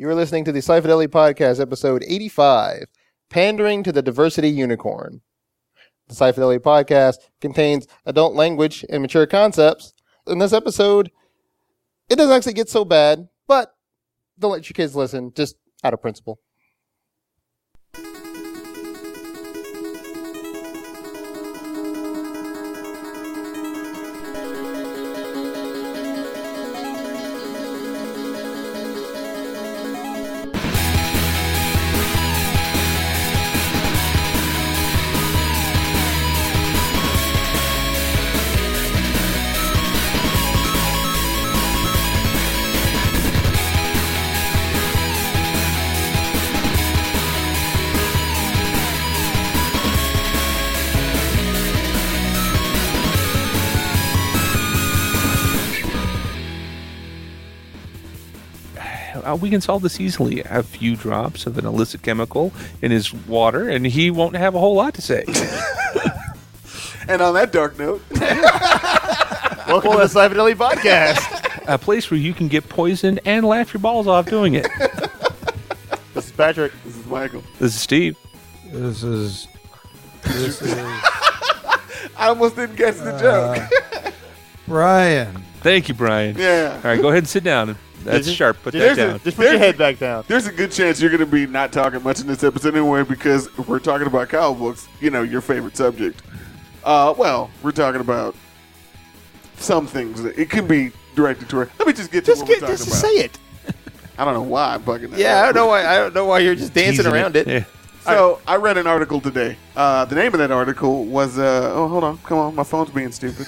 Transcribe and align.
You 0.00 0.08
are 0.08 0.14
listening 0.14 0.46
to 0.46 0.52
the 0.52 0.60
Sci-Fidelity 0.60 1.12
Podcast, 1.12 1.60
episode 1.60 2.02
85, 2.08 2.86
Pandering 3.28 3.82
to 3.82 3.92
the 3.92 4.00
Diversity 4.00 4.48
Unicorn. 4.48 5.20
The 6.08 6.14
Sci-Fidelity 6.14 6.60
Podcast 6.60 7.16
contains 7.42 7.86
adult 8.06 8.34
language 8.34 8.82
and 8.88 9.02
mature 9.02 9.26
concepts. 9.26 9.92
In 10.26 10.38
this 10.38 10.54
episode, 10.54 11.10
it 12.08 12.16
doesn't 12.16 12.34
actually 12.34 12.54
get 12.54 12.70
so 12.70 12.82
bad, 12.82 13.28
but 13.46 13.74
don't 14.38 14.52
let 14.52 14.70
your 14.70 14.72
kids 14.72 14.96
listen, 14.96 15.34
just 15.34 15.56
out 15.84 15.92
of 15.92 16.00
principle. 16.00 16.40
Uh, 59.30 59.36
we 59.36 59.50
can 59.50 59.60
solve 59.60 59.82
this 59.82 60.00
easily. 60.00 60.42
A 60.46 60.62
few 60.62 60.96
drops 60.96 61.46
of 61.46 61.58
an 61.58 61.66
illicit 61.66 62.02
chemical 62.02 62.52
in 62.82 62.90
his 62.90 63.12
water, 63.12 63.68
and 63.68 63.86
he 63.86 64.10
won't 64.10 64.36
have 64.36 64.54
a 64.54 64.58
whole 64.58 64.74
lot 64.74 64.94
to 64.94 65.02
say. 65.02 65.24
And 67.08 67.20
on 67.22 67.34
that 67.34 67.50
dark 67.50 67.76
note, 67.76 68.02
Welcome 68.10 69.92
to 69.92 69.98
the 69.98 70.04
Sci-Fidelity 70.04 70.54
Podcast. 70.56 71.64
a 71.66 71.76
place 71.76 72.08
where 72.08 72.20
you 72.20 72.32
can 72.32 72.46
get 72.46 72.68
poisoned 72.68 73.18
and 73.24 73.44
laugh 73.44 73.74
your 73.74 73.80
balls 73.80 74.06
off 74.06 74.26
doing 74.26 74.54
it. 74.54 74.68
this 76.14 76.26
is 76.26 76.32
Patrick. 76.32 76.72
this 76.84 76.96
is 76.96 77.06
Michael. 77.06 77.42
This 77.58 77.74
is 77.74 77.80
Steve. 77.80 78.16
This 78.66 79.02
is. 79.02 79.48
This 80.22 80.62
is 80.62 80.72
I 82.16 82.28
almost 82.28 82.54
didn't 82.54 82.76
catch 82.76 82.98
the 82.98 83.18
joke. 83.18 84.14
Brian. 84.68 85.42
Thank 85.62 85.88
you, 85.88 85.94
Brian. 85.94 86.38
yeah. 86.38 86.74
All 86.76 86.90
right, 86.90 87.00
go 87.00 87.08
ahead 87.08 87.24
and 87.24 87.28
sit 87.28 87.42
down. 87.42 87.76
That's 88.04 88.26
Just- 88.26 88.38
sharp. 88.38 88.62
Put 88.62 88.72
that 88.74 88.96
down. 88.96 89.20
Just 89.22 89.36
put 89.36 89.46
your 89.46 89.58
head 89.58 89.76
back 89.76 89.98
down. 89.98 90.24
There's 90.26 90.46
a 90.46 90.52
good 90.52 90.72
chance 90.72 91.00
you're 91.00 91.10
going 91.10 91.20
to 91.20 91.26
be 91.26 91.46
not 91.46 91.72
talking 91.72 92.02
much 92.02 92.20
in 92.20 92.26
this 92.26 92.42
episode 92.42 92.74
anyway 92.74 93.02
because 93.02 93.54
we're 93.58 93.78
talking 93.78 94.06
about 94.06 94.28
comic 94.28 94.58
books, 94.58 94.88
you 95.00 95.10
know, 95.10 95.22
your 95.22 95.40
favorite 95.40 95.76
subject. 95.76 96.22
Uh, 96.82 97.14
well, 97.16 97.50
we're 97.62 97.72
talking 97.72 98.00
about 98.00 98.34
some 99.56 99.86
things. 99.86 100.22
That, 100.22 100.38
it 100.38 100.48
can 100.50 100.66
be 100.66 100.92
directed 101.14 101.48
toward. 101.48 101.70
Let 101.78 101.86
me 101.88 101.92
just 101.92 102.10
get 102.10 102.24
to 102.24 102.30
Just 102.30 102.42
what 102.42 102.48
get, 102.48 102.62
we're 102.62 102.68
just 102.68 102.84
talking 102.84 103.18
say 103.18 103.24
it. 103.24 103.38
I 104.18 104.24
don't 104.24 104.34
know 104.34 104.42
why 104.42 104.74
I'm 104.74 104.82
bugging 104.82 105.10
that. 105.10 105.18
Yeah, 105.18 105.40
I 105.40 105.44
don't 105.46 105.54
know 105.54 105.66
why. 105.66 105.86
I 105.86 105.96
don't 105.96 106.14
know 106.14 106.26
why 106.26 106.40
you're 106.40 106.54
just 106.54 106.74
dancing 106.74 107.04
Teasing 107.04 107.12
around 107.12 107.36
it. 107.36 107.46
Yeah. 107.46 107.64
So 108.04 108.40
I 108.46 108.56
read 108.56 108.76
an 108.78 108.86
article 108.86 109.20
today. 109.20 109.56
Uh, 109.76 110.04
the 110.06 110.14
name 110.14 110.32
of 110.32 110.38
that 110.38 110.50
article 110.50 111.04
was. 111.04 111.38
Uh, 111.38 111.70
oh, 111.74 111.88
hold 111.88 112.04
on, 112.04 112.18
come 112.18 112.38
on, 112.38 112.54
my 112.54 112.64
phone's 112.64 112.90
being 112.90 113.12
stupid. 113.12 113.46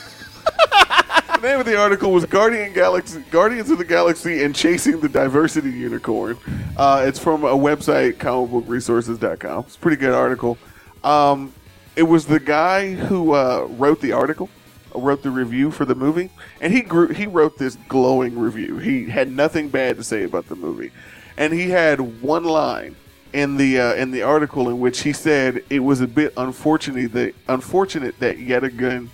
Name 1.42 1.58
of 1.58 1.66
the 1.66 1.76
article 1.76 2.12
was 2.12 2.24
Guardian 2.24 2.72
Galaxy, 2.72 3.20
Guardians 3.30 3.68
of 3.68 3.78
the 3.78 3.84
Galaxy, 3.84 4.44
and 4.44 4.54
Chasing 4.54 5.00
the 5.00 5.08
Diversity 5.08 5.70
Unicorn. 5.70 6.38
Uh, 6.76 7.04
it's 7.06 7.18
from 7.18 7.42
a 7.42 7.56
website, 7.56 8.14
comicbookresources.com. 8.14 9.64
It's 9.66 9.74
a 9.74 9.78
pretty 9.78 9.96
good 9.96 10.14
article. 10.14 10.56
Um, 11.02 11.52
it 11.96 12.04
was 12.04 12.26
the 12.26 12.38
guy 12.38 12.94
who 12.94 13.32
uh, 13.32 13.66
wrote 13.70 14.00
the 14.00 14.12
article, 14.12 14.48
wrote 14.94 15.24
the 15.24 15.32
review 15.32 15.72
for 15.72 15.84
the 15.84 15.96
movie, 15.96 16.30
and 16.60 16.72
he 16.72 16.80
grew, 16.80 17.08
he 17.08 17.26
wrote 17.26 17.58
this 17.58 17.76
glowing 17.88 18.38
review. 18.38 18.78
He 18.78 19.06
had 19.06 19.30
nothing 19.30 19.68
bad 19.68 19.96
to 19.96 20.04
say 20.04 20.22
about 20.22 20.46
the 20.48 20.56
movie, 20.56 20.92
and 21.36 21.52
he 21.52 21.70
had 21.70 22.22
one 22.22 22.44
line 22.44 22.94
in 23.32 23.56
the 23.56 23.80
uh, 23.80 23.94
in 23.94 24.12
the 24.12 24.22
article 24.22 24.68
in 24.68 24.78
which 24.78 25.00
he 25.00 25.12
said 25.12 25.64
it 25.70 25.80
was 25.80 26.00
a 26.00 26.06
bit 26.06 26.32
unfortunate 26.36 27.12
that 27.12 27.34
unfortunate 27.48 28.18
that 28.20 28.38
yet 28.38 28.62
again 28.62 29.10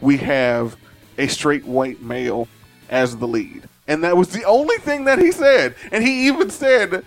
we 0.00 0.16
have 0.16 0.76
a 1.18 1.26
straight 1.26 1.64
white 1.64 2.00
male 2.00 2.48
as 2.88 3.16
the 3.16 3.28
lead, 3.28 3.68
and 3.86 4.02
that 4.04 4.16
was 4.16 4.30
the 4.30 4.44
only 4.44 4.78
thing 4.78 5.04
that 5.04 5.18
he 5.18 5.30
said. 5.32 5.74
And 5.92 6.02
he 6.02 6.26
even 6.28 6.48
said, 6.48 7.04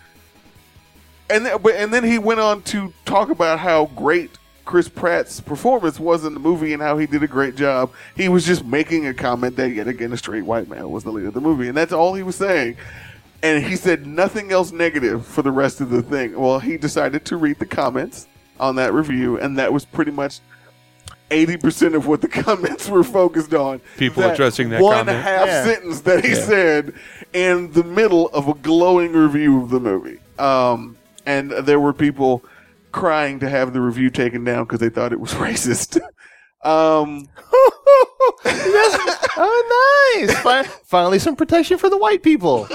and 1.29 1.45
then, 1.45 1.59
and 1.73 1.93
then 1.93 2.03
he 2.03 2.19
went 2.19 2.39
on 2.39 2.61
to 2.63 2.93
talk 3.05 3.29
about 3.29 3.59
how 3.59 3.85
great 3.95 4.37
Chris 4.65 4.87
Pratt's 4.87 5.41
performance 5.41 5.99
was 5.99 6.23
in 6.23 6.33
the 6.33 6.39
movie 6.39 6.73
and 6.73 6.81
how 6.81 6.97
he 6.97 7.07
did 7.07 7.23
a 7.23 7.27
great 7.27 7.55
job. 7.55 7.91
He 8.15 8.29
was 8.29 8.45
just 8.45 8.63
making 8.63 9.07
a 9.07 9.13
comment 9.13 9.55
that 9.55 9.69
yet 9.71 9.87
again 9.87 10.13
a 10.13 10.17
straight 10.17 10.43
white 10.43 10.69
male 10.69 10.89
was 10.89 11.03
the 11.03 11.11
lead 11.11 11.25
of 11.25 11.33
the 11.33 11.41
movie, 11.41 11.67
and 11.67 11.75
that's 11.75 11.93
all 11.93 12.13
he 12.13 12.23
was 12.23 12.35
saying. 12.35 12.77
And 13.43 13.63
he 13.63 13.75
said 13.75 14.05
nothing 14.05 14.51
else 14.51 14.71
negative 14.71 15.25
for 15.25 15.41
the 15.41 15.51
rest 15.51 15.81
of 15.81 15.89
the 15.89 16.03
thing. 16.03 16.39
Well, 16.39 16.59
he 16.59 16.77
decided 16.77 17.25
to 17.25 17.37
read 17.37 17.57
the 17.57 17.65
comments 17.65 18.27
on 18.59 18.75
that 18.75 18.93
review, 18.93 19.39
and 19.39 19.57
that 19.57 19.73
was 19.73 19.83
pretty 19.83 20.11
much 20.11 20.39
eighty 21.31 21.57
percent 21.57 21.95
of 21.95 22.05
what 22.07 22.21
the 22.21 22.27
comments 22.43 22.87
were 22.89 23.03
focused 23.03 23.53
on. 23.53 23.81
People 23.97 24.23
addressing 24.23 24.69
that 24.69 24.81
one 24.81 24.97
comment. 25.05 25.23
half 25.23 25.47
Yeah. 25.47 25.63
sentence 25.63 26.01
that 26.01 26.23
he 26.23 26.31
Yeah. 26.33 26.45
said 26.45 26.93
in 27.33 27.71
the 27.71 27.83
middle 27.83 28.27
of 28.29 28.47
a 28.47 28.53
glowing 28.53 29.13
review 29.13 29.61
of 29.63 29.69
the 29.69 29.79
movie. 29.79 30.19
Um, 30.37 30.97
and 31.25 31.51
there 31.51 31.79
were 31.79 31.93
people 31.93 32.43
crying 32.91 33.39
to 33.39 33.49
have 33.49 33.73
the 33.73 33.79
review 33.81 34.09
taken 34.09 34.43
down 34.43 34.65
because 34.65 34.79
they 34.79 34.89
thought 34.89 35.13
it 35.13 35.19
was 35.19 35.33
racist. 35.35 35.99
um, 36.63 37.27
oh, 38.43 40.15
nice! 40.27 40.37
Fin- 40.41 40.65
Finally, 40.85 41.19
some 41.19 41.35
protection 41.35 41.77
for 41.77 41.89
the 41.89 41.97
white 41.97 42.21
people. 42.23 42.67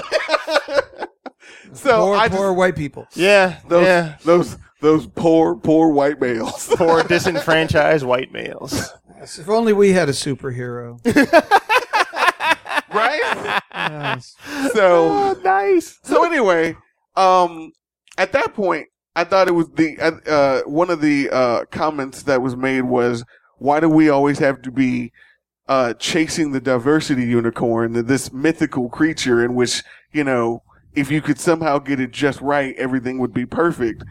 so 1.72 2.06
poor, 2.06 2.16
I 2.16 2.28
poor 2.28 2.48
just, 2.48 2.56
white 2.56 2.76
people. 2.76 3.06
Yeah, 3.14 3.58
those 3.68 3.84
yeah. 3.86 4.16
those 4.24 4.56
those 4.86 5.06
poor 5.08 5.56
poor 5.56 5.88
white 5.90 6.20
males. 6.20 6.68
Poor 6.76 7.02
disenfranchised 7.02 8.04
white 8.06 8.32
males. 8.32 8.90
If 9.20 9.48
only 9.48 9.72
we 9.72 9.92
had 9.92 10.08
a 10.08 10.12
superhero. 10.12 11.00
right? 12.94 13.60
Yes. 13.74 14.36
So 14.72 15.08
Oh, 15.10 15.40
nice. 15.44 15.98
so 16.02 16.24
anyway, 16.24 16.76
um, 17.16 17.72
at 18.18 18.32
that 18.32 18.54
point, 18.54 18.86
I 19.14 19.24
thought 19.24 19.48
it 19.48 19.52
was 19.52 19.68
the 19.70 19.98
uh, 19.98 20.10
uh, 20.30 20.60
one 20.62 20.90
of 20.90 21.00
the 21.00 21.30
uh, 21.30 21.64
comments 21.66 22.22
that 22.24 22.42
was 22.42 22.56
made 22.56 22.82
was, 22.82 23.24
"Why 23.58 23.80
do 23.80 23.88
we 23.88 24.08
always 24.08 24.38
have 24.38 24.62
to 24.62 24.70
be 24.70 25.12
uh, 25.68 25.94
chasing 25.94 26.52
the 26.52 26.60
diversity 26.60 27.24
unicorn, 27.24 28.06
this 28.06 28.32
mythical 28.32 28.88
creature 28.88 29.44
in 29.44 29.54
which 29.54 29.82
you 30.12 30.22
know, 30.24 30.62
if 30.94 31.10
you 31.10 31.20
could 31.20 31.40
somehow 31.40 31.78
get 31.78 31.98
it 32.00 32.12
just 32.12 32.40
right, 32.40 32.74
everything 32.76 33.18
would 33.18 33.32
be 33.34 33.46
perfect." 33.46 34.04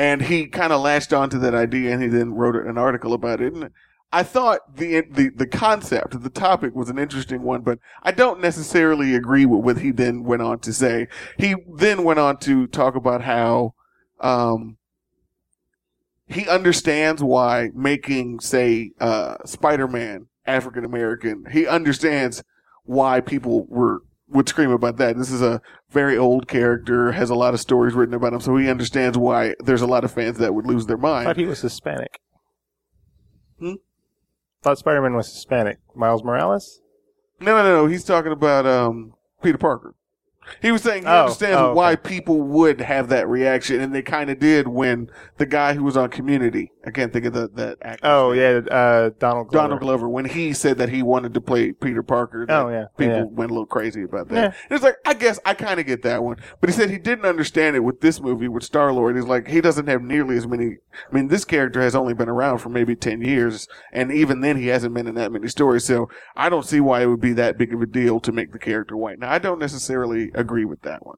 And 0.00 0.22
he 0.22 0.46
kind 0.46 0.72
of 0.72 0.80
latched 0.80 1.12
onto 1.12 1.38
that 1.40 1.54
idea, 1.54 1.92
and 1.92 2.02
he 2.02 2.08
then 2.08 2.32
wrote 2.32 2.56
an 2.56 2.78
article 2.78 3.12
about 3.12 3.42
it. 3.42 3.52
And 3.52 3.68
I 4.10 4.22
thought 4.22 4.76
the 4.76 5.02
the 5.02 5.28
the 5.28 5.46
concept, 5.46 6.22
the 6.22 6.30
topic 6.30 6.74
was 6.74 6.88
an 6.88 6.98
interesting 6.98 7.42
one, 7.42 7.60
but 7.60 7.78
I 8.02 8.12
don't 8.12 8.40
necessarily 8.40 9.14
agree 9.14 9.44
with 9.44 9.62
what 9.62 9.76
he 9.80 9.90
then 9.90 10.24
went 10.24 10.40
on 10.40 10.60
to 10.60 10.72
say. 10.72 11.08
He 11.36 11.54
then 11.70 12.02
went 12.02 12.18
on 12.18 12.38
to 12.38 12.66
talk 12.66 12.94
about 12.94 13.20
how 13.20 13.74
um, 14.20 14.78
he 16.26 16.48
understands 16.48 17.22
why 17.22 17.68
making, 17.74 18.40
say, 18.40 18.92
uh, 19.00 19.36
Spider-Man 19.44 20.28
African 20.46 20.86
American. 20.86 21.44
He 21.52 21.66
understands 21.66 22.42
why 22.84 23.20
people 23.20 23.66
were 23.68 24.00
would 24.30 24.48
scream 24.48 24.70
about 24.70 24.96
that. 24.98 25.16
This 25.16 25.30
is 25.30 25.42
a 25.42 25.60
very 25.90 26.16
old 26.16 26.48
character, 26.48 27.12
has 27.12 27.30
a 27.30 27.34
lot 27.34 27.54
of 27.54 27.60
stories 27.60 27.94
written 27.94 28.14
about 28.14 28.32
him, 28.32 28.40
so 28.40 28.56
he 28.56 28.68
understands 28.68 29.18
why 29.18 29.54
there's 29.60 29.82
a 29.82 29.86
lot 29.86 30.04
of 30.04 30.12
fans 30.12 30.38
that 30.38 30.54
would 30.54 30.66
lose 30.66 30.86
their 30.86 30.96
mind. 30.96 31.26
But 31.26 31.36
he 31.36 31.46
was 31.46 31.60
Hispanic. 31.60 32.20
Hmm? 33.58 33.74
Thought 34.62 34.78
Spider 34.78 35.02
Man 35.02 35.14
was 35.14 35.32
Hispanic. 35.32 35.78
Miles 35.94 36.22
Morales? 36.22 36.80
No, 37.40 37.56
no, 37.56 37.62
no, 37.62 37.82
no. 37.82 37.86
He's 37.86 38.04
talking 38.04 38.32
about 38.32 38.66
um, 38.66 39.14
Peter 39.42 39.58
Parker. 39.58 39.94
He 40.60 40.72
was 40.72 40.82
saying 40.82 41.02
he 41.02 41.08
Oh, 41.08 41.22
understands 41.22 41.56
oh, 41.58 41.66
okay. 41.66 41.76
why 41.76 41.96
people 41.96 42.40
would 42.40 42.80
have 42.80 43.08
that 43.08 43.28
reaction, 43.28 43.80
and 43.80 43.94
they 43.94 44.02
kind 44.02 44.30
of 44.30 44.38
did 44.38 44.68
when 44.68 45.10
the 45.38 45.46
guy 45.46 45.74
who 45.74 45.84
was 45.84 45.96
on 45.96 46.10
Community, 46.10 46.72
I 46.86 46.90
can't 46.90 47.12
think 47.12 47.24
of 47.26 47.32
the, 47.32 47.48
that 47.54 47.78
actor. 47.82 48.00
Oh, 48.06 48.32
yeah, 48.32 48.60
uh, 48.70 49.10
Donald 49.18 49.48
Glover. 49.48 49.50
Donald 49.52 49.80
Glover, 49.80 50.08
when 50.08 50.24
he 50.24 50.52
said 50.52 50.78
that 50.78 50.88
he 50.88 51.02
wanted 51.02 51.34
to 51.34 51.40
play 51.40 51.72
Peter 51.72 52.02
Parker, 52.02 52.46
Oh, 52.48 52.68
yeah, 52.68 52.86
people 52.96 53.16
yeah. 53.16 53.22
went 53.24 53.50
a 53.50 53.54
little 53.54 53.66
crazy 53.66 54.02
about 54.02 54.28
that. 54.28 54.54
Yeah. 54.70 54.74
It's 54.74 54.82
like, 54.84 54.96
I 55.06 55.14
guess 55.14 55.38
I 55.44 55.54
kind 55.54 55.78
of 55.80 55.86
get 55.86 56.02
that 56.02 56.22
one. 56.24 56.36
But 56.60 56.70
he 56.70 56.74
said 56.76 56.90
he 56.90 56.98
didn't 56.98 57.26
understand 57.26 57.76
it 57.76 57.80
with 57.80 58.00
this 58.00 58.20
movie, 58.20 58.48
with 58.48 58.62
Star 58.64 58.92
Lord. 58.92 59.16
He's 59.16 59.24
like, 59.26 59.48
he 59.48 59.60
doesn't 59.60 59.86
have 59.88 60.02
nearly 60.02 60.36
as 60.36 60.46
many. 60.46 60.78
I 61.10 61.14
mean, 61.14 61.28
this 61.28 61.44
character 61.44 61.80
has 61.80 61.94
only 61.94 62.14
been 62.14 62.28
around 62.28 62.58
for 62.58 62.68
maybe 62.70 62.96
10 62.96 63.20
years, 63.22 63.68
and 63.92 64.10
even 64.12 64.40
then 64.40 64.56
he 64.56 64.68
hasn't 64.68 64.94
been 64.94 65.06
in 65.06 65.14
that 65.16 65.32
many 65.32 65.48
stories. 65.48 65.84
So 65.84 66.08
I 66.36 66.48
don't 66.48 66.64
see 66.66 66.80
why 66.80 67.02
it 67.02 67.06
would 67.06 67.20
be 67.20 67.32
that 67.34 67.58
big 67.58 67.72
of 67.74 67.80
a 67.82 67.86
deal 67.86 68.20
to 68.20 68.32
make 68.32 68.52
the 68.52 68.58
character 68.58 68.96
white. 68.96 69.18
Now, 69.18 69.30
I 69.30 69.38
don't 69.38 69.58
necessarily 69.58 70.30
agree 70.40 70.64
with 70.64 70.82
that 70.82 71.04
one. 71.06 71.16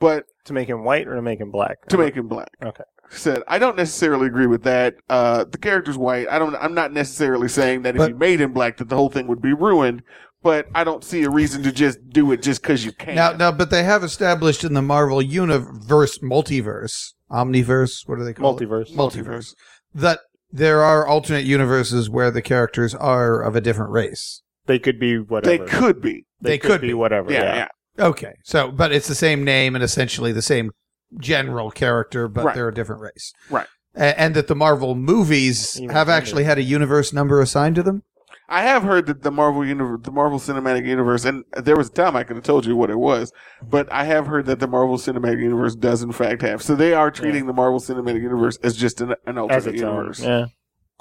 But 0.00 0.24
To 0.46 0.52
make 0.52 0.68
him 0.68 0.84
white 0.84 1.06
or 1.06 1.14
to 1.14 1.22
make 1.22 1.40
him 1.40 1.50
black? 1.50 1.86
to 1.88 1.96
make 1.98 2.14
him 2.14 2.26
black. 2.28 2.48
Okay. 2.62 2.84
Said 3.10 3.42
I 3.46 3.58
don't 3.58 3.76
necessarily 3.76 4.26
agree 4.26 4.46
with 4.46 4.62
that. 4.64 4.94
Uh, 5.08 5.44
the 5.44 5.58
character's 5.58 5.96
white. 5.98 6.26
I 6.30 6.38
don't. 6.38 6.54
I'm 6.56 6.74
not 6.74 6.92
necessarily 6.92 7.48
saying 7.48 7.82
that 7.82 7.94
if 7.94 7.98
But- 7.98 8.08
you 8.10 8.16
made 8.16 8.40
him 8.40 8.52
black, 8.52 8.78
that 8.78 8.88
the 8.88 8.96
whole 8.96 9.10
thing 9.10 9.26
would 9.28 9.42
be 9.42 9.52
ruined. 9.52 10.02
But 10.42 10.66
I 10.74 10.84
don't 10.84 11.02
see 11.04 11.22
a 11.22 11.30
reason 11.30 11.62
to 11.62 11.72
just 11.72 11.98
do 12.10 12.30
it 12.32 12.42
just 12.42 12.60
because 12.60 12.84
you 12.84 12.92
can. 12.92 13.14
Now, 13.14 13.32
now, 13.32 13.50
but 13.52 13.70
they 13.70 13.82
have 13.84 14.04
established 14.04 14.62
in 14.62 14.74
the 14.74 14.82
Marvel 14.82 15.22
universe, 15.22 16.18
multiverse, 16.18 17.12
omniverse, 17.30 18.06
what 18.06 18.18
do 18.18 18.24
they 18.24 18.34
call 18.34 18.54
it? 18.56 18.68
Multiverse. 18.68 18.92
Multiverse. 18.94 19.54
That 19.94 20.18
there 20.50 20.82
are 20.82 21.06
alternate 21.06 21.44
universes 21.44 22.10
where 22.10 22.30
the 22.30 22.42
characters 22.42 22.94
are 22.94 23.40
of 23.40 23.56
a 23.56 23.60
different 23.62 23.92
race. 23.92 24.42
They 24.66 24.78
could 24.78 24.98
be 25.00 25.18
whatever. 25.18 25.64
they 25.64 25.70
could 25.70 26.00
be. 26.02 26.24
they 26.40 26.58
could 26.58 26.80
be, 26.82 26.88
be. 26.88 26.94
whatever. 26.94 27.32
Yeah, 27.32 27.54
Yeah. 27.54 27.68
Yeah. 27.98 28.06
Okay, 28.06 28.34
so 28.44 28.70
but 28.70 28.92
it's 28.92 29.08
the 29.08 29.14
same 29.14 29.44
name 29.44 29.74
and 29.74 29.82
essentially 29.84 30.32
the 30.32 30.42
same 30.42 30.70
general 31.18 31.70
character, 31.70 32.28
but 32.28 32.44
Right. 32.44 32.54
they're 32.54 32.68
a 32.68 32.74
different 32.74 33.02
race. 33.02 33.32
Right. 33.50 33.66
A- 33.96 34.18
and 34.20 34.34
that 34.34 34.48
the 34.48 34.54
Marvel 34.56 34.94
movies 34.94 35.78
Even 35.80 35.94
have 35.94 36.08
actually 36.08 36.44
had 36.44 36.58
a 36.58 36.62
universe 36.62 37.12
number 37.12 37.40
assigned 37.40 37.76
to 37.76 37.82
them. 37.82 38.02
I 38.48 38.62
have 38.62 38.82
heard 38.82 39.06
that 39.06 39.22
the 39.22 39.30
Marvel 39.30 39.64
universe, 39.64 40.00
the 40.02 40.10
Marvel 40.10 40.38
Cinematic 40.38 40.86
Universe, 40.86 41.24
and 41.24 41.44
there 41.56 41.76
was 41.76 41.88
a 41.88 41.92
time 41.92 42.14
I 42.14 42.24
could 42.24 42.36
have 42.36 42.44
told 42.44 42.66
you 42.66 42.76
what 42.76 42.90
it 42.90 42.98
was, 42.98 43.32
but 43.62 43.90
I 43.90 44.04
have 44.04 44.26
heard 44.26 44.44
that 44.46 44.60
the 44.60 44.66
Marvel 44.66 44.98
Cinematic 44.98 45.40
Universe 45.40 45.74
does 45.74 46.02
in 46.02 46.12
fact 46.12 46.42
have. 46.42 46.60
So 46.62 46.74
they 46.74 46.92
are 46.92 47.10
treating 47.10 47.46
the 47.46 47.54
Marvel 47.54 47.80
Cinematic 47.80 48.20
Universe 48.20 48.58
as 48.62 48.76
just 48.76 49.00
an, 49.00 49.14
an 49.26 49.38
alternate 49.38 49.56
As 49.56 49.66
its 49.66 49.82
own. 49.82 49.94
universe. 49.94 50.20
Yeah. 50.20 50.46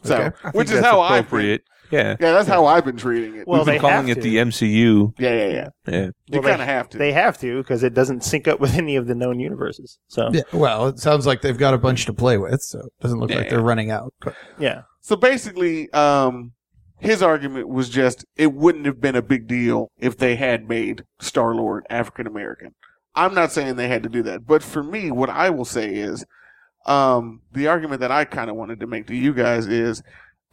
So, 0.04 0.16
Okay. 0.16 0.50
Which 0.54 0.68
is 0.68 0.76
that's 0.76 0.86
how 0.86 1.00
I 1.02 1.18
appropriate. 1.18 1.64
Yeah. 1.94 2.16
Yeah, 2.20 2.32
that's 2.34 2.48
how 2.48 2.66
I've 2.66 2.84
been 2.86 2.98
treating 2.98 3.36
it. 3.36 3.48
Well, 3.48 3.60
We've 3.60 3.66
been 3.68 3.76
they 3.76 3.80
calling 3.80 4.08
have 4.08 4.18
it 4.18 4.22
to. 4.22 4.30
the 4.30 4.38
MCU. 4.38 5.14
yeah, 5.20 5.30
yeah, 5.34 5.48
yeah. 5.48 5.68
Yeah. 5.88 6.00
You 6.28 6.40
Well, 6.40 6.42
kind 6.42 6.54
of 6.54 6.60
they- 6.60 6.66
have 6.74 6.90
to. 6.90 6.98
They 6.98 7.12
have 7.14 7.38
to 7.40 7.58
because 7.62 7.84
it 7.84 7.94
doesn't 7.94 8.24
sync 8.24 8.48
up 8.48 8.60
with 8.60 8.74
any 8.76 8.96
of 8.96 9.08
the 9.08 9.16
known 9.16 9.40
universes. 9.40 10.00
So 10.08 10.30
Yeah. 10.34 10.42
Well, 10.52 10.88
it 10.88 11.00
sounds 11.00 11.26
like 11.28 11.42
they've 11.42 11.58
got 11.58 11.74
a 11.74 11.78
bunch 11.78 12.06
to 12.06 12.14
play 12.14 12.38
with, 12.38 12.62
so 12.62 12.80
it 12.80 12.94
doesn't 13.02 13.20
look 13.20 13.30
like 13.32 13.50
they're 13.50 13.62
running 13.62 13.92
out. 13.92 14.14
But 14.22 14.36
yeah. 14.58 14.82
So 15.02 15.16
basically, 15.16 15.92
um, 15.94 16.54
his 17.00 17.22
argument 17.22 17.68
was 17.68 17.90
just 17.90 18.26
it 18.38 18.54
wouldn't 18.54 18.86
have 18.86 19.00
been 19.02 19.16
a 19.16 19.22
big 19.22 19.48
deal 19.48 19.92
if 20.00 20.18
they 20.18 20.36
had 20.38 20.68
made 20.70 21.04
Star 21.20 21.54
Lord 21.54 21.86
African 21.90 22.26
American. 22.28 22.74
I'm 23.14 23.34
not 23.36 23.52
saying 23.52 23.76
they 23.76 23.90
had 23.90 24.02
to 24.04 24.10
do 24.10 24.24
that, 24.24 24.48
but 24.48 24.64
for 24.64 24.82
me, 24.82 25.12
what 25.12 25.30
I 25.30 25.52
will 25.52 25.66
say 25.66 25.94
is, 25.94 26.26
um, 26.86 27.42
the 27.52 27.68
argument 27.68 28.02
that 28.02 28.12
I 28.12 28.26
kind 28.26 28.50
of 28.50 28.56
wanted 28.56 28.80
to 28.80 28.88
make 28.88 29.06
to 29.08 29.16
you 29.16 29.34
guys 29.34 29.68
is, 29.68 30.02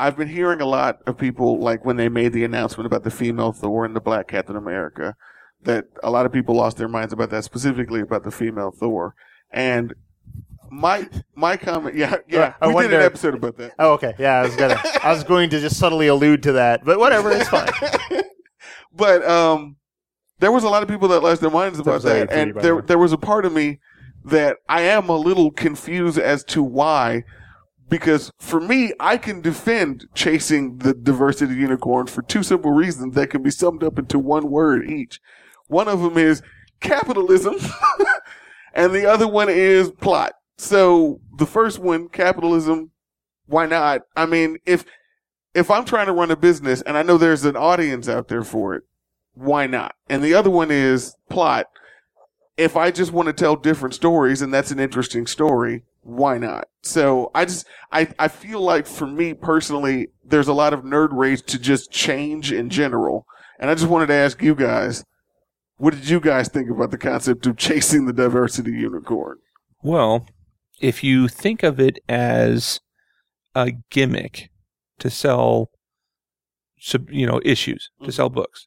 I've 0.00 0.16
been 0.16 0.28
hearing 0.28 0.60
a 0.60 0.66
lot 0.66 1.00
of 1.06 1.18
people 1.18 1.58
like 1.58 1.84
when 1.84 1.96
they 1.96 2.08
made 2.08 2.32
the 2.32 2.44
announcement 2.44 2.86
about 2.86 3.04
the 3.04 3.10
female 3.10 3.52
Thor 3.52 3.84
and 3.84 3.94
the 3.94 4.00
Black 4.00 4.28
Captain 4.28 4.56
America, 4.56 5.14
that 5.62 5.86
a 6.02 6.10
lot 6.10 6.24
of 6.24 6.32
people 6.32 6.54
lost 6.54 6.78
their 6.78 6.88
minds 6.88 7.12
about 7.12 7.30
that, 7.30 7.44
specifically 7.44 8.00
about 8.00 8.24
the 8.24 8.30
female 8.30 8.70
Thor, 8.70 9.14
and. 9.50 9.94
My 10.72 11.08
my 11.34 11.56
comment, 11.56 11.96
yeah, 11.96 12.18
yeah, 12.28 12.54
I 12.60 12.68
we 12.72 12.82
did 12.82 12.92
an 12.92 13.02
episode 13.02 13.34
about 13.34 13.56
that. 13.56 13.72
Oh, 13.80 13.94
okay. 13.94 14.14
Yeah, 14.20 14.34
I 14.34 14.42
was 14.42 14.54
gonna. 14.54 14.80
I 15.02 15.10
was 15.10 15.24
going 15.24 15.50
to 15.50 15.58
just 15.58 15.76
subtly 15.76 16.06
allude 16.06 16.44
to 16.44 16.52
that, 16.52 16.84
but 16.84 16.96
whatever. 16.96 17.32
It's 17.32 17.48
fine. 17.48 17.66
but 18.94 19.26
um, 19.28 19.78
there 20.38 20.52
was 20.52 20.62
a 20.62 20.68
lot 20.68 20.84
of 20.84 20.88
people 20.88 21.08
that 21.08 21.24
lost 21.24 21.40
their 21.40 21.50
minds 21.50 21.80
about 21.80 22.02
that, 22.02 22.30
and 22.30 22.54
there 22.54 22.82
there 22.82 22.98
was 22.98 23.12
a 23.12 23.18
part 23.18 23.44
of 23.46 23.52
me 23.52 23.80
that 24.24 24.58
I 24.68 24.82
am 24.82 25.08
a 25.08 25.16
little 25.16 25.50
confused 25.50 26.18
as 26.18 26.44
to 26.44 26.62
why. 26.62 27.24
Because 27.90 28.30
for 28.38 28.60
me, 28.60 28.92
I 29.00 29.18
can 29.18 29.42
defend 29.42 30.06
chasing 30.14 30.78
the 30.78 30.94
diversity 30.94 31.54
unicorn 31.54 32.06
for 32.06 32.22
two 32.22 32.42
simple 32.42 32.70
reasons 32.70 33.14
that 33.16 33.30
can 33.30 33.42
be 33.42 33.50
summed 33.50 33.82
up 33.82 33.98
into 33.98 34.18
one 34.18 34.48
word 34.48 34.88
each. 34.88 35.20
One 35.66 35.88
of 35.88 36.00
them 36.00 36.16
is 36.16 36.40
capitalism, 36.80 37.56
and 38.74 38.94
the 38.94 39.06
other 39.06 39.26
one 39.28 39.48
is 39.48 39.90
plot. 39.90 40.34
So 40.56 41.20
the 41.36 41.46
first 41.46 41.80
one, 41.80 42.08
capitalism, 42.08 42.92
why 43.46 43.66
not? 43.66 44.02
I 44.16 44.24
mean, 44.24 44.58
if 44.64 44.84
if 45.52 45.68
I'm 45.68 45.84
trying 45.84 46.06
to 46.06 46.12
run 46.12 46.30
a 46.30 46.36
business 46.36 46.80
and 46.82 46.96
I 46.96 47.02
know 47.02 47.18
there's 47.18 47.44
an 47.44 47.56
audience 47.56 48.08
out 48.08 48.28
there 48.28 48.44
for 48.44 48.74
it, 48.76 48.84
why 49.34 49.66
not? 49.66 49.96
And 50.08 50.22
the 50.22 50.34
other 50.34 50.50
one 50.50 50.70
is 50.70 51.16
plot. 51.28 51.66
If 52.56 52.76
I 52.76 52.92
just 52.92 53.10
want 53.12 53.26
to 53.26 53.32
tell 53.32 53.56
different 53.56 53.94
stories 53.94 54.42
and 54.42 54.54
that's 54.54 54.70
an 54.70 54.78
interesting 54.78 55.26
story, 55.26 55.82
why 56.02 56.38
not? 56.38 56.68
So 56.82 57.30
I 57.34 57.44
just 57.44 57.66
I, 57.92 58.08
I 58.18 58.28
feel 58.28 58.60
like 58.60 58.86
for 58.86 59.06
me 59.06 59.34
personally, 59.34 60.08
there's 60.24 60.48
a 60.48 60.52
lot 60.52 60.72
of 60.72 60.82
nerd 60.82 61.08
rage 61.12 61.42
to 61.44 61.58
just 61.58 61.90
change 61.90 62.52
in 62.52 62.70
general. 62.70 63.26
And 63.58 63.70
I 63.70 63.74
just 63.74 63.88
wanted 63.88 64.06
to 64.06 64.14
ask 64.14 64.42
you 64.42 64.54
guys, 64.54 65.04
what 65.76 65.94
did 65.94 66.08
you 66.08 66.20
guys 66.20 66.48
think 66.48 66.70
about 66.70 66.90
the 66.90 66.98
concept 66.98 67.46
of 67.46 67.56
chasing 67.56 68.06
the 68.06 68.12
diversity 68.12 68.72
unicorn? 68.72 69.38
Well, 69.82 70.26
if 70.80 71.04
you 71.04 71.28
think 71.28 71.62
of 71.62 71.78
it 71.78 71.98
as 72.08 72.80
a 73.54 73.72
gimmick 73.90 74.50
to 74.98 75.10
sell, 75.10 75.70
you 77.08 77.26
know, 77.26 77.40
issues 77.44 77.90
to 77.98 78.04
mm-hmm. 78.04 78.12
sell 78.12 78.28
books, 78.28 78.66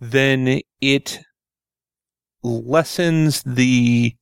then 0.00 0.60
it 0.80 1.20
lessens 2.42 3.42
the. 3.42 4.16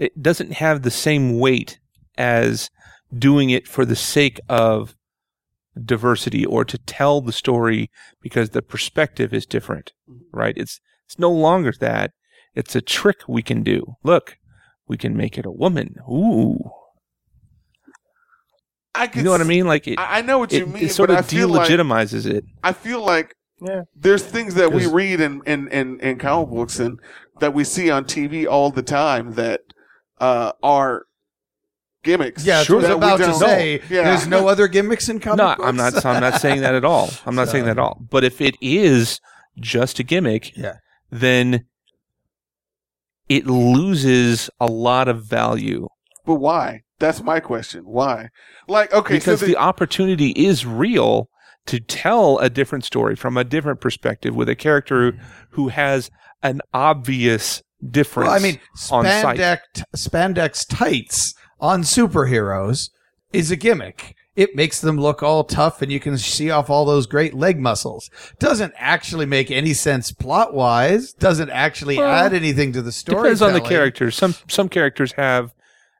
It 0.00 0.20
doesn't 0.20 0.54
have 0.54 0.82
the 0.82 0.90
same 0.90 1.38
weight 1.38 1.78
as 2.16 2.70
doing 3.16 3.50
it 3.50 3.68
for 3.68 3.84
the 3.84 3.94
sake 3.94 4.40
of 4.48 4.96
diversity 5.84 6.44
or 6.44 6.64
to 6.64 6.78
tell 6.78 7.20
the 7.20 7.32
story 7.32 7.90
because 8.20 8.50
the 8.50 8.62
perspective 8.62 9.32
is 9.34 9.46
different, 9.46 9.92
mm-hmm. 10.10 10.36
right? 10.36 10.54
It's 10.56 10.80
it's 11.06 11.18
no 11.18 11.30
longer 11.30 11.72
that. 11.80 12.12
It's 12.54 12.74
a 12.74 12.80
trick 12.80 13.18
we 13.28 13.42
can 13.42 13.62
do. 13.62 13.96
Look, 14.02 14.38
we 14.88 14.96
can 14.96 15.16
make 15.16 15.36
it 15.36 15.44
a 15.46 15.50
woman. 15.52 15.96
Ooh. 16.10 16.70
I 18.94 19.08
You 19.14 19.22
know 19.22 19.32
what 19.32 19.40
I 19.42 19.44
mean? 19.44 19.66
Like 19.66 19.86
it, 19.86 19.98
I 20.00 20.18
I 20.18 20.22
know 20.22 20.38
what 20.38 20.50
you 20.52 20.62
it, 20.62 20.68
mean, 20.68 20.84
it 20.84 20.92
sort 20.92 21.08
but 21.08 21.18
of 21.18 21.24
I 21.24 21.28
feel 21.28 21.48
like 21.48 21.68
delegitimizes 21.68 22.26
it. 22.26 22.44
I 22.64 22.72
feel 22.72 23.04
like 23.04 23.34
Yeah. 23.60 23.82
there's 23.94 24.24
things 24.24 24.54
that 24.54 24.72
we 24.72 24.86
read 24.86 25.20
in, 25.20 25.42
in, 25.46 25.68
in, 25.68 26.00
in 26.00 26.18
comic 26.18 26.48
books 26.50 26.80
and 26.80 26.98
that 27.40 27.52
we 27.52 27.64
see 27.64 27.90
on 27.90 28.04
TV 28.04 28.46
all 28.46 28.70
the 28.70 28.82
time 28.82 29.32
that 29.34 29.60
uh, 30.20 30.52
are 30.62 31.06
gimmicks. 32.04 32.44
yeah, 32.44 32.62
Sure. 32.62 32.78
I 32.78 32.94
was 32.94 32.96
about 32.96 33.16
to 33.18 33.34
say 33.34 33.80
Yeah. 33.90 34.04
there's 34.04 34.26
no 34.26 34.48
other 34.48 34.68
gimmicks 34.68 35.08
in 35.08 35.20
comic 35.20 35.38
No, 35.38 35.54
books. 35.56 35.68
I'm 35.68 35.76
not. 35.76 36.06
I'm 36.06 36.20
not 36.20 36.40
saying 36.40 36.60
that 36.62 36.74
at 36.74 36.84
all. 36.84 37.10
I'm 37.26 37.34
not 37.34 37.48
saying 37.48 37.64
that 37.64 37.72
at 37.72 37.78
all. 37.78 38.00
But 38.10 38.24
if 38.24 38.40
it 38.40 38.54
is 38.60 39.20
just 39.58 39.98
a 39.98 40.02
gimmick, 40.02 40.56
Yeah. 40.56 40.76
then 41.10 41.64
it 43.28 43.46
loses 43.46 44.50
a 44.60 44.66
lot 44.66 45.08
of 45.08 45.24
value 45.24 45.88
But 46.26 46.36
why? 46.36 46.82
That's 46.98 47.22
my 47.22 47.40
question. 47.40 47.84
Why? 47.84 48.28
Like, 48.68 48.92
okay, 48.92 49.14
because 49.14 49.40
so 49.40 49.46
the 49.46 49.56
opportunity 49.56 50.30
is 50.30 50.66
real 50.66 51.28
to 51.66 51.80
tell 51.80 52.38
a 52.38 52.50
different 52.50 52.84
story 52.84 53.16
from 53.16 53.36
a 53.36 53.44
different 53.44 53.80
perspective 53.80 54.34
with 54.34 54.48
a 54.48 54.54
character 54.56 55.18
who 55.50 55.68
has 55.68 56.10
an 56.42 56.60
obvious 56.74 57.62
difference. 57.88 58.28
Well, 58.28 58.36
I 58.36 58.42
mean, 58.42 58.60
spandex, 58.76 59.58
spandex 59.96 60.66
tights 60.68 61.34
on 61.60 61.82
superheroes 61.82 62.90
is 63.32 63.50
a 63.50 63.56
gimmick. 63.56 64.14
It 64.36 64.54
makes 64.54 64.80
them 64.80 64.96
look 64.96 65.22
all 65.22 65.44
tough, 65.44 65.82
and 65.82 65.90
you 65.92 66.00
can 66.00 66.16
see 66.16 66.50
off 66.50 66.70
all 66.70 66.84
those 66.84 67.06
great 67.06 67.34
leg 67.34 67.58
muscles. 67.58 68.08
Doesn't 68.38 68.72
actually 68.76 69.26
make 69.26 69.50
any 69.50 69.74
sense 69.74 70.12
plot 70.12 70.54
wise. 70.54 71.12
Doesn't 71.12 71.50
actually 71.50 71.98
Well, 71.98 72.10
add 72.10 72.32
anything 72.32 72.72
to 72.72 72.80
the 72.82 72.92
story. 72.92 73.22
depends 73.24 73.42
on 73.42 73.52
the 73.52 73.60
characters. 73.60 74.16
Some 74.16 74.34
some 74.48 74.68
characters 74.68 75.12
have 75.12 75.52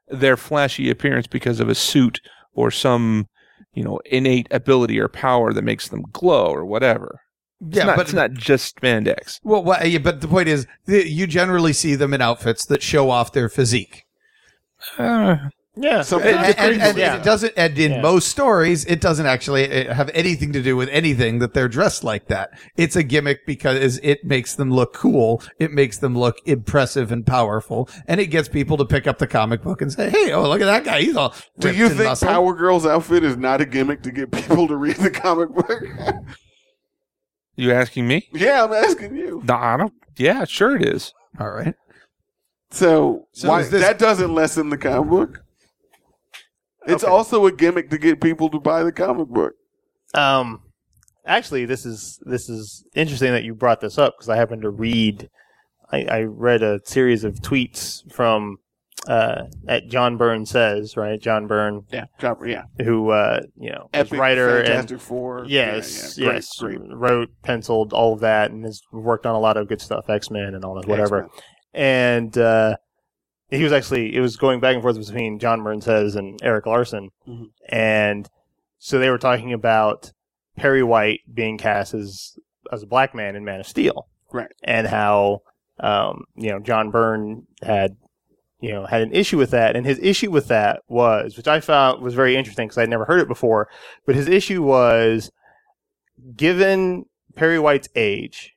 their 0.07 0.37
flashy 0.37 0.89
appearance 0.89 1.27
because 1.27 1.59
of 1.59 1.69
a 1.69 1.75
suit 1.75 2.19
or 2.53 2.71
some 2.71 3.27
you 3.73 3.83
know 3.83 3.99
innate 4.05 4.47
ability 4.49 4.99
or 4.99 5.07
power 5.07 5.53
that 5.53 5.63
makes 5.63 5.87
them 5.89 6.03
glow 6.11 6.45
or 6.47 6.65
whatever. 6.65 7.19
It's 7.67 7.77
Yeah, 7.77 7.83
not, 7.85 7.95
but 7.97 8.01
it's 8.07 8.13
not 8.13 8.33
just 8.33 8.75
spandex. 8.81 9.39
well, 9.43 9.63
wha- 9.63 9.83
yeah, 9.83 9.99
but 9.99 10.21
the 10.21 10.27
point 10.27 10.47
is, 10.47 10.65
th- 10.87 11.05
you 11.07 11.27
generally 11.27 11.73
see 11.73 11.95
them 11.95 12.13
in 12.13 12.21
outfits 12.21 12.65
that 12.65 12.81
show 12.81 13.09
off 13.09 13.31
their 13.33 13.49
physique. 13.49 14.05
Uh, 14.97 15.35
Yeah. 15.77 16.01
so 16.01 16.19
And, 16.19 16.49
It 16.49 16.55
and- 16.59 16.81
and 16.81 16.97
yeah. 16.97 17.15
it 17.15 17.23
doesn't, 17.23 17.53
and 17.55 17.77
in 17.77 17.91
Yeah. 17.93 18.01
most 18.01 18.27
stories, 18.29 18.83
it 18.85 18.99
doesn't 18.99 19.25
actually 19.25 19.85
have 19.85 20.09
anything 20.13 20.51
to 20.53 20.61
do 20.61 20.75
with 20.75 20.89
anything 20.89 21.39
that 21.39 21.53
they're 21.53 21.69
dressed 21.69 22.03
like 22.03 22.27
that. 22.27 22.49
It's 22.75 22.95
a 22.97 23.03
gimmick 23.03 23.45
because 23.45 23.99
it 24.03 24.25
makes 24.25 24.53
them 24.55 24.69
look 24.71 24.93
cool. 24.93 25.41
It 25.59 25.71
makes 25.71 25.97
them 25.99 26.17
look 26.17 26.37
impressive 26.45 27.11
and 27.11 27.25
powerful. 27.25 27.87
And 28.07 28.19
it 28.19 28.27
gets 28.27 28.49
people 28.49 28.75
to 28.77 28.85
pick 28.85 29.05
up 29.07 29.19
the 29.19 29.27
comic 29.27 29.61
book 29.63 29.81
and 29.81 29.93
say, 29.93 30.09
Hey, 30.09 30.33
oh, 30.33 30.49
look 30.49 30.61
at 30.61 30.65
that 30.65 30.83
guy. 30.83 31.01
He's 31.03 31.15
all 31.15 31.33
do 31.59 31.71
you 31.71 31.87
think 31.89 32.03
muscled." 32.09 32.29
Power 32.31 32.53
Girl's 32.53 32.85
outfit 32.85 33.23
is 33.23 33.37
not 33.37 33.61
a 33.61 33.65
gimmick 33.65 34.01
to 34.01 34.11
get 34.11 34.31
people 34.31 34.67
to 34.67 34.75
read 34.75 34.97
the 34.97 35.11
comic 35.11 35.49
book? 35.55 35.83
You 37.55 37.71
asking 37.71 38.07
me? 38.07 38.27
yeah, 38.33 38.63
I'm 38.63 38.73
asking 38.73 39.15
you. 39.15 39.41
No, 39.45 39.55
I 39.55 39.77
don't. 39.77 39.93
Yeah, 40.17 40.45
sure 40.45 40.75
it 40.75 40.85
is. 40.87 41.13
All 41.39 41.49
right. 41.51 41.75
So, 42.71 43.27
So 43.33 43.49
why, 43.49 43.61
is 43.61 43.69
this- 43.69 43.81
that 43.81 43.99
doesn't 43.99 44.33
lessen 44.33 44.69
the 44.69 44.77
comic 44.77 45.09
book. 45.09 45.43
It's 46.87 47.03
Okay. 47.03 47.11
also 47.11 47.45
a 47.45 47.51
gimmick 47.51 47.89
to 47.91 47.97
get 47.97 48.21
people 48.21 48.49
to 48.49 48.59
buy 48.59 48.83
the 48.83 48.91
comic 48.91 49.27
book. 49.27 49.53
Um, 50.15 50.61
actually, 51.25 51.65
this 51.65 51.85
is 51.85 52.19
this 52.25 52.49
is 52.49 52.83
interesting 52.95 53.31
that 53.33 53.43
you 53.43 53.53
brought 53.53 53.81
this 53.81 53.97
up 53.99 54.15
because 54.17 54.29
I 54.29 54.35
happened 54.35 54.63
to 54.63 54.69
read 54.71 55.29
I, 55.91 56.03
I 56.05 56.21
read 56.23 56.63
a 56.63 56.79
series 56.85 57.23
of 57.23 57.35
tweets 57.35 58.09
from 58.11 58.57
uh, 59.07 59.43
at 59.67 59.87
John 59.87 60.17
Byrne 60.17 60.45
says 60.45 60.95
right, 60.95 61.19
John 61.19 61.47
Byrne, 61.47 61.83
Yeah, 61.91 62.05
Chopper. 62.19 62.47
Yeah, 62.47 62.63
who 62.83 63.09
uh, 63.09 63.41
you 63.57 63.71
know 63.71 63.89
epic 63.93 64.19
writer 64.19 64.59
and 64.61 65.01
Four. 65.01 65.45
yes, 65.47 66.17
Yeah, 66.17 66.23
yeah. 66.23 66.29
Great, 66.31 66.35
yes, 66.35 66.49
great. 66.59 66.79
wrote, 66.89 67.29
penciled 67.43 67.93
all 67.93 68.13
of 68.13 68.19
that, 68.21 68.51
and 68.51 68.63
has 68.65 68.81
worked 68.91 69.25
on 69.25 69.35
a 69.35 69.39
lot 69.39 69.57
of 69.57 69.67
good 69.67 69.81
stuff, 69.81 70.09
X 70.09 70.29
Men 70.29 70.53
and 70.55 70.63
all 70.63 70.75
that, 70.75 70.87
whatever. 70.87 71.25
X-Men. 71.25 71.43
And 71.73 72.37
uh, 72.37 72.77
he 73.49 73.63
was 73.63 73.71
actually 73.73 74.15
it 74.15 74.19
was 74.21 74.35
going 74.37 74.59
back 74.59 74.73
and 74.75 74.81
forth 74.83 74.97
between 74.97 75.39
John 75.39 75.63
Byrne 75.63 75.81
says 75.81 76.15
and 76.15 76.39
Erik 76.43 76.65
Larsen, 76.65 77.09
Mhm. 77.27 77.45
and 77.69 78.29
so 78.77 78.97
they 78.99 79.09
were 79.09 79.17
talking 79.17 79.51
about 79.53 80.11
Perry 80.57 80.83
White 80.83 81.21
being 81.33 81.57
cast 81.57 81.93
as 81.93 82.37
as 82.71 82.83
a 82.83 82.87
black 82.87 83.15
man 83.15 83.35
in 83.35 83.43
Man 83.43 83.59
of 83.61 83.67
Steel, 83.67 84.07
Right. 84.31 84.51
And 84.63 84.85
how 84.87 85.41
um, 85.79 86.25
you 86.35 86.49
know 86.51 86.59
John 86.59 86.91
Byrne 86.91 87.47
had 87.63 87.95
you 88.61 88.71
know 88.71 88.85
had 88.85 89.01
an 89.01 89.13
issue 89.13 89.37
with 89.37 89.51
that, 89.51 89.75
and 89.75 89.85
his 89.85 89.99
issue 89.99 90.31
with 90.31 90.47
that 90.47 90.81
was, 90.87 91.35
which 91.35 91.47
I 91.47 91.59
found 91.59 92.01
was 92.01 92.13
very 92.13 92.35
interesting 92.35 92.67
because 92.67 92.77
I'd 92.77 92.89
never 92.89 93.05
heard 93.05 93.19
it 93.19 93.27
before, 93.27 93.67
but 94.05 94.15
his 94.15 94.27
issue 94.27 94.63
was 94.63 95.31
given 96.35 97.05
Perry 97.35 97.59
White's 97.59 97.89
age, 97.95 98.55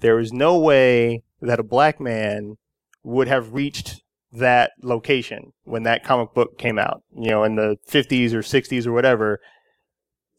there 0.00 0.16
was 0.16 0.32
no 0.32 0.58
way 0.58 1.22
that 1.40 1.60
a 1.60 1.64
black 1.64 2.00
man 2.00 2.56
would 3.02 3.28
have 3.28 3.54
reached 3.54 4.02
that 4.32 4.72
location 4.82 5.52
when 5.64 5.84
that 5.84 6.04
comic 6.04 6.34
book 6.34 6.58
came 6.58 6.78
out, 6.78 7.02
you 7.16 7.30
know, 7.30 7.44
in 7.44 7.56
the 7.56 7.76
50s 7.88 8.32
or 8.32 8.40
60s 8.40 8.86
or 8.86 8.92
whatever. 8.92 9.40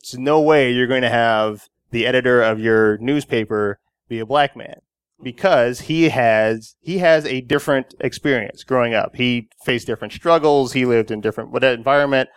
There's 0.02 0.20
no 0.20 0.40
way 0.40 0.72
you're 0.72 0.88
going 0.88 1.02
to 1.02 1.10
have 1.10 1.68
the 1.92 2.06
editor 2.06 2.42
of 2.42 2.60
your 2.60 2.98
newspaper 3.00 3.80
be 4.08 4.20
a 4.20 4.26
black 4.26 4.56
man 4.56 4.82
because 5.22 5.82
he 5.82 6.10
has 6.10 6.76
he 6.82 7.00
has 7.00 7.26
a 7.26 7.42
different 7.42 7.94
experience 8.00 8.64
growing 8.64 8.94
up. 8.94 9.16
He 9.16 9.50
faced 9.66 9.88
different 9.88 10.14
struggles, 10.14 10.74
he 10.74 10.86
lived 10.86 11.12
in 11.12 11.22
different 11.22 11.52
what 11.52 11.64
environment, 11.64 12.30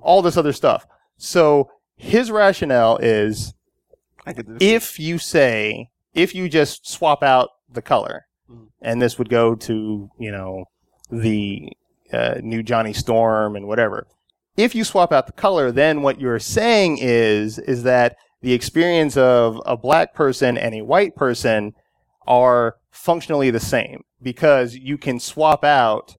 all 0.00 0.22
this 0.22 0.36
other 0.36 0.52
stuff. 0.52 0.86
So 1.16 1.70
his 1.96 2.30
rationale 2.30 2.96
is 2.98 3.54
I 4.26 4.32
could 4.32 4.46
do 4.46 4.52
this. 4.58 4.62
if 4.62 4.98
you 4.98 5.18
say 5.18 5.88
if 6.14 6.34
you 6.34 6.48
just 6.48 6.88
swap 6.88 7.22
out 7.22 7.48
the 7.70 7.82
color 7.82 8.26
Mhm. 8.50 8.68
and 8.82 9.00
this 9.00 9.18
would 9.18 9.28
go 9.28 9.54
to 9.54 10.10
you 10.18 10.30
know 10.32 10.64
the 11.10 11.72
uh, 12.12 12.34
new 12.42 12.62
johnny 12.62 12.92
storm 12.92 13.56
and 13.56 13.66
whatever 13.66 14.06
if 14.56 14.74
you 14.74 14.84
swap 14.84 15.12
out 15.12 15.26
the 15.26 15.32
color 15.32 15.70
then 15.72 16.02
what 16.02 16.20
you're 16.20 16.38
saying 16.38 16.98
is 17.00 17.58
is 17.60 17.82
that 17.84 18.16
the 18.42 18.52
experience 18.52 19.16
of 19.16 19.60
a 19.64 19.76
black 19.76 20.12
person 20.14 20.58
and 20.58 20.74
a 20.74 20.82
white 20.82 21.14
person 21.16 21.72
are 22.26 22.76
functionally 22.90 23.50
the 23.50 23.60
same 23.60 24.04
because 24.20 24.74
you 24.74 24.98
can 24.98 25.18
swap 25.18 25.64
out 25.64 26.16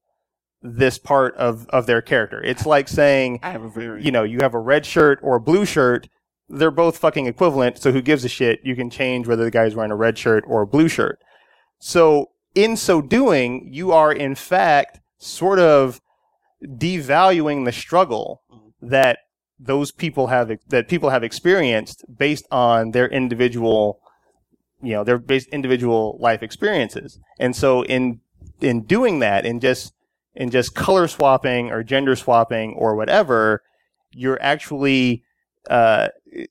this 0.62 0.98
part 0.98 1.36
of, 1.36 1.68
of 1.70 1.86
their 1.86 2.02
character. 2.02 2.42
It's 2.42 2.66
like 2.66 2.88
saying, 2.88 3.40
I 3.44 3.52
have 3.52 3.64
a 3.64 3.70
very 3.70 4.04
you 4.04 4.12
know, 4.12 4.24
you 4.24 4.40
have 4.42 4.54
a 4.54 4.60
red 4.60 4.86
shirt 4.86 5.20
or 5.22 5.36
a 5.36 5.42
blue 5.42 5.66
shirt. 5.66 6.08
They're 6.50 6.72
both 6.72 6.98
fucking 6.98 7.26
equivalent. 7.26 7.78
So 7.78 7.92
who 7.92 8.02
gives 8.02 8.24
a 8.24 8.30
shit? 8.30 8.60
You 8.64 8.76
can 8.76 8.90
change 8.90 9.28
whether 9.28 9.44
the 9.44 9.52
guy's 9.52 9.76
wearing 9.76 9.92
a 9.92 9.96
red 9.96 10.18
shirt 10.18 10.44
or 10.48 10.62
a 10.62 10.68
blue 10.68 10.88
shirt. 10.88 11.20
So 11.80 12.32
in 12.56 12.78
so 12.78 13.02
doing, 13.02 13.70
you 13.72 13.92
are 13.92 14.12
in 14.12 14.36
fact 14.36 15.00
sort 15.18 15.60
of 15.60 16.02
devaluing 16.64 17.66
the 17.66 17.72
struggle 17.72 18.44
mm-hmm. 18.52 18.90
that 18.90 19.20
those 19.60 19.92
people 19.92 20.28
have 20.28 20.52
that 20.68 20.88
people 20.88 21.10
have 21.10 21.24
experienced 21.24 22.04
based 22.14 22.46
on 22.52 22.92
their 22.92 23.08
individual 23.08 24.00
you 24.84 24.94
know 24.94 25.04
their 25.04 25.18
based 25.18 25.48
individual 25.50 26.18
life 26.20 26.44
experiences. 26.44 27.20
And 27.40 27.56
so 27.56 27.84
in 27.86 28.20
in 28.62 28.84
doing 28.84 29.20
that 29.20 29.46
in 29.46 29.60
just 29.60 29.94
in 30.36 30.50
just 30.52 30.76
color 30.76 31.08
swapping 31.08 31.72
or 31.72 31.84
gender 31.84 32.16
swapping 32.16 32.74
or 32.78 32.96
whatever 32.96 33.62
you're 34.12 34.42
actually 34.42 35.24
uh, 35.70 36.08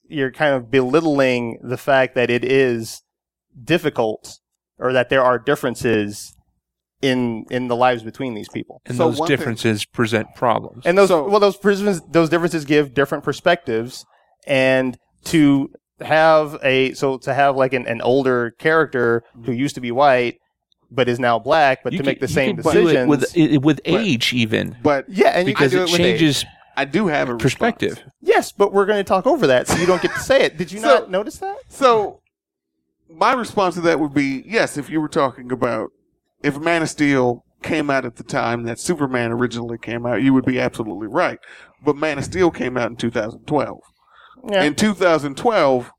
you're 0.09 0.33
kind 0.33 0.55
of 0.55 0.71
belittling 0.71 1.59
the 1.63 1.77
fact 1.77 2.15
that 2.15 2.31
it 2.31 2.45
is 2.45 3.03
difficult 3.65 4.39
or 4.79 4.93
that 4.93 5.09
there 5.11 5.23
are 5.23 5.39
differences 5.39 6.35
in 7.03 7.45
in 7.51 7.69
the 7.69 7.77
lives 7.77 8.03
between 8.03 8.35
these 8.35 8.49
people. 8.49 8.81
And 8.87 8.97
So 8.97 9.09
those 9.11 9.19
one 9.19 9.29
thing- 9.29 9.37
differences 9.37 9.85
present 9.85 10.29
problems. 10.35 10.85
and 10.87 10.97
those 10.97 11.09
So- 11.09 11.29
well 11.29 11.41
those 11.41 11.57
prisms 11.57 12.01
those 12.11 12.29
differences 12.29 12.65
give 12.65 12.95
different 12.95 13.25
perspectives. 13.25 14.05
And 14.47 14.99
to 15.27 15.71
have 16.05 16.59
a 16.63 16.93
so 16.95 17.19
to 17.19 17.35
have 17.35 17.57
like 17.57 17.73
an, 17.73 17.87
an 17.87 18.01
older 18.03 18.53
character 18.53 19.23
who 19.35 19.41
mm-hmm. 19.43 19.53
used 19.53 19.75
to 19.75 19.81
be 19.81 19.91
white 19.91 20.39
but 20.91 21.09
is 21.09 21.19
now 21.19 21.39
black 21.39 21.83
but 21.83 21.93
You 21.93 21.99
to 21.99 22.03
can- 22.05 22.11
make 22.11 22.21
the 22.21 22.27
you 22.29 22.35
same 22.35 22.57
can 22.57 22.57
do 22.57 22.63
decisions 22.63 23.35
it 23.35 23.63
with 23.63 23.65
with 23.65 23.81
age 23.85 24.33
even 24.33 24.77
but 24.83 25.09
yeah 25.09 25.29
and 25.29 25.49
you 25.49 25.55
can 25.55 25.69
because 25.69 25.73
do 25.73 25.79
it 25.79 25.89
it 25.89 25.93
with 25.93 26.01
age. 26.01 26.19
changes 26.21 26.45
I 26.77 26.85
do 26.87 27.07
have 27.09 27.29
a 27.29 27.37
perspective. 27.37 27.91
response. 27.97 28.13
yes 28.23 28.53
but 28.53 28.73
we're 28.73 28.87
going 28.87 28.99
to 28.99 29.05
talk 29.05 29.27
over 29.27 29.47
that 29.49 29.69
so 29.69 29.77
you 29.79 29.87
don't 29.87 30.01
get 30.03 30.13
to 30.15 30.21
say 30.21 30.43
it 30.43 30.57
did 30.57 30.71
you 30.73 30.81
So- 30.81 30.87
not 30.87 31.11
notice 31.11 31.39
that 31.39 31.57
So 31.69 32.21
my 33.11 33.33
response 33.35 33.75
to 33.75 33.81
that 33.83 34.01
would 34.01 34.15
be 34.15 34.43
yes, 34.47 34.77
if 34.79 34.89
you 34.89 35.01
were 35.01 35.09
talking 35.09 35.53
about 35.53 35.91
if 36.43 36.59
Man 36.59 36.83
of 36.83 36.89
Steel 36.89 37.45
came 37.63 37.91
out 37.91 38.05
at 38.07 38.17
the 38.17 38.25
time 38.25 38.65
that 38.65 38.79
Superman 38.81 39.31
originally 39.31 39.77
came 39.79 40.07
out, 40.07 40.23
you 40.23 40.33
would 40.33 40.45
be 40.47 40.59
absolutely 40.59 41.07
right. 41.09 41.39
But 41.85 41.95
Man 41.97 42.17
of 42.19 42.25
Steel 42.25 42.51
came 42.51 42.77
out 42.77 42.91
in 42.91 42.97
2012. 42.97 43.79
Yeah 44.49 44.63
In 44.65 44.75
2012, 44.75 45.91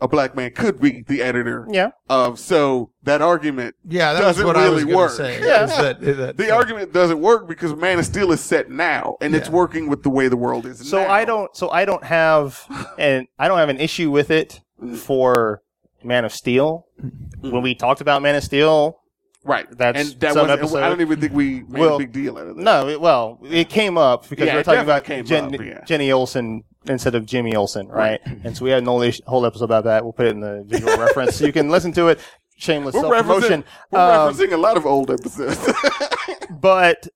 a 0.00 0.08
black 0.08 0.34
man 0.36 0.50
could 0.52 0.80
be 0.80 1.02
the 1.06 1.22
editor 1.22 1.66
yeah 1.70 1.90
of 2.10 2.38
so 2.38 2.90
that 3.04 3.22
argument 3.22 3.74
Yeah, 3.86 4.12
that 4.12 4.20
Doesn't 4.20 4.44
was 4.44 4.54
what 4.54 4.56
I 4.62 4.68
was 4.68 4.82
really 4.82 4.92
going 4.92 4.96
work. 4.96 5.10
to 5.12 5.16
say. 5.16 5.40
Yeah. 5.46 5.64
is 5.64 5.70
that, 5.76 6.00
that, 6.00 6.36
the 6.36 6.50
argument 6.50 6.92
doesn't 6.92 7.20
work 7.20 7.48
because 7.48 7.74
Man 7.74 7.98
of 7.98 8.04
Steel 8.04 8.32
is 8.32 8.40
set 8.40 8.70
now 8.70 9.16
and 9.20 9.34
it's 9.34 9.48
working 9.48 9.88
with 9.88 10.02
the 10.02 10.10
way 10.10 10.28
the 10.28 10.36
world 10.36 10.66
is 10.66 10.86
so 10.88 11.02
now. 11.02 11.10
i 11.10 11.24
don't 11.24 11.54
so 11.56 11.70
i 11.70 11.84
don't 11.84 12.04
have 12.04 12.64
and 12.98 13.28
i 13.38 13.46
don't 13.48 13.58
have 13.58 13.68
an 13.68 13.78
issue 13.80 14.10
with 14.10 14.30
it 14.30 14.60
for 14.98 15.62
man 16.02 16.24
of 16.24 16.32
steel 16.32 16.86
mm-hmm. 17.02 17.50
when 17.50 17.62
we 17.62 17.74
talked 17.74 18.00
about 18.02 18.20
man 18.20 18.34
of 18.34 18.42
steel 18.44 18.98
right 19.44 19.66
that's 19.78 19.98
and 20.12 20.20
that 20.20 20.34
some 20.34 20.48
was 20.48 20.58
episode. 20.58 20.82
I 20.82 20.88
don't 20.88 21.00
even 21.00 21.20
think 21.20 21.32
we 21.32 21.62
made 21.62 21.80
Well, 21.80 21.94
a 21.96 21.98
big 21.98 22.12
deal 22.12 22.36
out 22.36 22.46
of 22.46 22.56
that. 22.56 22.62
No, 22.62 22.88
it, 22.88 23.00
well, 23.00 23.38
it 23.44 23.68
came 23.70 23.96
up 23.96 24.28
because 24.28 24.46
Yeah, 24.46 24.54
we 24.54 24.58
were 24.58 24.64
talking 24.64 24.80
about 24.82 25.04
Jen, 25.24 25.54
up, 25.54 25.60
yeah. 25.60 25.84
Jenny 25.84 26.10
Olsen 26.12 26.64
instead 26.88 27.14
of 27.14 27.26
Jimmy 27.26 27.54
Olsen, 27.54 27.88
right? 27.88 28.20
and 28.44 28.56
so 28.56 28.64
we 28.64 28.70
had 28.70 28.80
an 28.80 28.86
whole, 28.86 29.04
whole 29.26 29.46
episode 29.46 29.64
about 29.64 29.84
that. 29.84 30.04
We'll 30.04 30.12
put 30.12 30.26
it 30.26 30.30
in 30.32 30.40
the 30.40 30.62
visual 30.66 30.96
reference 30.96 31.36
so 31.36 31.46
you 31.46 31.52
can 31.52 31.68
listen 31.68 31.92
to 31.92 32.08
it. 32.08 32.20
Shameless 32.56 32.94
self 32.94 33.12
promotion. 33.12 33.64
we're 33.90 33.98
Um, 33.98 34.32
referencing 34.34 34.52
a 34.52 34.56
lot 34.56 34.76
of 34.76 34.86
old 34.86 35.10
episodes. 35.10 35.58
But 36.50 37.08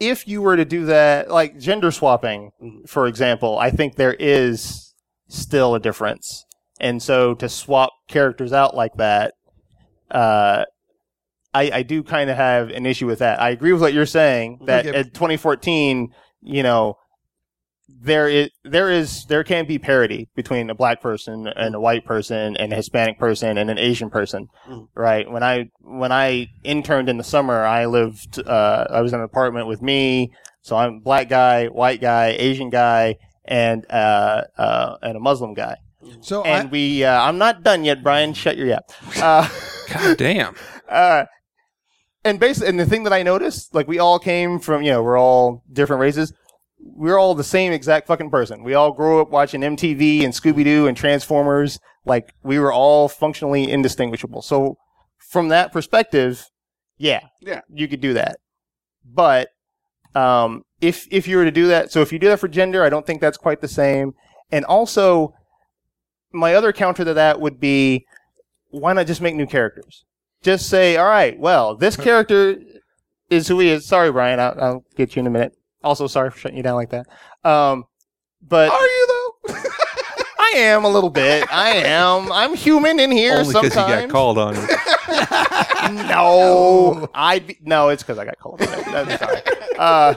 if 0.00 0.26
you 0.28 0.42
were 0.42 0.56
to 0.56 0.64
do 0.64 0.84
that, 0.86 1.30
like 1.30 1.58
gender 1.58 1.90
swapping, 1.90 2.50
Mhm. 2.62 2.88
for 2.88 3.06
example, 3.06 3.58
I 3.58 3.70
think 3.70 3.94
there 3.96 4.14
is 4.14 4.94
still 5.28 5.74
a 5.74 5.80
difference. 5.80 6.44
And 6.80 7.02
so 7.02 7.34
to 7.34 7.48
swap 7.48 7.92
characters 8.08 8.52
out 8.52 8.76
like 8.76 8.94
that, 8.96 9.34
uh, 10.10 10.64
I, 11.54 11.70
I 11.72 11.82
do 11.82 12.02
kind 12.02 12.30
of 12.30 12.36
have 12.36 12.70
an 12.70 12.84
issue 12.86 13.06
with 13.06 13.18
that. 13.20 13.40
I 13.40 13.50
agree 13.50 13.72
with 13.72 13.80
what 13.80 13.92
you're 13.94 14.06
saying 14.06 14.60
that 14.66 14.86
Okay. 14.86 14.98
in 15.00 15.10
2014, 15.10 16.12
you 16.42 16.62
know, 16.62 16.96
there 17.88 18.28
is 18.28 18.50
there 18.64 18.90
is 18.90 19.24
there 19.26 19.42
can 19.42 19.66
be 19.66 19.78
parity 19.78 20.28
between 20.36 20.68
a 20.70 20.74
black 20.74 21.00
person 21.00 21.46
and 21.48 21.74
a 21.74 21.80
white 21.80 22.04
person 22.04 22.56
and 22.56 22.72
a 22.72 22.76
Hispanic 22.76 23.18
person 23.18 23.56
and 23.58 23.70
an 23.70 23.78
Asian 23.78 24.10
person, 24.10 24.48
Mm. 24.68 24.88
right? 24.94 25.30
When 25.30 25.42
I 25.42 25.70
when 25.80 26.12
I 26.12 26.48
interned 26.64 27.08
in 27.08 27.16
the 27.16 27.24
summer, 27.24 27.64
I 27.64 27.86
lived 27.86 28.38
uh, 28.46 28.86
I 28.90 29.00
was 29.00 29.12
in 29.12 29.18
an 29.20 29.24
apartment 29.24 29.66
with 29.66 29.80
me, 29.82 30.32
so 30.62 30.76
I'm 30.76 31.00
black 31.00 31.28
guy, 31.28 31.66
white 31.66 32.00
guy, 32.00 32.36
Asian 32.38 32.68
guy, 32.70 33.16
and 33.44 33.84
uh, 33.90 34.42
uh, 34.58 34.96
and 35.02 35.16
a 35.16 35.20
Muslim 35.20 35.54
guy. 35.54 35.76
so 36.20 36.42
And 36.42 36.68
I, 36.68 36.70
we 36.70 37.04
uh, 37.04 37.20
I'm 37.22 37.38
not 37.38 37.62
done 37.62 37.84
yet, 37.84 38.02
Brian. 38.02 38.34
Shut 38.34 38.56
your 38.58 38.66
yap. 38.66 38.84
Uh, 39.20 39.48
God 39.92 40.18
damn. 40.18 40.54
uh, 40.90 41.24
and 42.24 42.38
basically, 42.38 42.68
and 42.68 42.78
the 42.78 42.84
thing 42.86 43.04
that 43.04 43.12
I 43.14 43.22
noticed, 43.22 43.74
like 43.74 43.88
we 43.88 43.98
all 43.98 44.18
came 44.18 44.58
from, 44.58 44.82
you 44.82 44.90
know, 44.90 45.02
we're 45.02 45.18
all 45.18 45.62
different 45.72 46.00
races. 46.00 46.32
We're 46.80 47.18
all 47.18 47.34
the 47.34 47.44
same 47.44 47.72
exact 47.72 48.06
fucking 48.06 48.30
person. 48.30 48.62
We 48.62 48.74
all 48.74 48.92
grew 48.92 49.20
up 49.20 49.30
watching 49.30 49.60
MTV 49.62 50.24
and 50.24 50.32
Scooby 50.32 50.64
Doo 50.64 50.86
and 50.86 50.96
Transformers. 50.96 51.78
Like 52.04 52.32
we 52.42 52.58
were 52.58 52.72
all 52.72 53.08
functionally 53.08 53.70
indistinguishable. 53.70 54.42
So 54.42 54.76
from 55.18 55.48
that 55.48 55.72
perspective, 55.72 56.46
yeah, 56.96 57.20
Yeah. 57.40 57.60
you 57.68 57.88
could 57.88 58.00
do 58.00 58.14
that. 58.14 58.38
But 59.04 59.48
um, 60.14 60.62
if 60.80 61.06
if 61.10 61.28
you 61.28 61.36
were 61.36 61.44
to 61.44 61.50
do 61.50 61.66
that, 61.68 61.92
so 61.92 62.00
if 62.00 62.12
you 62.12 62.18
do 62.18 62.28
that 62.28 62.40
for 62.40 62.48
gender, 62.48 62.82
I 62.84 62.88
don't 62.88 63.06
think 63.06 63.20
that's 63.20 63.38
quite 63.38 63.60
the 63.60 63.68
same. 63.68 64.14
And 64.50 64.64
also, 64.64 65.34
my 66.32 66.54
other 66.54 66.72
counter 66.72 67.04
to 67.04 67.14
that 67.14 67.40
would 67.40 67.60
be, 67.60 68.06
why 68.70 68.92
not 68.92 69.06
just 69.06 69.20
make 69.20 69.34
new 69.34 69.46
characters? 69.46 70.04
Just 70.42 70.68
say, 70.68 70.96
all 70.96 71.08
right, 71.08 71.38
well, 71.38 71.74
this 71.76 71.96
character 72.08 72.56
is 73.30 73.48
who 73.48 73.58
he 73.60 73.68
is. 73.68 73.86
Sorry, 73.86 74.10
Brian, 74.10 74.40
I'll, 74.40 74.54
I'll 74.60 74.84
get 74.96 75.16
you 75.16 75.20
in 75.20 75.26
a 75.26 75.30
minute. 75.30 75.52
Also, 75.82 76.06
sorry 76.06 76.30
for 76.30 76.38
shutting 76.38 76.56
you 76.56 76.62
down 76.62 76.76
like 76.76 76.90
that. 76.90 77.06
Um, 77.44 77.84
but 78.42 78.70
Are 78.70 78.84
you 78.86 79.06
though? 79.46 79.54
I 80.40 80.52
am 80.56 80.84
a 80.84 80.88
little 80.88 81.10
bit. 81.10 81.46
I 81.52 81.70
am. 81.70 82.32
I'm 82.32 82.54
human 82.54 82.98
in 83.00 83.10
here 83.10 83.34
Only 83.38 83.52
because 83.52 83.72
sometimes. 83.72 84.00
he 84.02 84.06
got 84.06 84.10
called 84.12 84.38
on 84.38 84.54
it. 84.56 86.08
no, 86.08 87.08
I'd 87.14 87.46
be, 87.46 87.58
no. 87.62 87.88
It's 87.90 88.02
because 88.02 88.18
I 88.18 88.24
got 88.24 88.38
colorblind. 88.38 88.86
I'm 88.88 89.18
sorry. 89.18 89.40
Uh, 89.78 90.14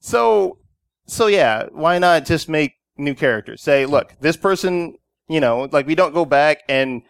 so, 0.00 0.58
so 1.06 1.26
yeah, 1.26 1.66
why 1.72 1.98
not 1.98 2.24
just 2.24 2.48
make 2.48 2.72
new 2.96 3.14
characters? 3.14 3.62
Say, 3.62 3.86
look, 3.86 4.14
this 4.20 4.36
person, 4.36 4.96
you 5.28 5.40
know, 5.40 5.68
like 5.70 5.86
we 5.86 5.94
don't 5.94 6.14
go 6.14 6.24
back 6.24 6.62
and 6.68 7.02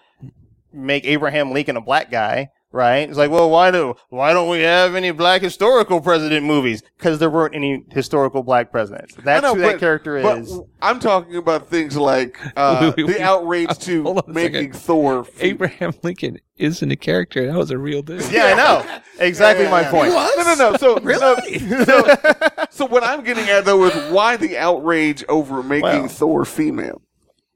make 0.72 1.04
Abraham 1.04 1.52
Lincoln 1.52 1.76
a 1.76 1.80
black 1.80 2.10
guy. 2.10 2.48
Right? 2.72 3.08
It's 3.08 3.18
like, 3.18 3.32
well, 3.32 3.50
why 3.50 3.72
do 3.72 3.96
why 4.10 4.32
don't 4.32 4.48
we 4.48 4.60
have 4.60 4.94
any 4.94 5.10
black 5.10 5.42
historical 5.42 6.00
president 6.00 6.46
movies? 6.46 6.82
Because 6.96 7.18
there 7.18 7.28
weren't 7.28 7.54
any 7.56 7.84
historical 7.90 8.44
black 8.44 8.70
presidents. 8.70 9.16
That's 9.16 9.42
know, 9.42 9.54
who 9.56 9.62
but- 9.62 9.72
that 9.72 9.80
character 9.80 10.22
But 10.22 10.38
is. 10.38 10.60
I'm 10.80 11.00
talking 11.00 11.34
about 11.36 11.68
things 11.68 11.96
like 11.96 12.38
uh, 12.56 12.92
Wait, 12.96 13.06
wait, 13.06 13.16
the 13.16 13.22
outrage 13.22 13.76
to 13.80 14.02
hold 14.04 14.18
on 14.18 14.24
a 14.30 14.32
making 14.32 14.72
second. 14.72 14.76
Thor. 14.76 15.26
Abraham 15.40 15.92
Lincoln 16.04 16.38
isn't 16.58 16.90
a 16.90 16.96
character. 16.96 17.44
That 17.46 17.56
was 17.56 17.72
a 17.72 17.78
real 17.78 18.02
dude. 18.02 18.30
Yeah, 18.30 18.44
I 18.44 18.54
know. 18.54 19.00
Exactly 19.18 19.64
Yeah, 19.64 19.70
my 19.72 19.80
yeah, 19.82 19.90
point. 19.90 20.12
yeah. 20.12 20.28
No, 20.36 20.42
no, 20.54 20.70
no. 20.70 20.76
So, 20.76 20.96
really? 21.02 21.58
so, 21.84 22.14
so 22.70 22.86
what 22.86 23.02
I'm 23.02 23.24
getting 23.24 23.48
at 23.48 23.64
though 23.64 23.82
is 23.84 24.12
why 24.12 24.36
the 24.36 24.56
outrage 24.58 25.24
over 25.28 25.62
making 25.64 25.82
Well. 25.82 26.08
Thor 26.08 26.44
female? 26.44 27.02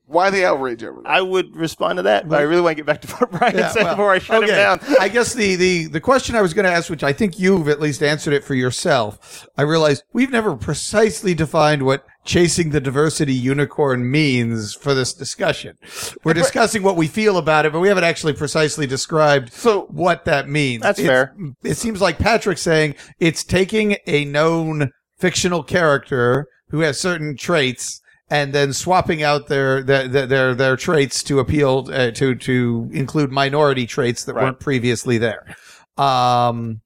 Why 0.06 0.28
the 0.30 0.44
outrage 0.44 0.84
over 0.84 1.00
that? 1.02 1.08
I 1.08 1.22
would 1.22 1.56
respond 1.56 1.96
to 1.96 2.02
that, 2.02 2.28
but 2.28 2.38
I 2.38 2.42
really 2.42 2.60
want 2.60 2.76
to 2.76 2.84
get 2.84 2.86
back 2.86 3.00
to 3.02 3.08
what 3.16 3.30
Brian 3.30 3.56
Yeah, 3.56 3.70
said 3.70 3.84
well, 3.84 3.94
before 3.94 4.12
I 4.12 4.18
shut 4.18 4.42
okay. 4.44 4.52
him 4.52 4.56
down. 4.56 4.80
I 5.00 5.08
guess 5.08 5.32
the, 5.32 5.56
the, 5.56 5.86
the 5.86 6.00
question 6.00 6.36
I 6.36 6.42
was 6.42 6.52
going 6.52 6.66
to 6.66 6.70
ask, 6.70 6.90
which 6.90 7.02
I 7.02 7.12
think 7.14 7.38
you've 7.38 7.68
at 7.68 7.80
least 7.80 8.02
answered 8.02 8.34
it 8.34 8.44
for 8.44 8.54
yourself, 8.54 9.46
I 9.56 9.62
realized 9.62 10.02
we've 10.12 10.30
never 10.30 10.56
precisely 10.56 11.32
defined 11.34 11.84
what 11.84 12.04
chasing 12.24 12.70
the 12.70 12.80
diversity 12.80 13.32
unicorn 13.34 14.10
means 14.10 14.74
for 14.74 14.94
this 14.94 15.14
discussion. 15.14 15.78
We're 16.22 16.34
discussing 16.34 16.82
what 16.82 16.96
we 16.96 17.06
feel 17.08 17.38
about 17.38 17.64
it, 17.66 17.72
but 17.72 17.80
we 17.80 17.88
haven't 17.88 18.04
actually 18.04 18.34
precisely 18.34 18.86
described 18.86 19.52
So- 19.52 19.86
what 19.90 20.26
that 20.26 20.48
means. 20.48 20.82
That's 20.82 20.98
It's- 20.98 21.10
fair. 21.10 21.34
It 21.62 21.76
seems 21.76 22.00
like 22.02 22.18
Patrick's 22.18 22.62
saying 22.62 22.94
it's 23.18 23.42
taking 23.42 23.96
a 24.06 24.24
known 24.26 24.90
fictional 25.18 25.62
character 25.62 26.46
who 26.70 26.80
has 26.80 27.00
certain 27.00 27.36
traits 27.36 28.00
and 28.30 28.52
then 28.52 28.72
swapping 28.72 29.22
out 29.22 29.48
their 29.48 29.82
their 29.82 30.08
their 30.08 30.26
their, 30.26 30.54
their 30.54 30.76
traits 30.76 31.22
to 31.24 31.38
appeal 31.40 31.88
uh, 31.92 32.10
to 32.12 32.34
to 32.34 32.88
include 32.92 33.30
minority 33.30 33.86
traits 33.86 34.24
that 34.24 34.34
Right. 34.34 34.44
weren't 34.44 34.60
previously 34.60 35.18
there. 35.18 35.56
Um, 35.96 36.80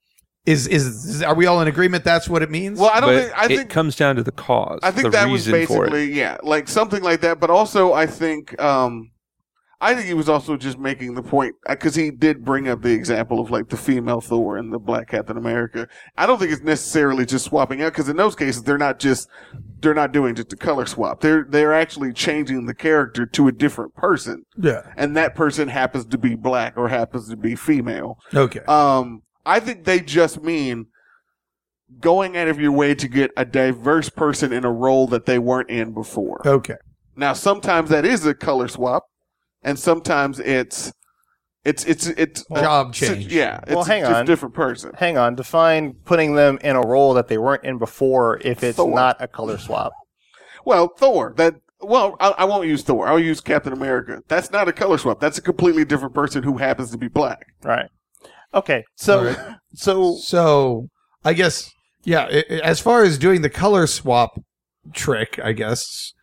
is, 0.46 0.66
is 0.66 0.86
is 1.04 1.22
are 1.22 1.34
we 1.34 1.46
all 1.46 1.60
in 1.60 1.68
agreement? 1.68 2.04
That's 2.04 2.28
what 2.28 2.42
it 2.42 2.50
means. 2.50 2.78
well, 2.78 2.90
I 2.92 3.00
don't 3.00 3.14
But 3.14 3.22
think. 3.24 3.38
I 3.38 3.44
it 3.44 3.48
think. 3.58 3.70
comes 3.70 3.96
down 3.96 4.16
to 4.16 4.22
the 4.22 4.32
cause. 4.32 4.80
I 4.82 4.90
think 4.90 5.04
the 5.04 5.10
that 5.10 5.28
was 5.28 5.46
reason 5.48 5.66
for 5.66 5.84
it. 5.86 5.90
basically 5.90 6.12
yeah, 6.18 6.38
like 6.42 6.68
something 6.68 7.02
like 7.02 7.20
that. 7.20 7.38
But 7.40 7.50
also, 7.50 7.92
I 7.92 8.06
think. 8.06 8.60
um 8.60 9.10
I 9.80 9.94
think 9.94 10.06
he 10.06 10.14
was 10.14 10.28
also 10.28 10.56
just 10.56 10.76
making 10.76 11.14
the 11.14 11.22
point 11.22 11.54
because 11.68 11.94
he 11.94 12.10
did 12.10 12.44
bring 12.44 12.68
up 12.68 12.82
the 12.82 12.92
example 12.92 13.38
of 13.38 13.50
like 13.50 13.68
the 13.68 13.76
female 13.76 14.20
Thor 14.20 14.56
and 14.56 14.72
the 14.72 14.78
black 14.78 15.08
Captain 15.08 15.36
America. 15.36 15.86
I 16.16 16.26
don't 16.26 16.38
think 16.38 16.50
it's 16.50 16.62
necessarily 16.62 17.24
just 17.24 17.44
swapping 17.44 17.82
out 17.82 17.92
because 17.92 18.08
in 18.08 18.16
those 18.16 18.34
cases 18.34 18.64
they're 18.64 18.76
not 18.76 18.98
just 18.98 19.28
they're 19.80 19.94
not 19.94 20.10
doing 20.10 20.34
just 20.34 20.52
a 20.52 20.56
color 20.56 20.84
swap. 20.84 21.20
They're 21.20 21.46
they're 21.48 21.74
actually 21.74 22.12
changing 22.12 22.66
the 22.66 22.74
character 22.74 23.24
to 23.24 23.46
a 23.46 23.52
different 23.52 23.94
person, 23.94 24.44
yeah. 24.56 24.82
and 24.96 25.16
that 25.16 25.36
person 25.36 25.68
happens 25.68 26.06
to 26.06 26.18
be 26.18 26.34
black 26.34 26.76
or 26.76 26.88
happens 26.88 27.28
to 27.28 27.36
be 27.36 27.54
female. 27.54 28.18
Okay. 28.34 28.60
Um, 28.66 29.22
I 29.46 29.60
think 29.60 29.84
they 29.84 30.00
just 30.00 30.42
mean 30.42 30.86
going 32.00 32.36
out 32.36 32.48
of 32.48 32.60
your 32.60 32.72
way 32.72 32.94
to 32.94 33.08
get 33.08 33.30
a 33.36 33.44
diverse 33.44 34.08
person 34.08 34.52
in 34.52 34.64
a 34.64 34.72
role 34.72 35.06
that 35.06 35.26
they 35.26 35.38
weren't 35.38 35.70
in 35.70 35.94
before. 35.94 36.46
Okay. 36.46 36.76
Now, 37.16 37.32
sometimes 37.32 37.90
that 37.90 38.04
is 38.04 38.26
a 38.26 38.34
color 38.34 38.68
swap, 38.68 39.04
and 39.62 39.78
sometimes 39.78 40.38
it's 40.40 40.92
it's 41.64 41.84
it's 41.84 42.06
it's 42.06 42.44
a 42.50 42.60
Job 42.60 42.94
si- 42.94 43.06
change. 43.06 43.32
Yeah, 43.32 43.60
it's 43.62 43.74
Well, 43.74 43.84
hang 43.84 44.02
just 44.02 44.14
on. 44.14 44.22
a 44.22 44.26
different 44.26 44.54
person. 44.54 44.92
Hang 44.94 45.18
on, 45.18 45.34
define 45.34 45.94
putting 46.04 46.34
them 46.34 46.58
in 46.62 46.76
a 46.76 46.80
role 46.80 47.14
that 47.14 47.28
they 47.28 47.38
weren't 47.38 47.64
in 47.64 47.78
before 47.78 48.38
if 48.42 48.62
it's 48.62 48.76
Thor. 48.76 48.94
not 48.94 49.16
a 49.20 49.28
color 49.28 49.58
swap. 49.58 49.92
Well, 50.64 50.88
Thor. 50.96 51.34
That 51.36 51.54
well, 51.80 52.16
I, 52.20 52.30
I 52.38 52.44
won't 52.44 52.66
use 52.66 52.82
Thor. 52.82 53.06
I'll 53.08 53.18
use 53.20 53.40
Captain 53.40 53.72
America. 53.72 54.20
That's 54.28 54.50
not 54.50 54.68
a 54.68 54.72
color 54.72 54.98
swap. 54.98 55.20
That's 55.20 55.38
a 55.38 55.42
completely 55.42 55.84
different 55.84 56.14
person 56.14 56.42
who 56.42 56.58
happens 56.58 56.90
to 56.92 56.98
be 56.98 57.08
black. 57.08 57.46
Right. 57.62 57.88
Okay. 58.54 58.84
So 58.96 59.18
All 59.20 59.24
right. 59.26 59.38
so 59.74 60.16
So 60.20 60.88
I 61.24 61.34
guess 61.34 61.70
yeah. 62.04 62.24
i- 62.30 62.44
i- 62.50 62.60
as 62.64 62.80
far 62.80 63.02
as 63.02 63.18
doing 63.18 63.42
the 63.42 63.50
color 63.50 63.86
swap 63.86 64.30
trick, 64.94 65.38
I 65.42 65.52
guess. 65.52 66.14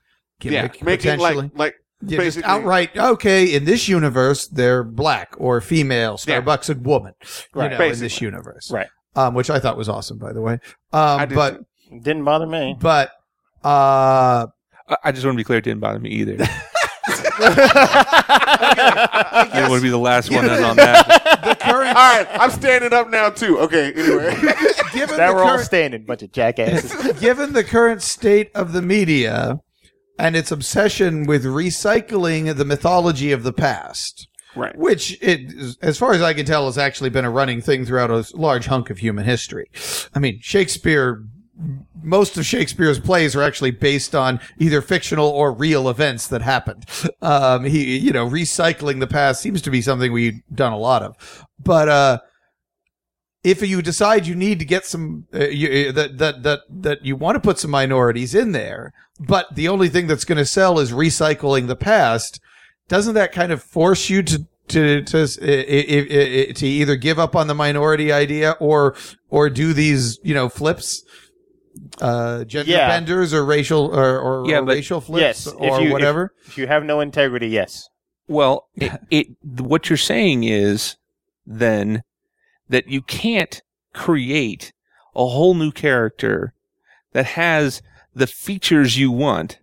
Gimmick, 0.41 0.79
yeah, 0.81 0.86
making 0.86 1.12
potentially. 1.19 1.36
like 1.36 1.51
like 1.57 1.73
Yeah, 2.01 2.19
just 2.23 2.43
outright. 2.43 2.95
Okay, 2.97 3.53
in 3.55 3.65
this 3.65 3.88
universe, 3.88 4.47
they're 4.47 4.84
black 4.84 5.34
or 5.38 5.62
female. 5.62 6.19
Yeah. 6.27 6.41
Starbucks 6.41 6.69
a 6.75 6.77
woman. 6.79 7.13
Right, 7.53 7.71
you 7.71 7.77
know, 7.77 7.86
in 7.86 7.99
this 7.99 8.21
universe, 8.21 8.69
Right. 8.71 8.88
Um, 9.15 9.34
which 9.34 9.49
I 9.49 9.60
thought 9.60 9.77
was 9.77 9.88
awesome, 9.89 10.17
by 10.17 10.34
the 10.34 10.41
way. 10.41 10.53
Um, 10.91 11.19
I 11.21 11.25
did 11.25 11.36
but 11.36 11.62
didn't 11.89 12.25
bother 12.25 12.45
me. 12.45 12.75
but 12.79 13.10
uh, 13.63 14.47
I- 14.89 14.97
I 15.05 15.12
just 15.12 15.25
want 15.25 15.36
to 15.36 15.38
be 15.38 15.43
clear. 15.45 15.60
It 15.60 15.63
didn't 15.63 15.79
bother 15.79 15.99
me 15.99 16.10
either. 16.10 16.38
I 18.17 19.49
didn't 19.53 19.69
want 19.69 19.79
to 19.79 19.84
be 19.84 19.89
the 19.89 19.97
last 19.97 20.31
one 20.31 20.45
in 20.45 20.63
on 20.63 20.75
that. 20.77 21.08
the 21.43 21.55
current, 21.55 21.95
All 21.95 22.17
right, 22.17 22.27
I'm 22.31 22.51
standing 22.51 22.93
up 22.93 23.10
now 23.10 23.29
too. 23.29 23.60
Okay, 23.60 23.93
anyway. 23.93 24.36
given 24.93 25.17
That 25.17 25.29
the 25.29 25.34
we're 25.36 25.43
all 25.43 25.60
standing, 25.60 26.05
bunch 26.05 26.23
of 26.23 26.31
jackasses. 26.31 26.93
given 27.19 27.53
the 27.53 27.63
current 27.63 28.01
state 28.01 28.51
of 28.55 28.73
the 28.73 28.81
media 28.81 29.60
and 30.17 30.36
its 30.36 30.51
obsession 30.51 31.25
with 31.25 31.43
recycling 31.45 32.56
the 32.56 32.65
mythology 32.65 33.32
of 33.32 33.43
the 33.43 33.54
past. 33.54 34.28
right. 34.56 34.75
which 34.78 35.17
it, 35.21 35.75
as 35.82 35.97
far 35.97 36.13
as 36.13 36.21
I 36.21 36.34
can 36.34 36.45
tell, 36.45 36.65
has 36.65 36.78
actually 36.78 37.10
been 37.10 37.25
a 37.25 37.30
running 37.30 37.62
thing 37.62 37.86
throughout 37.86 38.12
a 38.12 38.25
large 38.34 38.65
hunk 38.67 38.89
of 38.89 38.99
human 38.99 39.25
history. 39.25 39.69
I 40.13 40.19
mean, 40.19 40.39
Shakespeare, 40.41 41.23
most 42.01 42.38
of 42.38 42.45
Shakespeare's 42.45 42.99
plays 42.99 43.36
are 43.36 43.41
actually 43.41 43.71
based 43.71 44.15
on 44.15 44.39
either 44.58 44.82
fictional 44.82 45.28
or 45.28 45.51
real 45.51 45.89
events 45.89 46.28
that 46.28 46.41
happened. 46.41 46.86
Um, 47.21 47.65
he, 47.65 47.97
you 47.97 48.12
know, 48.12 48.28
recycling 48.30 48.99
the 48.99 49.08
past 49.08 49.41
seems 49.41 49.62
to 49.63 49.71
be 49.71 49.82
something 49.82 50.12
we've 50.12 50.41
done 50.54 50.73
a 50.73 50.78
lot 50.78 51.01
of, 51.01 51.45
but, 51.60 51.89
uh, 51.89 52.19
if 53.45 53.62
you 53.62 53.81
decide 53.81 54.25
you 54.27 54.36
need 54.36 54.58
to 54.60 54.65
get 54.65 54.86
some 54.86 55.27
uh, 55.34 55.45
you, 55.47 55.89
uh, 55.89 55.91
that 55.93 56.17
that 56.17 56.43
that 56.43 56.60
that 56.69 57.05
you 57.05 57.15
want 57.15 57.36
to 57.36 57.39
put 57.39 57.60
some 57.60 57.71
minorities 57.71 58.34
in 58.36 58.51
there, 58.51 58.91
but 59.19 59.45
the 59.55 59.67
only 59.67 59.88
thing 59.89 60.08
that's 60.08 60.25
going 60.25 60.38
to 60.39 60.45
sell 60.45 60.79
is 60.79 60.91
recycling 60.91 61.67
the 61.67 61.75
past, 61.75 62.39
doesn't 62.88 63.13
that 63.13 63.31
kind 63.31 63.51
of 63.51 63.62
force 63.63 64.10
you 64.10 64.23
to 64.23 64.45
to 64.69 65.03
to 65.03 65.17
uh, 65.21 65.27
i- 65.41 65.86
i- 65.95 66.49
i- 66.49 66.51
to 66.53 66.65
either 66.67 66.95
give 66.95 67.19
up 67.19 67.36
on 67.36 67.45
the 67.47 67.53
minority 67.55 68.12
idea 68.12 68.51
or 68.60 68.95
or 69.29 69.49
do 69.49 69.73
these 69.73 70.17
you 70.23 70.34
know 70.34 70.49
flips, 70.49 71.03
uh, 72.01 72.43
gender 72.45 72.71
Yeah. 72.71 72.88
benders 72.88 73.31
or 73.34 73.45
racial 73.45 73.95
or, 73.95 74.19
or, 74.19 74.49
Yeah, 74.49 74.58
or 74.60 74.62
but- 74.65 74.73
racial 74.75 75.01
flips 75.01 75.21
yes, 75.45 75.47
or 75.47 75.77
if 75.79 75.86
you, 75.86 75.91
whatever? 75.91 76.34
If, 76.41 76.49
if 76.49 76.58
you 76.58 76.67
have 76.67 76.84
no 76.84 76.99
integrity, 76.99 77.47
yes. 77.49 77.88
Well, 78.27 78.67
it, 78.75 78.91
it 79.12 79.27
what 79.43 79.88
you're 79.89 79.97
saying 79.97 80.45
is 80.45 80.97
then 81.45 82.01
that 82.69 82.88
you 82.88 83.01
can't 83.01 83.62
create 83.93 84.73
a 85.15 85.25
whole 85.25 85.54
new 85.54 85.71
character 85.71 86.54
that 87.13 87.25
has 87.25 87.82
the 88.13 88.28
features 88.28 88.97
you 88.97 89.12
want 89.12 89.60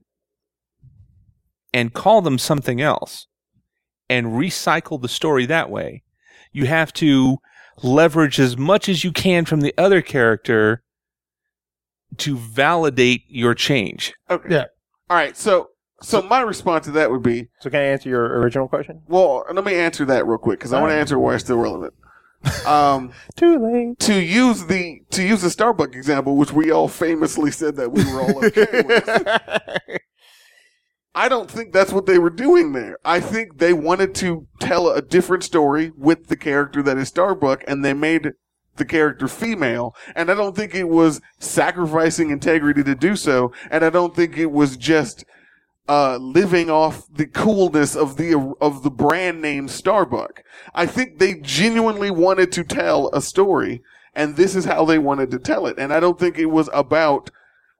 and 1.74 1.92
call 1.94 2.22
them 2.22 2.38
something 2.38 2.80
else 2.80 3.26
and 4.08 4.26
recycle 4.28 5.00
the 5.00 5.08
story 5.08 5.46
that 5.46 5.70
way. 5.70 6.02
You 6.52 6.66
have 6.66 6.92
to 6.94 7.38
leverage 7.82 8.38
as 8.38 8.56
much 8.58 8.88
as 8.88 9.04
you 9.04 9.12
can 9.12 9.44
from 9.44 9.60
the 9.62 9.74
other 9.78 10.02
character 10.02 10.82
to 12.18 12.36
validate 12.36 13.22
your 13.28 13.54
change. 13.54 14.12
Okay. 14.28 14.48
Yeah. 14.54 14.64
All 15.08 15.16
right. 15.16 15.34
So, 15.36 15.68
so 16.02 16.20
my 16.20 16.40
response 16.42 16.84
to 16.86 16.90
that 16.92 17.10
would 17.10 17.22
be, 17.22 17.48
So 17.60 17.70
can 17.70 17.80
I 17.80 17.84
answer 17.84 18.08
your 18.08 18.38
original 18.40 18.68
question? 18.68 19.02
well, 19.08 19.44
let 19.52 19.64
me 19.64 19.74
answer 19.74 20.04
that 20.06 20.26
real 20.26 20.38
quick 20.38 20.58
because 20.58 20.72
I 20.72 20.80
want 20.80 20.90
to 20.90 20.96
answer 20.96 21.18
why 21.18 21.34
it's 21.34 21.44
still 21.44 21.58
relevant. 21.58 21.94
Um, 22.66 23.12
Too 23.36 23.58
late. 23.58 23.98
to 24.00 24.20
use 24.20 24.64
the 24.66 25.00
to 25.10 25.22
use 25.22 25.42
the 25.42 25.48
Starbucks 25.48 25.94
example, 25.94 26.36
which 26.36 26.52
we 26.52 26.70
all 26.70 26.88
famously 26.88 27.50
said 27.50 27.76
that 27.76 27.92
we 27.92 28.04
were 28.04 28.20
all 28.20 28.44
okay 28.44 28.82
with. 28.82 29.98
I 31.14 31.28
don't 31.28 31.50
think 31.50 31.72
that's 31.72 31.92
what 31.92 32.06
they 32.06 32.18
were 32.18 32.30
doing 32.30 32.72
there. 32.72 32.98
I 33.04 33.20
think 33.20 33.58
they 33.58 33.74
wanted 33.74 34.14
to 34.16 34.46
tell 34.60 34.88
a 34.88 35.02
different 35.02 35.44
story 35.44 35.92
with 35.96 36.28
the 36.28 36.36
character 36.36 36.82
that 36.82 36.96
is 36.96 37.08
Starbuck, 37.08 37.64
and 37.66 37.84
they 37.84 37.92
made 37.92 38.32
the 38.76 38.84
character 38.86 39.28
female. 39.28 39.94
And 40.16 40.30
I 40.30 40.34
don't 40.34 40.56
think 40.56 40.74
it 40.74 40.88
was 40.88 41.20
sacrificing 41.38 42.30
integrity 42.30 42.82
to 42.84 42.94
do 42.94 43.16
so. 43.16 43.52
And 43.70 43.84
I 43.84 43.90
don't 43.90 44.16
think 44.16 44.38
it 44.38 44.50
was 44.50 44.78
just 44.78 45.24
uh, 45.88 46.16
living 46.16 46.70
off 46.70 47.06
the 47.12 47.26
coolness 47.26 47.96
of 47.96 48.16
the 48.16 48.54
of 48.60 48.82
the 48.82 48.90
brand 48.90 49.42
name 49.42 49.68
Starbuck. 49.68 50.42
I 50.74 50.86
think 50.86 51.18
they 51.18 51.34
genuinely 51.34 52.10
wanted 52.10 52.52
to 52.52 52.64
tell 52.64 53.08
a 53.12 53.20
story, 53.20 53.82
and 54.14 54.36
this 54.36 54.54
is 54.54 54.64
how 54.64 54.84
they 54.84 54.98
wanted 54.98 55.30
to 55.32 55.38
tell 55.38 55.66
it. 55.66 55.78
And 55.78 55.92
I 55.92 56.00
don't 56.00 56.18
think 56.18 56.38
it 56.38 56.46
was 56.46 56.70
about 56.72 57.30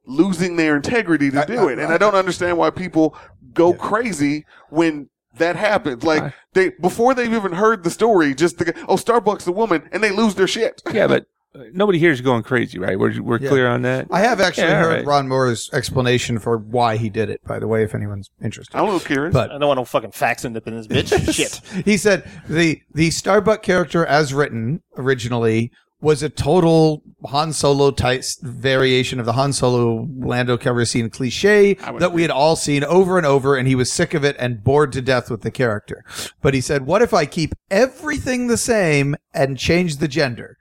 losing 0.05 0.57
their 0.57 0.77
integrity 0.77 1.31
to 1.31 1.43
I- 1.43 1.47
do 1.47 1.69
I- 1.69 1.73
it. 1.73 1.79
And 1.79 1.93
I 1.93 1.99
don't 1.99 2.17
understand 2.17 2.59
why 2.59 2.71
people 2.71 3.17
go 3.55 3.73
crazy 3.73 4.47
when 4.69 5.09
that 5.39 5.57
happens. 5.57 6.03
Like 6.03 6.23
I- 6.23 6.35
they 6.55 6.71
before 6.81 7.15
they've 7.15 7.33
even 7.33 7.53
heard 7.53 7.85
the 7.85 7.91
story, 7.91 8.35
just 8.35 8.59
the, 8.59 8.75
oh 8.89 8.97
Starbucks 8.97 9.47
a 9.47 9.53
woman, 9.53 9.89
and 9.93 10.03
they 10.03 10.11
lose 10.11 10.35
their 10.35 10.49
shit. 10.49 10.83
Yeah, 10.93 11.07
but 11.07 11.27
nobody 11.73 11.99
here 11.99 12.11
is 12.11 12.21
going 12.21 12.43
crazy, 12.43 12.79
right? 12.79 12.99
We're 12.99 13.21
we're 13.23 13.39
Yeah. 13.39 13.49
clear 13.49 13.69
on 13.69 13.83
that. 13.83 14.07
I 14.11 14.21
have 14.21 14.41
actually 14.41 14.65
Yeah, 14.69 14.81
heard 14.83 14.97
right. 14.99 15.05
Ron 15.05 15.29
Moore's 15.29 15.71
explanation 15.73 16.39
for 16.39 16.57
why 16.59 16.97
he 16.97 17.09
did 17.11 17.31
it. 17.31 17.41
By 17.47 17.59
the 17.59 17.69
way, 17.69 17.83
if 17.83 17.95
anyone's 17.95 18.31
interested. 18.43 18.77
I'm 18.77 18.83
a 18.83 18.87
little 18.87 19.01
curious. 19.01 19.33
But 19.33 19.51
I 19.51 19.59
don't 19.59 19.69
want 19.69 19.79
no 19.79 19.85
fucking 19.85 20.13
facts 20.13 20.45
end 20.45 20.57
up 20.57 20.67
in 20.67 20.77
this 20.77 20.87
bitch. 20.87 21.33
Shit. 21.35 21.61
he 21.85 21.97
said 21.97 22.29
the 22.49 22.81
the 22.95 23.11
Starbuck 23.11 23.63
character 23.63 24.05
as 24.07 24.33
written 24.33 24.83
originally 24.97 25.71
was 26.01 26.21
a 26.21 26.29
total 26.29 27.01
Han 27.27 27.53
Solo 27.53 27.93
type 27.93 28.25
variation 28.43 29.21
of 29.21 29.27
the 29.27 29.35
Han 29.35 29.53
Solo 29.53 30.09
Lando 30.19 30.57
Calrissian 30.57 31.13
cliche 31.13 31.75
that 31.75 32.13
we 32.13 32.23
had 32.23 32.31
all 32.33 32.57
seen 32.57 32.83
over 32.83 33.19
and 33.19 33.25
over, 33.27 33.55
and 33.57 33.69
he 33.69 33.77
was 33.77 33.93
sick 33.93 34.13
of 34.13 34.25
it 34.25 34.35
and 34.41 34.65
bored 34.65 34.91
to 34.93 35.01
death 35.01 35.31
with 35.31 35.43
the 35.43 35.51
character. 35.53 36.05
But 36.41 36.55
he 36.55 36.61
said, 36.61 36.87
"What 36.87 37.03
if 37.03 37.15
I 37.15 37.25
keep 37.25 37.55
everything 37.71 38.49
the 38.49 38.57
same 38.57 39.15
and 39.33 39.57
change 39.57 39.99
the 39.99 40.09
gender?" 40.09 40.57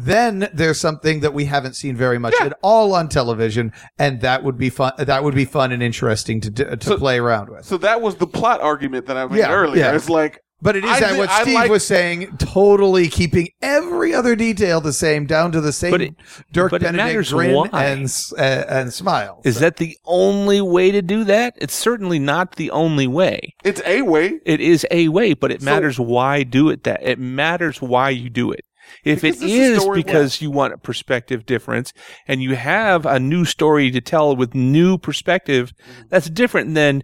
Then 0.00 0.48
there's 0.54 0.78
something 0.78 1.20
that 1.20 1.34
we 1.34 1.46
haven't 1.46 1.74
seen 1.74 1.96
very 1.96 2.18
much 2.20 2.34
at 2.40 2.56
all 2.62 2.94
on 2.94 3.08
television, 3.08 3.72
and 3.98 4.20
that 4.20 4.44
would 4.44 4.56
be 4.56 4.70
fun. 4.70 4.92
That 4.96 5.24
would 5.24 5.34
be 5.34 5.44
fun 5.44 5.72
and 5.72 5.82
interesting 5.82 6.40
to 6.42 6.50
to 6.52 6.78
So- 6.80 6.96
play 6.98 7.18
around 7.18 7.48
with. 7.48 7.64
so 7.64 7.76
that 7.78 8.00
was 8.00 8.14
the 8.14 8.26
plot 8.28 8.60
argument 8.60 9.06
that 9.06 9.16
I 9.16 9.26
made 9.26 9.38
Yeah, 9.38 9.50
earlier. 9.52 9.82
yeah. 9.82 9.94
It's 9.96 10.08
like 10.08 10.38
But 10.62 10.76
it 10.76 10.84
is 10.84 10.90
I 10.90 11.00
that 11.00 11.12
thi- 11.14 11.18
what 11.18 11.30
Steve 11.42 11.54
like- 11.54 11.70
was 11.70 11.84
saying, 11.86 12.36
totally 12.38 13.08
keeping 13.08 13.48
every 13.60 14.14
other 14.14 14.36
detail 14.36 14.80
the 14.80 14.92
same, 14.92 15.26
down 15.26 15.50
to 15.52 15.60
the 15.60 15.72
same 15.72 15.90
But 15.90 16.00
it- 16.02 16.14
Dirk 16.52 16.70
but 16.70 16.82
it 16.82 16.84
Benedict 16.86 17.06
matters 17.08 17.32
grin 17.32 17.54
why. 17.56 17.68
and 17.72 18.04
uh, 18.38 18.40
and 18.68 18.92
smile. 18.92 19.40
Is 19.44 19.58
that 19.58 19.78
the 19.78 19.96
only 20.04 20.60
way 20.60 20.92
to 20.92 21.02
do 21.02 21.24
that? 21.24 21.54
It's 21.58 21.74
certainly 21.74 22.20
not 22.20 22.54
the 22.56 22.70
only 22.70 23.08
way. 23.08 23.54
it's 23.64 23.82
a 23.84 24.02
way. 24.02 24.38
It 24.46 24.60
is 24.60 24.86
a 24.92 25.08
way, 25.08 25.34
but 25.34 25.50
it 25.50 25.60
So- 25.60 25.64
matters 25.64 25.98
why 25.98 26.44
do 26.44 26.68
it 26.70 26.84
that. 26.84 27.00
It 27.02 27.18
matters 27.18 27.82
why 27.82 28.10
you 28.10 28.30
do 28.30 28.52
it. 28.52 28.60
If 29.04 29.22
Because 29.22 29.36
it 29.36 29.40
this 29.46 29.52
is 29.52 29.82
is 29.84 29.88
because 29.94 30.40
you 30.42 30.50
want 30.50 30.72
a 30.74 30.78
perspective 30.78 31.46
difference 31.46 31.92
and 32.26 32.42
you 32.42 32.56
have 32.56 33.06
a 33.06 33.18
new 33.20 33.44
story 33.44 33.90
to 33.90 34.00
tell 34.00 34.34
with 34.36 34.54
new 34.54 34.98
perspective, 34.98 35.72
Mm-hmm. 35.78 36.02
that's 36.10 36.28
different 36.30 36.74
than, 36.74 37.02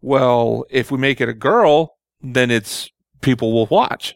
well, 0.00 0.64
if 0.70 0.90
we 0.90 0.98
make 0.98 1.20
it 1.20 1.28
a 1.28 1.34
girl, 1.34 1.94
then 2.20 2.50
it's 2.50 2.88
people 3.20 3.52
will 3.52 3.66
watch. 3.66 4.14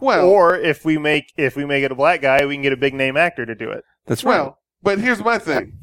Well, 0.00 0.26
Or 0.28 0.56
if 0.56 0.84
we 0.84 0.98
make 0.98 1.24
if 1.36 1.54
we 1.56 1.64
make 1.64 1.84
it 1.84 1.92
a 1.92 1.94
black 1.94 2.20
guy, 2.22 2.44
we 2.44 2.54
can 2.56 2.62
get 2.62 2.72
a 2.72 2.76
big 2.76 2.94
name 2.94 3.16
actor 3.16 3.46
to 3.46 3.54
do 3.54 3.70
it. 3.70 3.84
That's 4.06 4.24
right. 4.24 4.36
well, 4.38 4.58
but 4.82 4.98
here's 4.98 5.20
my 5.20 5.38
thing. 5.38 5.78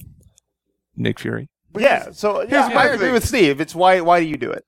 Nick 0.96 1.20
Fury. 1.20 1.50
But 1.72 1.84
yeah. 1.84 2.00
here's- 2.04 2.20
So 2.20 2.40
here's 2.40 2.52
yeah, 2.52 2.68
my 2.70 2.82
I 2.84 2.86
agree 2.88 3.06
thing. 3.08 3.14
with 3.14 3.26
Steve. 3.28 3.62
It's 3.62 3.74
why 3.76 4.02
why 4.02 4.20
do 4.20 4.26
you 4.28 4.36
do 4.38 4.52
it? 4.52 4.64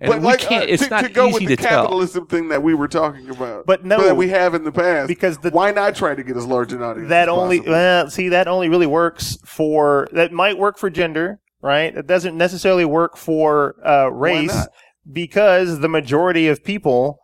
And 0.00 0.10
but 0.10 0.18
we 0.20 0.24
like, 0.26 0.40
can't, 0.40 0.64
uh, 0.64 0.72
it's 0.72 0.82
to, 0.84 0.90
not 0.90 1.02
to 1.04 1.08
go 1.08 1.28
easy 1.28 1.46
with 1.46 1.48
the 1.50 1.56
to 1.56 1.62
tell. 1.62 1.82
capitalism 1.84 2.26
thing 2.26 2.48
that 2.48 2.62
we 2.62 2.74
were 2.74 2.88
talking 2.88 3.30
about, 3.30 3.64
But 3.64 3.84
no, 3.84 4.02
that 4.02 4.16
we 4.16 4.28
have 4.30 4.54
in 4.54 4.64
the 4.64 4.72
past. 4.72 5.06
because 5.06 5.38
the 5.38 5.50
why 5.50 5.70
not 5.70 5.94
try 5.94 6.14
to 6.16 6.22
get 6.24 6.36
as 6.36 6.46
large 6.46 6.72
an 6.72 6.82
audience? 6.82 7.08
that 7.10 7.28
as 7.28 7.28
only 7.28 7.60
well, 7.60 8.10
see 8.10 8.28
that 8.30 8.48
only 8.48 8.68
really 8.68 8.88
works 8.88 9.38
for 9.46 10.08
that 10.12 10.32
might 10.32 10.58
work 10.58 10.78
for 10.78 10.90
gender, 10.90 11.38
right? 11.62 11.96
It 11.96 12.08
doesn't 12.08 12.36
necessarily 12.36 12.84
work 12.84 13.16
for 13.16 13.76
uh, 13.86 14.08
race 14.10 14.52
not? 14.54 14.68
because 15.12 15.78
the 15.78 15.88
majority 15.88 16.48
of 16.48 16.64
people 16.64 17.18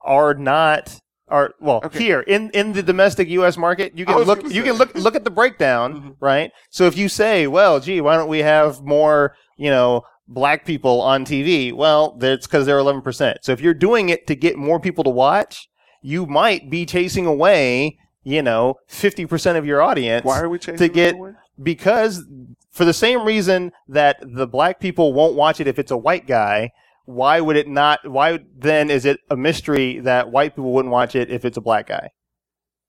are 0.00 0.32
not 0.34 0.98
are 1.28 1.52
well 1.60 1.80
Okay. 1.84 1.98
here 1.98 2.20
in 2.20 2.50
in 2.54 2.72
the 2.72 2.82
domestic 2.82 3.28
U.S. 3.28 3.58
market. 3.58 3.92
You 3.98 4.06
can 4.06 4.16
look 4.22 4.42
you 4.44 4.50
say. 4.50 4.62
can 4.62 4.72
look 4.76 4.94
look 4.94 5.16
at 5.16 5.24
the 5.24 5.30
breakdown, 5.30 6.00
Mhm. 6.00 6.16
right? 6.20 6.50
So 6.70 6.86
if 6.86 6.96
you 6.96 7.08
say, 7.10 7.46
well, 7.46 7.78
gee, 7.78 8.00
why 8.00 8.16
don't 8.16 8.28
we 8.28 8.38
have 8.38 8.80
more, 8.82 9.34
you 9.58 9.68
know? 9.70 10.02
Black 10.28 10.64
people 10.64 11.00
on 11.00 11.24
TV. 11.24 11.72
Well, 11.72 12.16
that's 12.18 12.46
because 12.46 12.66
they're 12.66 12.78
11%. 12.78 13.36
So 13.42 13.52
if 13.52 13.60
you're 13.60 13.74
doing 13.74 14.08
it 14.08 14.26
to 14.26 14.34
get 14.34 14.56
more 14.56 14.80
people 14.80 15.04
to 15.04 15.10
watch, 15.10 15.68
you 16.02 16.26
might 16.26 16.70
be 16.70 16.84
chasing 16.86 17.26
away, 17.26 17.98
you 18.24 18.42
know, 18.42 18.74
50% 18.90 19.56
of 19.56 19.64
your 19.64 19.82
audience 19.82 20.24
Why 20.24 20.40
are 20.40 20.48
we 20.48 20.58
changing 20.58 20.78
to 20.78 20.92
get 20.92 21.14
away? 21.14 21.32
because 21.62 22.24
for 22.70 22.84
the 22.84 22.92
same 22.92 23.24
reason 23.24 23.72
that 23.88 24.16
the 24.22 24.46
black 24.46 24.80
people 24.80 25.12
won't 25.12 25.34
watch 25.34 25.60
it 25.60 25.66
if 25.66 25.78
it's 25.78 25.90
a 25.90 25.96
white 25.96 26.26
guy, 26.26 26.70
why 27.06 27.40
would 27.40 27.56
it 27.56 27.68
not 27.68 28.00
why 28.08 28.40
then 28.56 28.90
is 28.90 29.04
it 29.04 29.20
a 29.30 29.36
mystery 29.36 30.00
that 30.00 30.30
white 30.30 30.56
people 30.56 30.72
wouldn't 30.72 30.92
watch 30.92 31.14
it 31.14 31.30
if 31.30 31.44
it's 31.44 31.56
a 31.56 31.60
black 31.60 31.86
guy? 31.86 32.10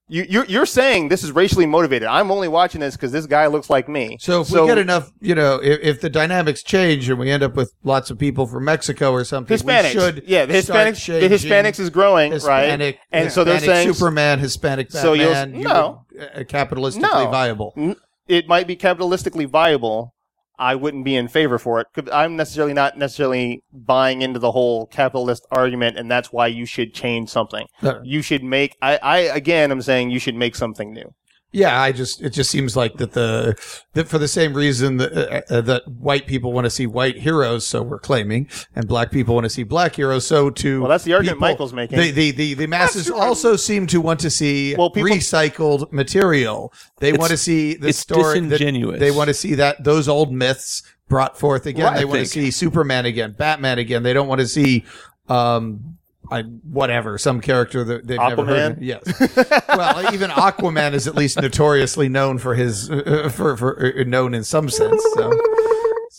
You, 0.09 0.25
you're, 0.29 0.45
you're 0.45 0.65
saying 0.65 1.09
this 1.09 1.21
is 1.21 1.33
racially 1.33 1.65
motivated. 1.65 2.07
I'm 2.07 2.31
only 2.31 2.47
watching 2.47 2.79
this 2.79 2.95
because 2.95 3.11
this 3.11 3.25
guy 3.25 3.47
looks 3.47 3.69
like 3.69 3.89
me. 3.89 4.17
So 4.21 4.41
if 4.41 4.49
we 4.49 4.65
get 4.65 4.77
enough, 4.77 5.11
you 5.19 5.35
know, 5.35 5.55
if, 5.61 5.79
if 5.81 6.01
the 6.01 6.09
dynamics 6.09 6.63
change 6.63 7.09
and 7.09 7.19
we 7.19 7.29
end 7.29 7.43
up 7.43 7.55
with 7.55 7.73
lots 7.83 8.09
of 8.09 8.17
people 8.17 8.47
from 8.47 8.63
Mexico 8.63 9.11
or 9.11 9.25
something, 9.25 9.57
Hispanics, 9.57 9.83
we 9.95 9.99
should 9.99 10.23
yeah, 10.25 10.45
the 10.45 10.53
Hispanics, 10.53 11.05
the 11.19 11.27
Hispanics 11.27 11.79
is 11.79 11.89
growing, 11.89 12.31
right? 12.31 12.35
Hispanic, 12.39 12.99
And 13.11 13.31
so 13.31 13.43
they're 13.43 13.55
Hispanic 13.55 13.75
saying 13.83 13.93
Superman, 13.93 14.39
Hispanic 14.39 14.91
So 14.91 15.11
you'll- 15.11 15.33
Batman, 15.33 15.59
you 15.59 15.67
no. 15.67 16.05
would, 16.13 16.21
uh, 16.23 16.39
capitalistically 16.45 17.01
No. 17.01 17.29
viable. 17.29 17.95
it 18.29 18.47
might 18.47 18.65
be 18.67 18.77
capitalistically 18.77 19.47
viable. 19.49 20.13
I 20.59 20.75
wouldn't 20.75 21.05
be 21.05 21.15
in 21.15 21.27
favor 21.27 21.57
for 21.59 21.79
it. 21.81 21.87
I'm 22.11 22.35
necessarily 22.35 22.73
not 22.73 22.97
necessarily 22.97 23.63
buying 23.71 24.21
into 24.21 24.39
the 24.39 24.51
whole 24.51 24.87
capitalist 24.87 25.45
argument, 25.51 25.97
and 25.97 26.09
that's 26.09 26.33
why 26.33 26.47
you 26.47 26.65
should 26.65 26.93
change 26.93 27.29
something. 27.29 27.67
You 28.03 28.21
should 28.21 28.43
make. 28.43 28.75
I, 28.81 28.97
I 28.97 29.17
again, 29.19 29.71
I'm 29.71 29.81
saying 29.81 30.09
you 30.09 30.19
should 30.19 30.35
make 30.35 30.55
something 30.55 30.91
new. 30.93 31.13
Yeah, 31.53 31.81
I 31.81 31.93
just 31.93 32.21
it 32.21 32.31
just 32.31 32.51
seems 32.51 32.75
like 32.75 32.97
that 32.97 33.13
the 33.13 33.55
that 33.93 34.07
for 34.09 34.17
the 34.17 34.27
same 34.27 34.53
reason 34.53 34.97
that 34.97 35.13
uh, 35.13 35.41
uh, 35.55 35.61
that 35.61 35.87
white 35.87 36.27
people 36.27 36.51
want 36.51 36.65
to 36.65 36.69
see 36.69 36.85
white 36.85 37.17
heroes, 37.19 37.65
so 37.65 37.81
we're 37.81 37.99
claiming, 37.99 38.49
and 38.75 38.85
black 38.87 39.11
people 39.11 39.33
want 39.33 39.45
to 39.45 39.49
see 39.49 39.63
black 39.63 39.95
heroes, 39.95 40.27
so 40.27 40.49
to 40.49 40.81
Well, 40.81 40.89
that's 40.89 41.05
the 41.05 41.13
argument 41.13 41.37
people- 41.37 41.47
Michael's 41.47 41.73
making. 41.73 41.99
The 41.99 42.11
the 42.11 42.31
the, 42.31 42.53
the 42.53 42.67
masses 42.67 43.09
also 43.09 43.55
seem 43.55 43.87
to 43.87 44.01
want 44.01 44.19
to 44.19 44.29
see 44.29 44.75
Well, 44.77 44.89
people- 44.89 45.09
recycled 45.09 45.91
material. 45.91 46.73
They 46.99 47.13
want 47.13 47.31
to 47.31 47.37
see 47.37 47.75
the 47.75 47.87
it's 47.89 47.97
story. 47.99 48.39
that- 48.41 48.49
disingenuous. 48.49 48.99
they 48.99 49.11
want 49.11 49.29
to 49.29 49.33
see 49.33 49.55
that 49.55 49.83
those 49.83 50.09
old 50.09 50.33
myths 50.33 50.83
brought 51.07 51.39
forth 51.39 51.65
again. 51.65 51.85
Right, 51.85 51.95
they 51.95 52.01
I 52.01 52.05
want 52.05 52.19
to 52.19 52.25
see 52.25 52.51
Superman 52.51 53.05
again, 53.05 53.35
Batman 53.37 53.79
again. 53.79 54.03
They 54.03 54.13
don't 54.13 54.27
want 54.27 54.41
to 54.41 54.47
see. 54.47 54.83
Um, 55.29 55.97
I, 56.29 56.41
whatever, 56.41 57.17
some 57.17 57.39
character 57.41 57.83
that 57.85 58.05
they've 58.07 58.17
never 58.19 58.43
heard. 58.45 58.71
Of. 58.73 58.77
Aquaman? 58.79 58.81
Yes. 58.81 59.65
well, 59.69 60.13
even 60.13 60.29
Aquaman 60.29 60.93
is 60.93 61.07
at 61.07 61.15
least 61.15 61.41
notoriously 61.41 62.09
known 62.09 62.37
for 62.37 62.53
his, 62.55 62.89
uh, 62.91 63.29
for, 63.33 63.55
for 63.55 63.93
uh, 63.99 64.03
known 64.03 64.33
in 64.33 64.43
some 64.43 64.69
sense. 64.69 65.01
So, 65.15 65.31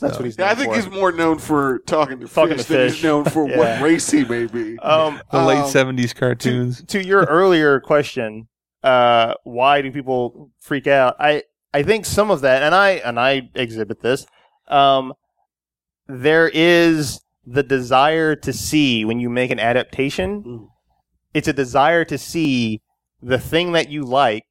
That's 0.00 0.16
what 0.16 0.24
he's. 0.24 0.38
Yeah, 0.38 0.48
I 0.50 0.54
think 0.54 0.70
for. 0.70 0.76
he's 0.76 0.88
more 0.90 1.12
known 1.12 1.38
for 1.38 1.80
talking 1.80 2.20
to 2.20 2.26
Talking 2.28 2.56
fish 2.56 2.66
to 2.66 2.72
than 2.72 2.86
fish. 2.88 2.94
he's 2.94 3.04
known 3.04 3.24
for 3.24 3.46
Yeah. 3.50 3.58
what 3.58 3.82
race 3.82 4.10
he 4.10 4.24
may 4.24 4.46
be. 4.46 4.78
Um, 4.82 5.20
The 5.30 5.42
late 5.44 5.58
Um, 5.58 5.68
seventies 5.68 6.14
cartoons. 6.14 6.82
to 6.86 7.04
your 7.06 7.24
earlier 7.24 7.78
question, 7.80 8.48
uh, 8.82 9.34
why 9.44 9.82
do 9.82 9.90
people 9.92 10.50
freak 10.60 10.86
out? 10.86 11.16
I 11.20 11.42
I 11.74 11.82
think 11.82 12.06
some 12.06 12.30
of 12.30 12.40
that, 12.42 12.62
and 12.62 12.74
I 12.74 12.90
and 12.92 13.20
I 13.20 13.50
exhibit 13.54 14.00
this. 14.00 14.24
Um, 14.68 15.12
there 16.06 16.48
is 16.48 17.20
the 17.50 17.62
desire 17.62 18.36
to 18.36 18.52
see 18.52 19.04
when 19.04 19.20
you 19.20 19.30
make 19.30 19.50
an 19.50 19.58
adaptation. 19.58 20.42
Mm. 20.42 20.68
It's 21.34 21.48
a 21.48 21.52
desire 21.52 22.04
to 22.04 22.18
see 22.18 22.82
the 23.22 23.38
thing 23.38 23.72
that 23.72 23.88
you 23.88 24.04
like 24.04 24.44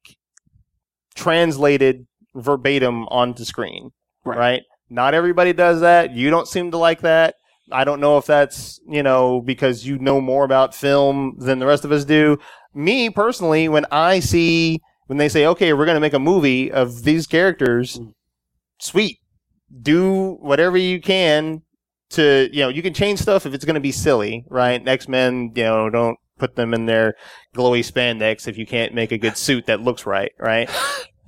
translated 1.14 2.06
verbatim 2.34 3.04
onto 3.08 3.44
screen. 3.44 3.90
Right. 4.24 4.38
right? 4.38 4.62
Not 4.90 5.14
everybody 5.14 5.52
does 5.52 5.80
that. 5.80 6.12
You 6.12 6.30
don't 6.30 6.48
seem 6.48 6.70
to 6.70 6.78
like 6.78 7.00
that. 7.02 7.34
I 7.70 7.84
don't 7.84 8.00
know 8.00 8.16
if 8.16 8.24
that's, 8.26 8.80
you 8.88 9.02
know, 9.02 9.42
because 9.42 9.86
you 9.86 9.98
know 9.98 10.20
more 10.20 10.44
about 10.44 10.74
film 10.74 11.36
than 11.38 11.58
the 11.58 11.66
rest 11.66 11.84
of 11.84 11.92
us 11.92 12.04
do. 12.04 12.38
Me 12.74 13.10
personally, 13.10 13.68
when 13.68 13.84
I 13.90 14.20
see, 14.20 14.80
when 15.06 15.18
they 15.18 15.28
say, 15.28 15.46
okay, 15.46 15.72
we're 15.72 15.84
going 15.84 15.96
to 15.96 16.00
make 16.00 16.14
a 16.14 16.18
movie 16.18 16.72
of 16.72 17.04
these 17.04 17.26
characters, 17.26 17.98
Mm. 17.98 18.12
sweet. 18.80 19.18
Do 19.82 20.38
whatever 20.40 20.78
you 20.78 21.00
can 21.00 21.62
to, 22.10 22.48
you 22.52 22.60
know, 22.60 22.68
you 22.68 22.82
can 22.82 22.94
change 22.94 23.18
stuff 23.20 23.46
if 23.46 23.54
it's 23.54 23.64
going 23.64 23.74
to 23.74 23.80
be 23.80 23.92
silly, 23.92 24.44
right? 24.48 24.86
X 24.86 25.08
Men, 25.08 25.52
you 25.54 25.64
know, 25.64 25.90
don't 25.90 26.18
put 26.38 26.56
them 26.56 26.72
in 26.72 26.86
their 26.86 27.14
glowy 27.54 27.80
spandex 27.80 28.46
if 28.46 28.56
you 28.56 28.66
can't 28.66 28.94
make 28.94 29.12
a 29.12 29.18
good 29.18 29.36
suit 29.36 29.66
that 29.66 29.80
looks 29.80 30.06
right, 30.06 30.32
right? 30.38 30.70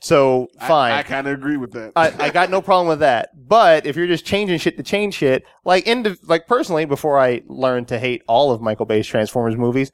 So, 0.02 0.48
fine. 0.66 0.92
I, 0.92 1.02
kind 1.02 1.26
of 1.26 1.34
agree 1.34 1.58
with 1.58 1.72
that. 1.72 1.92
I, 1.94 2.10
I 2.18 2.30
got 2.30 2.48
no 2.48 2.62
problem 2.62 2.88
with 2.88 3.00
that. 3.00 3.28
But 3.34 3.84
if 3.84 3.96
you're 3.96 4.06
just 4.06 4.24
changing 4.24 4.58
shit 4.58 4.78
to 4.78 4.82
change 4.82 5.12
shit, 5.12 5.44
like 5.62 5.86
in 5.86 6.16
like 6.22 6.46
personally, 6.46 6.86
before 6.86 7.18
I 7.18 7.42
learned 7.48 7.88
to 7.88 7.98
hate 7.98 8.22
all 8.26 8.50
of 8.50 8.62
Michael 8.62 8.86
Bay's 8.86 9.06
Transformers 9.06 9.58
movies, 9.58 9.92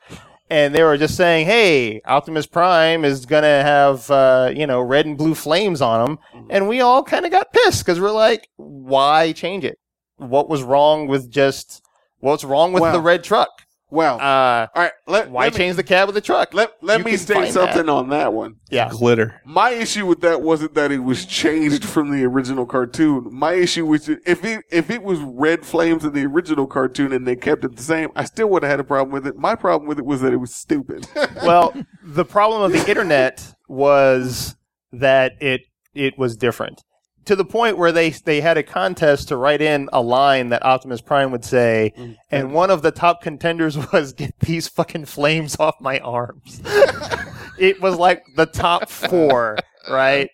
and 0.49 0.73
they 0.73 0.85
were 0.85 0.97
just 0.97 1.17
saying, 1.17 1.47
"Hey, 1.47 2.01
Optimus 2.05 2.47
Prime 2.47 3.05
is 3.05 3.27
gonna 3.27 3.65
have 3.65 4.09
uh, 4.09 4.53
you 4.55 4.65
know 4.69 4.81
red 4.81 5.07
and 5.07 5.19
blue 5.19 5.35
flames 5.35 5.83
on 5.83 6.09
him," 6.11 6.19
Mm-hmm. 6.37 6.47
and 6.51 6.69
we 6.69 6.81
all 6.81 7.03
kind 7.03 7.25
of 7.25 7.33
got 7.33 7.53
pissed 7.53 7.85
because 7.85 7.99
we're 7.99 8.13
like, 8.13 8.49
"Why 8.55 9.33
change 9.33 9.65
it? 9.65 9.77
What 10.17 10.49
was 10.49 10.63
wrong 10.63 11.07
with 11.09 11.31
just 11.31 11.83
what's 12.21 12.45
wrong 12.45 12.73
with 12.73 12.83
Well- 12.83 12.93
the 12.93 13.01
red 13.01 13.23
truck?" 13.25 13.51
Well, 13.89 14.17
Uh, 14.17 14.67
all 14.75 14.83
right. 14.83 14.91
Let, 15.07 15.31
why 15.31 15.45
let 15.45 15.53
me, 15.53 15.59
change 15.59 15.77
the 15.77 15.85
cab 15.85 16.09
with 16.09 16.17
the 16.17 16.21
truck? 16.21 16.53
Let, 16.53 16.73
let 16.83 16.99
You 16.99 17.05
me 17.05 17.11
can 17.13 17.21
state 17.21 17.35
find 17.35 17.53
something 17.53 17.89
on 17.89 18.09
that 18.09 18.33
one. 18.33 18.57
yeah. 18.69 18.89
Glitter. 18.91 19.41
My 19.45 19.71
issue 19.71 20.07
with 20.07 20.23
that 20.23 20.43
wasn't 20.43 20.75
that 20.75 20.91
it 20.91 21.05
was 21.05 21.25
changed 21.25 21.85
from 21.85 22.11
the 22.11 22.25
original 22.25 22.67
cartoon. 22.67 23.29
My 23.31 23.53
issue 23.53 23.87
was 23.87 24.09
if 24.09 24.45
it 24.45 24.65
if 24.73 24.91
it 24.91 25.05
was 25.05 25.21
red 25.21 25.65
flames 25.65 26.05
in 26.05 26.13
the 26.15 26.25
original 26.27 26.67
cartoon 26.67 27.13
and 27.13 27.29
they 27.29 27.37
kept 27.37 27.65
it 27.65 27.77
the 27.77 27.83
same, 27.83 28.11
I 28.17 28.25
still 28.25 28.49
would 28.49 28.65
have 28.65 28.71
had 28.71 28.81
a 28.81 28.85
problem 28.85 29.13
with 29.13 29.25
it. 29.25 29.37
My 29.39 29.55
problem 29.55 29.87
with 29.89 30.01
it 30.01 30.05
was 30.05 30.21
that 30.23 30.33
it 30.33 30.39
was 30.39 30.53
stupid. 30.53 31.07
well, 31.45 31.73
the 32.03 32.25
problem 32.25 32.63
of 32.63 32.73
the 32.73 32.89
internet 32.89 33.55
was 33.69 34.57
that 34.93 35.41
it 35.41 35.61
it 35.95 36.19
was 36.19 36.37
different 36.37 36.83
to 37.27 37.37
the 37.37 37.45
point 37.45 37.77
where 37.77 37.93
they 37.93 38.11
they 38.11 38.41
had 38.41 38.57
a 38.57 38.63
contest 38.63 39.29
to 39.29 39.37
write 39.37 39.61
in 39.61 39.89
a 39.93 40.01
line 40.01 40.49
that 40.49 40.65
Optimus 40.65 41.01
Prime 41.01 41.31
would 41.33 41.45
say, 41.45 41.93
and 42.31 42.53
one 42.53 42.71
of 42.71 42.83
the 42.83 42.91
top 42.91 43.21
contenders 43.21 43.77
was 43.93 44.13
"Get 44.13 44.39
these 44.41 44.69
fucking 44.69 45.05
flames 45.05 45.57
off 45.61 45.75
my 45.81 45.99
arms." 46.01 46.63
it 47.59 47.81
was 47.81 47.97
like 47.99 48.25
the 48.37 48.47
top 48.47 48.89
four, 48.89 49.59
right? 49.91 50.31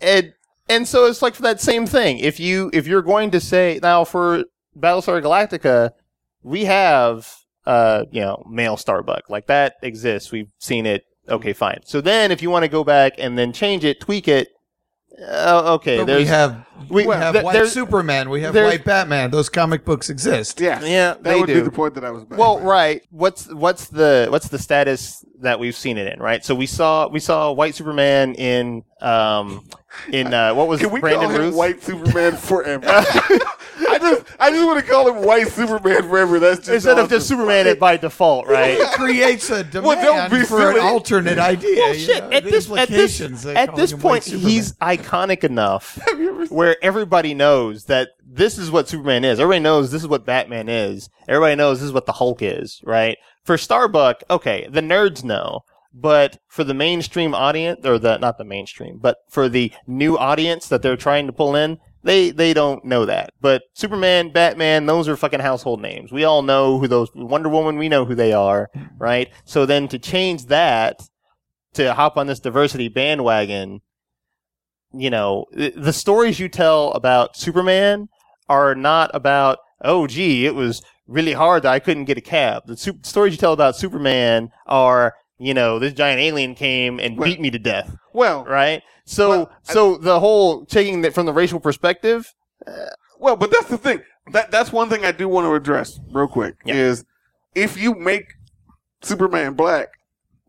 And 0.00 0.34
and 0.68 0.88
so 0.88 1.06
it's 1.06 1.22
like 1.22 1.34
for 1.34 1.42
that 1.42 1.60
same 1.60 1.86
thing. 1.86 2.18
If 2.18 2.40
you 2.40 2.70
if 2.72 2.86
you're 2.86 3.02
going 3.02 3.30
to 3.30 3.40
say 3.40 3.78
now 3.82 4.04
for 4.04 4.44
Battlestar 4.78 5.22
Galactica, 5.22 5.90
we 6.42 6.64
have 6.64 7.32
uh 7.66 8.04
you 8.10 8.20
know 8.20 8.44
male 8.50 8.76
Starbuck 8.76 9.30
like 9.30 9.46
that 9.46 9.74
exists. 9.82 10.32
We've 10.32 10.50
seen 10.58 10.84
it. 10.84 11.04
Okay, 11.28 11.52
fine. 11.52 11.80
So 11.84 12.00
then 12.00 12.30
if 12.32 12.42
you 12.42 12.50
want 12.50 12.64
to 12.64 12.68
go 12.68 12.84
back 12.84 13.14
and 13.18 13.38
then 13.38 13.52
change 13.52 13.84
it, 13.84 14.00
tweak 14.00 14.28
it. 14.28 14.48
Uh, 15.20 15.74
okay, 15.74 15.98
But 15.98 16.06
we 16.08 16.12
there's 16.12 16.28
have 16.28 16.66
we- 16.88 17.06
we 17.06 17.14
have 17.14 17.34
th- 17.34 17.44
white 17.44 17.52
there's- 17.52 17.72
Superman. 17.72 18.30
We 18.30 18.42
have 18.42 18.52
there's- 18.52 18.70
white 18.72 18.84
Batman. 18.84 19.30
Those 19.30 19.48
comic 19.48 19.84
books 19.84 20.10
exist. 20.10 20.60
yeah, 20.60 20.80
yeah, 20.82 21.12
that 21.14 21.22
they 21.22 21.38
would 21.38 21.46
do. 21.46 21.54
be 21.54 21.60
the 21.60 21.70
point 21.70 21.94
that 21.94 22.04
I 22.04 22.10
was. 22.10 22.22
Making. 22.24 22.38
Well, 22.38 22.58
right. 22.60 23.00
What's 23.10 23.46
what's 23.52 23.86
the 23.88 24.26
what's 24.30 24.48
the 24.48 24.58
status 24.58 25.24
that 25.40 25.60
we've 25.60 25.76
seen 25.76 25.98
it 25.98 26.12
in? 26.12 26.18
Right. 26.20 26.44
So 26.44 26.54
we 26.54 26.66
saw 26.66 27.06
we 27.08 27.20
saw 27.20 27.52
White 27.52 27.74
Superman 27.76 28.34
in 28.34 28.82
um 29.00 29.64
in 30.10 30.32
uh, 30.34 30.54
what 30.54 30.68
was 30.68 30.80
can 30.80 30.90
we 30.90 31.00
Brandon 31.00 31.28
call 31.28 31.30
him 31.36 31.42
Routh? 31.42 31.54
White 31.54 31.82
Superman 31.82 32.36
forever? 32.36 32.84
I 32.86 33.98
just 33.98 34.24
I 34.38 34.50
just 34.50 34.64
want 34.64 34.84
to 34.84 34.90
call 34.90 35.08
him 35.12 35.24
White 35.26 35.48
Superman 35.48 36.02
forever. 36.02 36.38
That's 36.38 36.60
just 36.60 36.70
Instead 36.70 36.98
of 36.98 37.04
awesome. 37.06 37.16
just 37.18 37.28
Superman 37.28 37.66
it 37.66 37.78
by 37.80 37.96
default, 37.96 38.46
right? 38.46 38.78
It 38.78 38.92
creates 38.92 39.50
a 39.50 39.64
demand 39.64 39.86
Well, 39.86 40.28
don't 40.28 40.40
be 40.40 40.44
for 40.46 40.70
an 40.70 40.80
alternate 40.80 41.38
idea. 41.38 41.76
well, 41.76 41.94
you 41.94 42.00
shit. 42.00 42.24
know, 42.24 42.30
At 42.30 42.44
this 42.44 42.70
at 42.70 42.88
this 42.88 43.20
at 43.46 43.74
this 43.76 43.92
point, 43.92 44.24
he's 44.24 44.72
iconic 44.74 45.44
enough 45.44 45.98
Have 46.08 46.18
you 46.20 46.30
ever 46.30 46.46
seen- 46.46 46.56
where 46.56 46.76
everybody 46.82 47.34
knows 47.34 47.84
that 47.86 48.10
this 48.26 48.58
is 48.58 48.70
what 48.70 48.88
Superman 48.88 49.24
is. 49.24 49.38
Everybody 49.38 49.60
knows 49.60 49.92
this 49.92 50.02
is 50.02 50.08
what 50.08 50.26
Batman 50.26 50.68
is. 50.68 51.08
Everybody 51.28 51.54
knows 51.54 51.78
this 51.78 51.86
is 51.86 51.92
what 51.92 52.06
the 52.06 52.12
Hulk 52.12 52.42
is, 52.42 52.80
right? 52.84 53.16
For 53.44 53.56
Starbuck, 53.56 54.22
okay, 54.28 54.66
the 54.68 54.80
nerds 54.80 55.22
know. 55.22 55.60
But 55.96 56.38
for 56.48 56.64
the 56.64 56.74
mainstream 56.74 57.34
audience, 57.34 57.86
or 57.86 57.98
the 58.00 58.18
not 58.18 58.36
the 58.36 58.44
mainstream, 58.44 58.98
but 59.00 59.18
for 59.30 59.48
the 59.48 59.72
new 59.86 60.18
audience 60.18 60.66
that 60.68 60.82
they're 60.82 60.96
trying 60.96 61.26
to 61.26 61.32
pull 61.32 61.54
in, 61.54 61.78
they 62.02 62.30
they 62.30 62.52
don't 62.52 62.84
know 62.84 63.06
that. 63.06 63.30
But 63.40 63.62
Superman, 63.74 64.32
Batman, 64.32 64.86
those 64.86 65.08
are 65.08 65.16
fucking 65.16 65.40
household 65.40 65.80
names. 65.80 66.10
We 66.10 66.24
all 66.24 66.42
know 66.42 66.78
who 66.78 66.88
those 66.88 67.10
Wonder 67.14 67.48
Woman, 67.48 67.78
we 67.78 67.88
know 67.88 68.04
who 68.04 68.16
they 68.16 68.32
are, 68.32 68.70
mm-hmm. 68.76 68.98
right? 68.98 69.30
So 69.44 69.66
then 69.66 69.86
to 69.88 69.98
change 70.00 70.46
that 70.46 71.00
to 71.74 71.94
hop 71.94 72.16
on 72.16 72.26
this 72.26 72.40
diversity 72.40 72.88
bandwagon, 72.88 73.80
you 74.92 75.10
know, 75.10 75.46
the 75.52 75.92
stories 75.92 76.40
you 76.40 76.48
tell 76.48 76.90
about 76.92 77.36
Superman 77.36 78.08
are 78.48 78.74
not 78.74 79.10
about, 79.14 79.58
oh, 79.80 80.06
gee, 80.06 80.46
it 80.46 80.54
was 80.54 80.82
really 81.06 81.32
hard 81.32 81.62
that 81.62 81.72
I 81.72 81.78
couldn't 81.78 82.04
get 82.04 82.18
a 82.18 82.22
cab. 82.22 82.66
The 82.66 82.76
stories 83.02 83.32
you 83.32 83.38
tell 83.38 83.52
about 83.52 83.76
Superman 83.76 84.50
are, 84.66 85.14
you 85.38 85.54
know, 85.54 85.78
this 85.78 85.92
giant 85.92 86.20
alien 86.20 86.54
came 86.54 86.98
and 87.00 87.18
Well- 87.18 87.28
beat 87.28 87.40
me 87.40 87.50
to 87.50 87.58
death, 87.58 87.94
well, 88.12 88.44
right? 88.44 88.82
So, 89.04 89.28
Well, 89.28 89.50
I- 89.68 89.72
so 89.72 89.96
the 89.96 90.20
whole 90.20 90.64
taking 90.64 91.04
it 91.04 91.12
from 91.14 91.26
the 91.26 91.32
racial 91.32 91.60
perspective, 91.60 92.32
uh, 92.66 92.72
Well, 93.18 93.36
but 93.36 93.50
that's 93.50 93.66
the 93.68 93.78
thing. 93.78 94.00
That 94.32 94.50
that's 94.50 94.72
one 94.72 94.88
thing 94.90 95.04
I 95.04 95.12
do 95.12 95.28
want 95.28 95.46
to 95.46 95.54
address 95.54 95.98
real 96.12 96.26
quick 96.28 96.56
Yeah. 96.64 96.74
is 96.74 97.04
if 97.54 97.76
you 97.80 97.94
make 97.94 98.24
Superman 99.02 99.54
black, 99.54 99.88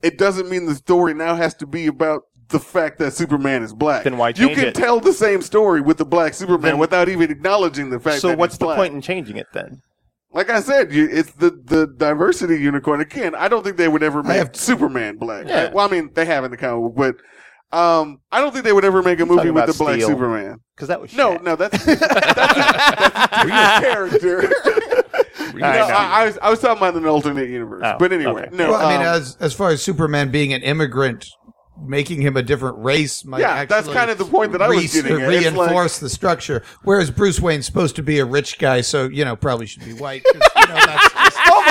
it 0.01 0.17
doesn't 0.17 0.49
mean 0.49 0.65
the 0.65 0.75
story 0.75 1.13
now 1.13 1.35
has 1.35 1.53
to 1.55 1.67
be 1.67 1.87
about 1.87 2.23
the 2.49 2.59
fact 2.59 2.99
that 2.99 3.13
Superman 3.13 3.63
is 3.63 3.73
black. 3.73 4.03
Then 4.03 4.17
why 4.17 4.29
you 4.29 4.49
can 4.49 4.65
it? 4.65 4.75
tell 4.75 4.99
the 4.99 5.13
same 5.13 5.41
story 5.41 5.81
with 5.81 5.97
the 5.97 6.05
black 6.05 6.33
Superman 6.33 6.61
Then- 6.73 6.77
without 6.79 7.09
even 7.09 7.31
acknowledging 7.31 7.89
the 7.89 7.99
fact 7.99 8.21
so 8.21 8.29
that 8.29 8.37
what's 8.37 8.57
the 8.57 8.65
black. 8.65 8.77
point 8.77 8.93
in 8.93 9.01
changing 9.01 9.37
it 9.37 9.47
then? 9.53 9.81
Like 10.35 10.49
I 10.49 10.59
said, 10.59 10.93
you, 10.93 11.07
it's 11.09 11.31
the 11.31 11.49
the 11.63 11.87
diversity 11.87 12.59
unicorn. 12.59 12.99
Again, 13.01 13.33
I 13.35 13.47
don't 13.47 13.63
think 13.63 13.77
they 13.77 13.87
would 13.87 14.03
ever 14.03 14.21
make 14.21 14.37
have- 14.37 14.55
Superman 14.55 15.15
black. 15.17 15.47
Yeah. 15.47 15.71
Well, 15.73 15.87
I 15.87 15.89
mean, 15.89 16.11
they 16.13 16.25
have 16.25 16.43
in 16.43 16.51
the 16.51 16.57
comic 16.57 16.93
book, 16.93 17.15
but 17.71 17.77
um, 17.77 18.19
I 18.31 18.41
don't 18.41 18.51
think 18.51 18.65
they 18.65 18.73
would 18.73 18.83
ever 18.85 19.01
make 19.01 19.19
a 19.21 19.25
movie 19.25 19.49
with 19.49 19.65
the 19.65 19.73
black 19.73 19.95
Steel. 19.95 20.09
Superman. 20.09 20.59
Because 20.75 20.89
that 20.89 20.99
was 21.01 21.13
No, 21.13 21.37
Shaq. 21.37 21.43
no, 21.43 21.55
that's 21.55 21.85
that's, 21.85 21.99
that's 22.05 23.45
a 23.45 23.81
character. 23.81 24.51
I 25.37 25.51
No. 25.57 25.67
I, 25.67 26.21
I 26.21 26.25
was 26.25 26.37
I 26.41 26.49
was 26.49 26.59
talking 26.59 26.77
about 26.77 26.95
an 26.95 27.05
alternate 27.05 27.47
universe. 27.49 27.83
Oh, 27.85 27.95
but 27.97 28.11
anyway, 28.11 28.43
okay. 28.47 28.55
no. 28.55 28.71
Well, 28.71 28.85
I 28.85 28.91
mean, 28.97 29.07
um, 29.07 29.15
as 29.15 29.37
as 29.39 29.53
far 29.53 29.69
as 29.69 29.81
Superman 29.81 30.29
being 30.31 30.51
an 30.51 30.61
immigrant, 30.63 31.29
making 31.77 32.21
him 32.21 32.37
a 32.37 32.41
different 32.41 32.77
race 32.77 33.25
might 33.25 33.41
Yeah, 33.41 33.49
actually 33.51 33.75
that's 33.75 33.87
kind 33.89 34.09
of 34.09 34.17
the 34.17 34.25
point 34.25 34.51
that 34.53 34.61
I 34.61 34.69
was 34.69 34.95
re- 34.95 35.01
getting 35.01 35.21
at. 35.21 35.27
Reinforce 35.27 35.99
the 35.99 36.09
structure. 36.09 36.63
Whereas 36.83 37.11
Bruce 37.11 37.39
Wayne's 37.39 37.65
supposed 37.65 37.95
to 37.97 38.03
be 38.03 38.19
a 38.19 38.25
rich 38.25 38.57
guy, 38.59 38.81
so 38.81 39.07
you 39.07 39.25
know 39.25 39.35
probably 39.35 39.65
should 39.65 39.83
be 39.85 39.93
white. 39.93 40.23
you 40.25 40.39
know, 40.39 40.45
that's 40.55 41.13
just, 41.13 41.37
oh 41.47 41.63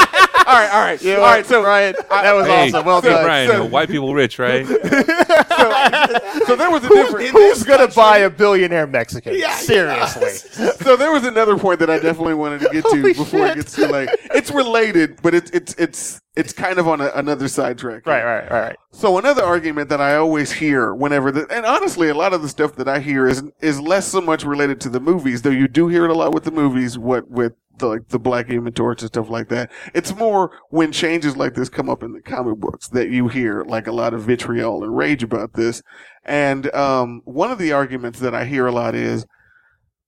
all 0.00 0.05
right, 0.54 0.70
all 0.72 0.80
right, 0.80 1.06
all 1.06 1.20
right. 1.20 1.46
So 1.46 1.62
Ryan, 1.62 1.94
that 2.08 2.32
was 2.34 2.46
Hey, 2.46 2.68
awesome. 2.68 2.86
Well 2.86 3.00
hey, 3.00 3.08
done. 3.10 3.24
Brian, 3.24 3.50
So- 3.50 3.64
white 3.66 3.88
people 3.88 4.14
rich, 4.14 4.38
right? 4.38 4.66
so 6.46 6.56
there 6.56 6.70
was 6.70 6.84
a 6.84 6.88
different. 6.88 7.30
Who's 7.30 7.62
gonna 7.62 7.88
buy 7.88 8.18
a 8.18 8.30
billionaire 8.30 8.86
Mexican? 8.86 9.38
Seriously. 9.52 10.30
so 10.84 10.96
there 10.96 11.12
was 11.12 11.24
another 11.24 11.56
point 11.58 11.80
that 11.80 11.90
I 11.90 11.98
definitely 11.98 12.34
wanted 12.34 12.60
to 12.60 12.68
get 12.70 12.84
to 12.84 12.90
Holy 12.90 13.12
before 13.12 13.46
it 13.46 13.48
shit. 13.48 13.56
gets 13.56 13.74
too 13.76 13.86
late. 13.86 14.08
It's 14.34 14.50
related, 14.50 15.20
but 15.22 15.34
it's 15.34 15.50
it's 15.50 15.74
it's 15.74 16.20
it's 16.36 16.52
kind 16.52 16.78
of 16.78 16.86
on 16.86 17.00
a, 17.00 17.10
another 17.14 17.48
sidetrack. 17.48 18.06
Right, 18.06 18.22
right, 18.24 18.50
right, 18.50 18.66
right. 18.68 18.76
So 18.92 19.18
another 19.18 19.42
argument 19.42 19.88
that 19.88 20.00
I 20.00 20.16
always 20.16 20.52
hear 20.52 20.94
whenever 20.94 21.30
the, 21.32 21.46
and 21.50 21.64
honestly, 21.66 22.08
a 22.08 22.14
lot 22.14 22.32
of 22.32 22.42
the 22.42 22.48
stuff 22.48 22.76
that 22.76 22.88
I 22.88 22.98
hear 23.00 23.26
is 23.26 23.42
is 23.60 23.80
less 23.80 24.06
so 24.08 24.20
much 24.20 24.44
related 24.44 24.80
to 24.82 24.88
the 24.88 25.00
movies, 25.00 25.42
though 25.42 25.50
you 25.50 25.68
do 25.68 25.88
hear 25.88 26.04
it 26.04 26.10
a 26.10 26.14
lot 26.14 26.32
with 26.32 26.44
the 26.44 26.50
movies, 26.50 26.98
what 26.98 27.28
with 27.30 27.54
the 27.78 27.86
like 27.86 28.08
the 28.08 28.18
Black 28.18 28.48
Human 28.48 28.72
Torch 28.72 29.02
and 29.02 29.08
stuff 29.08 29.28
like 29.28 29.48
that. 29.48 29.70
It's 29.94 30.14
more 30.14 30.50
when 30.70 30.92
changes 30.92 31.36
like 31.36 31.54
this 31.54 31.68
come 31.68 31.88
up 31.88 32.02
in 32.02 32.12
the 32.12 32.22
comic 32.22 32.58
books 32.58 32.88
that 32.88 33.10
you 33.10 33.28
hear 33.28 33.64
like 33.64 33.86
a 33.86 33.92
lot 33.92 34.14
of 34.14 34.22
vitriol 34.22 34.82
and 34.82 34.96
rage 34.96 35.22
about 35.22 35.54
this. 35.54 35.82
And 36.24 36.72
um, 36.74 37.22
one 37.24 37.50
of 37.50 37.58
the 37.58 37.72
arguments 37.72 38.18
that 38.20 38.34
I 38.34 38.44
hear 38.44 38.66
a 38.66 38.72
lot 38.72 38.94
is, 38.94 39.26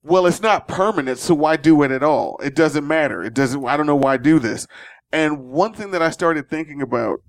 well, 0.02 0.26
it's 0.26 0.42
not 0.42 0.68
permanent, 0.68 1.18
so 1.18 1.34
why 1.34 1.56
do 1.56 1.82
it 1.82 1.90
at 1.90 2.02
all? 2.02 2.38
It 2.42 2.54
doesn't 2.54 2.86
matter. 2.86 3.22
It 3.22 3.34
doesn't. 3.34 3.64
I 3.66 3.76
don't 3.76 3.86
know 3.86 3.96
why 3.96 4.14
I 4.14 4.16
do 4.16 4.38
this. 4.38 4.66
And 5.12 5.50
one 5.50 5.72
thing 5.72 5.90
that 5.92 6.02
I 6.02 6.10
started 6.10 6.48
thinking 6.48 6.82
about 6.82 7.20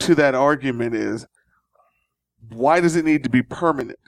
to 0.00 0.14
that 0.14 0.34
argument 0.34 0.94
is 0.94 1.26
why 2.48 2.80
does 2.80 2.96
it 2.96 3.04
need 3.04 3.22
to 3.24 3.30
be 3.30 3.42
permanent? 3.42 3.98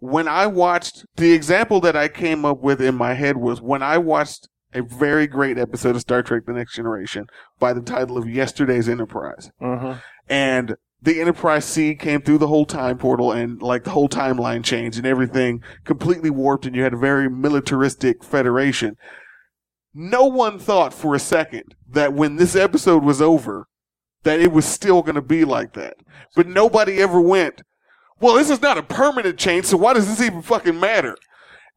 When 0.00 0.28
I 0.28 0.46
watched 0.46 1.04
the 1.16 1.32
example 1.32 1.80
that 1.80 1.96
I 1.96 2.08
came 2.08 2.44
up 2.44 2.60
with 2.60 2.80
in 2.80 2.94
my 2.94 3.14
head 3.14 3.36
was 3.36 3.60
when 3.60 3.82
I 3.82 3.98
watched 3.98 4.48
a 4.74 4.82
very 4.82 5.26
great 5.26 5.58
episode 5.58 5.96
of 5.96 6.02
Star 6.02 6.22
Trek 6.22 6.44
The 6.46 6.52
Next 6.52 6.74
Generation 6.74 7.26
by 7.58 7.72
the 7.72 7.80
title 7.80 8.18
of 8.18 8.28
Yesterday's 8.28 8.88
Enterprise. 8.88 9.50
Mm-hmm. 9.60 9.98
And 10.28 10.76
the 11.00 11.20
Enterprise 11.20 11.64
C 11.64 11.94
came 11.94 12.20
through 12.20 12.38
the 12.38 12.48
whole 12.48 12.66
time 12.66 12.98
portal 12.98 13.32
and 13.32 13.62
like 13.62 13.84
the 13.84 13.90
whole 13.90 14.08
timeline 14.08 14.64
changed 14.64 14.98
and 14.98 15.06
everything 15.06 15.62
completely 15.84 16.30
warped 16.30 16.66
and 16.66 16.74
you 16.74 16.82
had 16.82 16.94
a 16.94 16.98
very 16.98 17.30
militaristic 17.30 18.24
federation. 18.24 18.96
No 19.94 20.26
one 20.26 20.58
thought 20.58 20.92
for 20.92 21.14
a 21.14 21.20
second 21.20 21.74
that 21.88 22.12
when 22.12 22.36
this 22.36 22.54
episode 22.54 23.04
was 23.04 23.22
over, 23.22 23.66
that 24.24 24.40
it 24.40 24.52
was 24.52 24.64
still 24.64 25.02
going 25.02 25.14
to 25.14 25.22
be 25.22 25.44
like 25.44 25.72
that. 25.74 25.94
But 26.34 26.48
nobody 26.48 27.00
ever 27.00 27.20
went, 27.20 27.62
well, 28.20 28.34
this 28.34 28.50
is 28.50 28.60
not 28.60 28.78
a 28.78 28.82
permanent 28.82 29.38
change, 29.38 29.66
so 29.66 29.76
why 29.76 29.94
does 29.94 30.08
this 30.08 30.20
even 30.20 30.42
fucking 30.42 30.78
matter? 30.78 31.16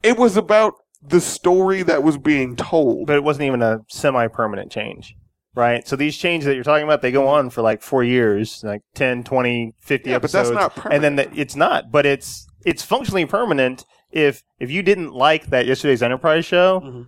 It 0.02 0.18
was 0.18 0.36
about 0.36 0.74
the 1.02 1.22
story 1.22 1.84
that 1.84 2.04
was 2.04 2.18
being 2.18 2.56
told. 2.56 3.08
But 3.08 3.16
it 3.16 3.24
wasn't 3.24 3.46
even 3.48 3.62
a 3.62 3.80
semi-permanent 3.90 4.72
change, 4.72 5.16
right? 5.56 5.88
So 5.88 5.96
these 5.96 6.18
changes 6.18 6.46
that 6.48 6.56
you're 6.56 6.64
talking 6.64 6.84
about, 6.84 7.02
they 7.02 7.12
go 7.12 7.28
on 7.28 7.50
for 7.50 7.62
like 7.62 7.82
four 7.82 8.04
years, 8.04 8.64
like 8.64 8.82
10, 8.96 9.24
20, 9.24 9.74
50 9.80 10.10
Yeah, 10.10 10.20
but 10.20 10.32
that's 10.32 10.50
episodes. 10.50 10.56
not 10.56 10.76
permanent. 10.76 10.94
And 11.06 11.18
then 11.18 11.32
the, 11.34 11.40
it's 11.42 11.56
not, 11.56 11.92
but 11.92 12.06
it's 12.06 12.48
it's 12.66 12.84
functionally 12.84 13.26
permanent 13.26 13.86
if 14.12 14.44
if 14.60 14.70
you 14.70 14.84
didn't 14.84 15.14
like 15.14 15.48
that 15.48 15.66
yesterday's 15.66 16.04
Enterprise 16.04 16.46
show. 16.46 16.82
Mhm. 16.82 17.08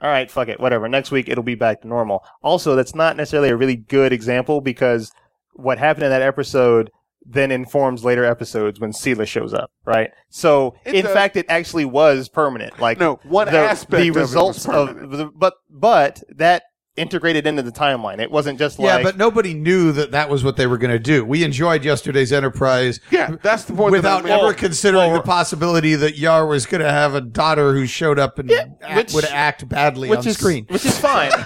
all 0.00 0.10
right, 0.10 0.30
fuck 0.30 0.48
it, 0.48 0.60
whatever. 0.60 0.88
Next 0.88 1.10
week 1.10 1.28
it'll 1.28 1.44
be 1.44 1.54
back 1.54 1.82
to 1.82 1.88
normal. 1.88 2.24
Also, 2.42 2.74
that's 2.76 2.94
not 2.94 3.16
necessarily 3.16 3.48
a 3.50 3.56
really 3.56 3.76
good 3.76 4.12
example 4.12 4.60
because 4.60 5.10
what 5.54 5.78
happened 5.78 6.04
in 6.04 6.10
that 6.10 6.22
episode 6.22 6.90
then 7.24 7.50
informs 7.50 8.04
later 8.04 8.24
episodes 8.24 8.80
when 8.80 8.92
Sela 8.92 9.26
shows 9.26 9.52
up, 9.52 9.70
right? 9.84 10.10
So, 10.30 10.74
It 10.84 10.94
in 10.94 11.04
does. 11.04 11.12
fact, 11.14 11.36
it 11.36 11.46
actually 11.48 11.84
was 11.84 12.28
permanent. 12.28 12.78
Like 12.80 12.98
No, 12.98 13.20
one 13.24 13.46
the, 13.48 13.58
aspect 13.58 13.90
the 14.02 14.08
of 14.08 14.16
it 14.16 14.20
was 14.20 14.30
results 14.30 14.68
of, 14.68 15.10
the, 15.10 15.30
but 15.34 15.54
but 15.68 16.22
that 16.36 16.62
integrated 16.96 17.46
into 17.46 17.62
the 17.62 17.70
timeline. 17.70 18.18
It 18.18 18.28
wasn't 18.30 18.58
just 18.58 18.78
like 18.80 18.86
Yeah, 18.86 18.94
like 18.96 19.04
but 19.04 19.16
nobody 19.18 19.54
knew 19.54 19.92
that 19.92 20.10
that 20.10 20.28
was 20.28 20.42
what 20.42 20.56
they 20.56 20.66
were 20.66 20.78
going 20.78 20.90
to 20.90 20.98
do. 20.98 21.24
We 21.24 21.44
enjoyed 21.44 21.84
yesterday's 21.84 22.32
Enterprise 22.32 22.98
Yeah, 23.10 23.36
that's 23.40 23.64
the 23.64 23.74
point. 23.74 23.92
without 23.92 24.24
that 24.24 24.32
ever 24.32 24.46
making. 24.48 24.58
considering 24.60 25.12
the 25.12 25.22
possibility 25.22 25.94
that 25.94 26.16
Yar 26.18 26.44
was 26.46 26.66
going 26.66 26.80
to 26.82 26.90
have 26.90 27.14
a 27.14 27.20
daughter 27.20 27.72
who 27.72 27.86
showed 27.86 28.18
up 28.18 28.38
and 28.40 28.50
act- 28.50 28.96
which- 28.96 29.12
would 29.12 29.26
act 29.26 29.68
badly 29.68 30.08
which 30.08 30.20
on 30.20 30.26
is 30.28 30.36
screen. 30.38 30.66
which 30.70 30.84
is 30.86 30.98
fine. 30.98 31.30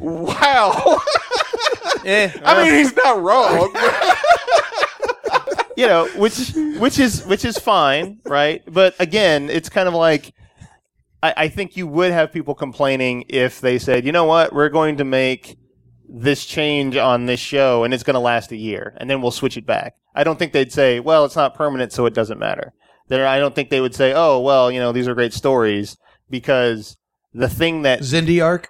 Wow. 0.00 1.00
Eh, 2.08 2.32
I 2.42 2.64
mean, 2.64 2.72
he's 2.72 2.96
not 2.96 3.22
wrong. 3.22 3.70
you 5.76 5.86
know, 5.86 6.08
which 6.16 6.52
which 6.78 6.98
is 6.98 7.22
which 7.26 7.44
is 7.44 7.58
fine, 7.58 8.18
right? 8.24 8.62
But 8.66 8.94
again, 8.98 9.50
it's 9.50 9.68
kind 9.68 9.86
of 9.86 9.92
like 9.92 10.32
I, 11.22 11.34
I 11.36 11.48
think 11.48 11.76
you 11.76 11.86
would 11.86 12.12
have 12.12 12.32
people 12.32 12.54
complaining 12.54 13.24
if 13.28 13.60
they 13.60 13.78
said, 13.78 14.06
you 14.06 14.12
know 14.12 14.24
what, 14.24 14.52
we're 14.52 14.68
going 14.68 14.96
to 14.96 15.04
make 15.04 15.58
this 16.08 16.46
change 16.46 16.96
on 16.96 17.26
this 17.26 17.40
show 17.40 17.84
and 17.84 17.92
it's 17.92 18.02
going 18.02 18.14
to 18.14 18.20
last 18.20 18.52
a 18.52 18.56
year 18.56 18.94
and 18.96 19.10
then 19.10 19.20
we'll 19.20 19.30
switch 19.30 19.56
it 19.56 19.66
back. 19.66 19.96
I 20.14 20.24
don't 20.24 20.38
think 20.38 20.52
they'd 20.52 20.72
say, 20.72 21.00
well, 21.00 21.24
it's 21.24 21.36
not 21.36 21.54
permanent, 21.54 21.92
so 21.92 22.06
it 22.06 22.14
doesn't 22.14 22.38
matter. 22.38 22.72
There, 23.08 23.26
I 23.26 23.38
don't 23.38 23.54
think 23.54 23.70
they 23.70 23.80
would 23.80 23.94
say, 23.94 24.12
oh, 24.14 24.40
well, 24.40 24.70
you 24.70 24.80
know, 24.80 24.92
these 24.92 25.06
are 25.06 25.14
great 25.14 25.32
stories 25.32 25.96
because 26.30 26.96
the 27.34 27.48
thing 27.48 27.82
that 27.82 28.00
Xindi 28.00 28.42
arc. 28.42 28.68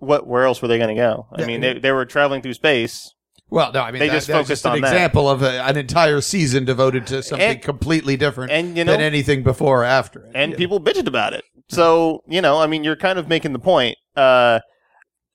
What 0.00 0.26
where 0.26 0.44
else 0.44 0.60
were 0.60 0.68
they 0.68 0.78
going 0.78 0.94
to 0.94 1.00
go? 1.00 1.26
I 1.32 1.40
Yeah. 1.42 1.46
mean, 1.46 1.60
they, 1.60 1.78
they 1.78 1.92
were 1.92 2.04
traveling 2.04 2.42
through 2.42 2.54
space. 2.54 3.14
Well, 3.48 3.72
no, 3.72 3.80
I 3.82 3.90
mean 3.90 3.98
They 4.00 4.08
that- 4.08 4.14
just 4.14 4.28
focused 4.28 4.64
an 4.64 4.72
on 4.72 4.80
that. 4.82 4.92
example 4.92 5.28
of 5.28 5.42
a, 5.42 5.62
an 5.64 5.76
entire 5.76 6.20
season 6.20 6.64
devoted 6.64 7.06
to 7.08 7.22
something 7.22 7.50
And- 7.50 7.62
completely 7.62 8.16
different 8.16 8.52
and, 8.52 8.76
you 8.76 8.84
know- 8.84 8.92
than 8.92 9.00
anything 9.00 9.42
before 9.42 9.82
or 9.82 9.84
after. 9.84 10.26
it. 10.26 10.32
and 10.34 10.56
people 10.56 10.80
bitched 10.80 11.06
about 11.06 11.32
it. 11.34 11.44
So 11.68 12.22
you 12.28 12.40
know, 12.40 12.58
I 12.58 12.66
mean, 12.66 12.82
you're 12.84 12.96
kind 12.96 13.18
of 13.18 13.28
making 13.28 13.52
the 13.52 13.58
point. 13.60 13.96
Uh, 14.16 14.60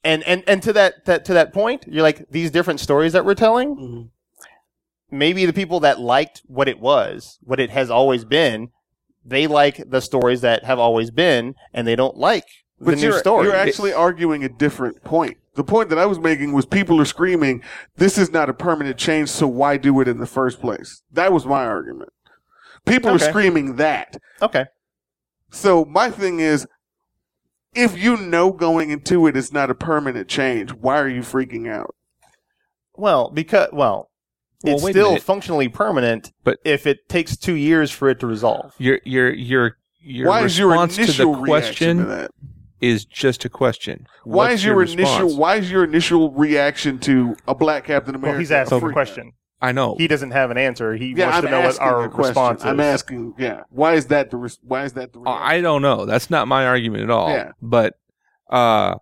and 0.04 0.22
and 0.24 0.44
and 0.48 0.62
to 0.64 0.74
that 0.74 1.06
that 1.06 1.26
to 1.26 1.34
that 1.34 1.54
point, 1.54 1.86
you're 1.88 2.04
like 2.04 2.30
these 2.30 2.52
different 2.52 2.80
stories 2.80 3.14
that 3.14 3.26
we're 3.26 3.36
telling. 3.36 3.76
Mm-hmm. 3.76 4.02
Maybe 5.12 5.46
the 5.46 5.54
people 5.54 5.80
that 5.82 6.00
liked 6.00 6.42
what 6.46 6.68
it 6.68 6.80
was, 6.80 7.38
what 7.42 7.60
it 7.60 7.70
has 7.70 7.90
always 7.90 8.26
been, 8.26 8.70
they 9.24 9.48
like 9.48 9.90
the 9.90 10.02
stories 10.02 10.42
that 10.42 10.64
have 10.66 10.80
always 10.80 11.12
been, 11.12 11.54
and 11.74 11.88
they 11.88 11.96
don't 11.96 12.18
like 12.18 12.46
the 12.80 12.86
But 12.86 12.96
new 12.96 13.02
you're, 13.04 13.20
story. 13.20 13.46
you're 13.48 13.56
actually 13.56 13.94
arguing 13.94 14.44
a 14.44 14.50
different 14.50 15.04
point. 15.04 15.38
The 15.56 15.64
point 15.64 15.90
that 15.90 15.98
I 16.00 16.06
was 16.06 16.20
making 16.20 16.52
was 16.52 16.66
people 16.66 17.00
are 17.00 17.06
screaming, 17.06 17.62
"This 17.96 18.18
is 18.18 18.32
not 18.32 18.50
a 18.50 18.54
permanent 18.54 18.98
change, 18.98 19.30
so 19.30 19.48
why 19.48 19.78
do 19.78 20.02
it 20.02 20.08
in 20.08 20.18
the 20.20 20.26
first 20.26 20.60
place?" 20.60 21.02
That 21.12 21.32
was 21.32 21.46
my 21.46 21.66
argument. 21.66 22.12
People 22.86 23.12
Okay. 23.12 23.26
are 23.26 23.30
screaming 23.30 23.78
that. 23.78 24.18
okay. 24.42 24.66
So 25.52 25.86
my 25.86 26.10
thing 26.12 26.40
is, 26.42 26.68
if 27.74 27.98
you 27.98 28.18
know 28.18 28.52
going 28.52 28.90
into 28.90 29.26
it, 29.28 29.38
it's 29.38 29.54
not 29.54 29.70
a 29.70 29.76
permanent 29.76 30.28
change. 30.28 30.72
Why 30.74 31.00
are 31.00 31.08
you 31.08 31.22
freaking 31.22 31.70
out? 31.72 31.96
Well, 32.98 33.30
because 33.32 33.70
well, 33.72 34.10
Well, 34.64 34.76
it's 34.76 34.90
still 34.90 35.18
functionally 35.18 35.70
permanent, 35.70 36.32
But- 36.44 36.60
if 36.66 36.86
it 36.86 37.08
takes 37.08 37.38
two 37.38 37.54
years 37.56 37.92
for 37.92 38.10
it 38.10 38.20
to 38.20 38.28
resolve. 38.28 38.74
Your 38.78 39.00
your 39.06 39.32
your 39.34 39.78
your 40.02 40.28
why 40.28 40.44
is 40.44 40.58
your 40.60 40.70
response 40.70 40.96
to 40.98 41.02
initial 41.04 41.34
the 41.36 41.40
reaction 41.42 41.98
to 42.00 42.04
question 42.04 42.10
that? 42.10 42.32
Is 42.82 43.06
just 43.06 43.46
a 43.46 43.50
question. 43.50 44.06
Why 44.24 44.52
is 44.52 44.64
your, 44.64 44.82
initial? 44.84 45.36
Why 45.36 45.56
is 45.56 45.72
your 45.72 45.84
initial 45.84 46.32
reaction 46.32 47.00
to 47.00 47.36
a 47.48 47.56
black 47.56 47.86
Captain 47.86 48.16
America? 48.16 48.32
Well, 48.34 48.40
he's 48.40 48.52
asking 48.52 48.78
a 48.78 48.88
the 48.88 48.94
question. 48.94 49.32
I 49.62 49.72
know. 49.72 49.96
He 49.98 50.08
doesn't 50.08 50.32
have 50.32 50.52
an 50.52 50.58
answer. 50.58 50.96
He 50.96 51.14
Yeah, 51.16 51.26
wants 51.26 51.38
I'm 51.38 51.44
to 51.46 51.50
know 51.52 51.60
what 51.62 51.66
asking 51.70 51.88
our 51.88 52.10
response 52.10 52.60
is. 52.62 52.66
I'm 52.66 52.80
asking, 52.80 53.34
yeah. 53.38 53.62
Why 53.70 53.94
is 53.94 54.08
that 54.08 54.30
the? 54.30 54.38
Res- 54.38 54.60
why 54.62 54.84
is 54.84 54.94
that 54.94 55.14
the? 55.14 55.22
Uh, 55.22 55.30
I 55.32 55.62
don't 55.62 55.82
know. 55.82 56.06
That's 56.06 56.30
not 56.30 56.48
my 56.48 56.66
argument 56.68 57.04
at 57.04 57.10
all. 57.10 57.30
Yeah. 57.30 57.52
But 57.62 57.94
uh, 58.50 58.96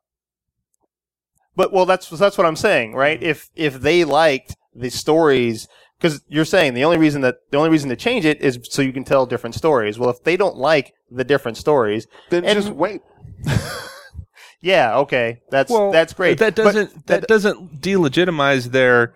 But 1.55 1.73
well, 1.73 1.85
that's 1.85 2.09
that's 2.09 2.37
what 2.37 2.45
I'm 2.47 2.55
saying, 2.55 2.93
right? 2.93 3.21
If 3.21 3.49
if 3.55 3.75
they 3.81 4.03
liked 4.05 4.55
the 4.75 4.89
stories, 4.89 5.67
because 5.99 6.21
you're 6.27 6.45
saying 6.45 6.75
the 6.75 6.83
only 6.85 6.97
reason 6.97 7.21
that 7.21 7.35
the 7.51 7.57
only 7.57 7.69
reason 7.69 7.89
to 7.89 7.95
change 7.95 8.23
it 8.25 8.39
is 8.41 8.59
so 8.69 8.81
you 8.81 8.93
can 8.93 9.03
tell 9.03 9.25
different 9.25 9.55
stories. 9.55 9.99
Well, 9.99 10.09
if 10.09 10.23
they 10.23 10.37
don't 10.37 10.55
like 10.57 10.93
the 11.11 11.23
different 11.23 11.57
stories, 11.57 12.07
then 12.29 12.45
and- 12.45 12.55
just 12.61 12.69
wait. 12.73 13.01
yeah, 14.61 14.97
okay, 14.99 15.41
that's 15.49 15.69
well, 15.71 15.91
that's 15.91 16.13
great. 16.13 16.37
That 16.39 16.55
doesn't 16.55 17.07
that, 17.07 17.27
doesn't 17.27 17.81
delegitimize 17.81 18.71
their 18.71 19.13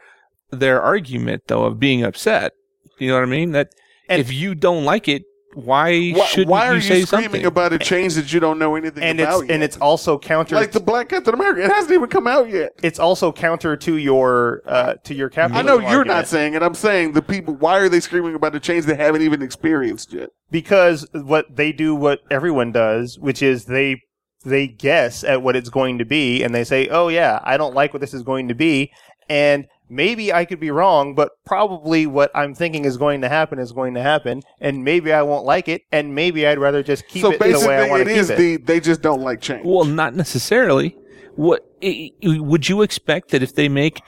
their 0.52 0.82
argument 0.82 1.44
though 1.48 1.64
of 1.66 1.80
being 1.80 2.04
upset. 2.04 2.54
You 3.00 3.10
know 3.10 3.16
what 3.16 3.24
I 3.24 3.28
mean? 3.28 3.52
That 3.52 3.70
And- 4.10 4.20
if 4.20 4.32
you 4.34 4.56
don't 4.56 4.84
like 4.86 5.08
it, 5.08 5.24
why, 5.54 6.12
Why, 6.12 6.26
shouldn't 6.26 6.50
why 6.50 6.68
are 6.68 6.72
you 6.74 6.76
you, 6.76 6.82
say 6.82 7.02
screaming 7.06 7.26
something? 7.30 7.46
about 7.46 7.74
a 7.74 7.80
change 7.80 8.14
that 8.14 8.32
you 8.32 8.40
don't 8.40 8.60
know 8.60 8.76
anything 8.76 9.02
and 9.02 9.20
about? 9.20 9.44
it's 9.44 9.52
and 9.52 9.64
it's 9.64 9.78
also 9.78 10.20
counter. 10.20 10.56
like 10.56 10.72
the 10.72 10.80
Black 10.80 11.10
Captain 11.10 11.34
America. 11.34 11.64
It 11.64 11.72
hasn't 11.72 11.94
even 11.94 12.10
come 12.10 12.28
out 12.28 12.48
yet. 12.50 12.74
it's 12.84 13.00
also 13.00 13.32
counter 13.32 13.76
to 13.76 13.98
your 13.98 14.62
uh, 14.68 14.96
to 15.06 15.16
your 15.16 15.32
I 15.36 15.64
know 15.64 15.80
you're 15.80 15.86
argument. 15.86 16.08
not 16.10 16.28
saying 16.28 16.54
it. 16.54 16.62
I'm 16.62 16.76
saying 16.76 17.14
the 17.14 17.24
people. 17.24 17.56
Why 17.56 17.78
are 17.80 17.90
they 17.90 18.00
screaming 18.02 18.36
about 18.36 18.54
a 18.56 18.60
change 18.60 18.86
they 18.86 18.96
haven't 18.96 19.22
even 19.24 19.42
experienced 19.42 20.14
yet? 20.14 20.30
because 20.52 21.06
what 21.12 21.46
they 21.56 21.72
do 21.74 21.94
what 21.94 22.20
everyone 22.32 22.72
does 22.72 23.20
which 23.20 23.42
is 23.42 23.66
they 23.66 24.02
they 24.48 24.68
guess 24.68 25.24
at 25.24 25.42
what 25.42 25.56
it's 25.56 25.70
going 25.70 25.98
to 25.98 26.06
be 26.06 26.44
and 26.44 26.54
they 26.56 26.64
say 26.64 26.88
oh 26.90 27.08
yeah 27.08 27.40
i 27.44 27.58
don't 27.58 27.76
like 27.76 27.94
what 27.94 28.00
this 28.02 28.14
is 28.14 28.24
going 28.24 28.48
to 28.48 28.56
be 28.56 28.92
and 29.30 29.68
maybe 29.90 30.32
i 30.34 30.44
could 30.46 30.60
be 30.60 30.72
wrong 30.72 31.14
but 31.16 31.32
probably 31.46 32.06
what 32.06 32.30
i'm 32.36 32.54
thinking 32.56 32.86
is 32.86 32.98
going 32.98 33.22
to 33.22 33.30
happen 33.30 33.60
is 33.60 33.72
going 33.72 33.94
to 33.94 34.02
happen 34.02 34.42
and 34.60 34.84
maybe 34.84 35.12
i 35.14 35.22
won't 35.22 35.46
like 35.46 35.68
it 35.68 35.82
and 35.92 36.14
maybe 36.16 36.46
i'd 36.48 36.58
rather 36.60 36.82
just 36.84 37.08
keep 37.08 37.22
so 37.22 37.32
it 37.32 37.40
the 37.40 37.46
way 37.46 37.52
basically, 37.54 37.76
i 37.76 37.90
want 37.90 38.02
it 38.02 38.06
to 38.06 38.12
keep 38.12 38.20
is 38.20 38.30
it 38.30 38.38
the 38.38 38.58
they 38.58 38.80
just 38.80 39.02
don't 39.02 39.22
like 39.22 39.40
change. 39.42 39.66
Well, 39.66 39.86
not 39.86 40.14
necessarily. 40.16 40.96
What 41.36 41.66
i- 41.84 42.12
i- 42.26 42.40
would 42.40 42.68
you 42.68 42.82
expect 42.82 43.30
that 43.32 43.44
if 43.44 43.54
they 43.54 43.70
make 43.70 44.02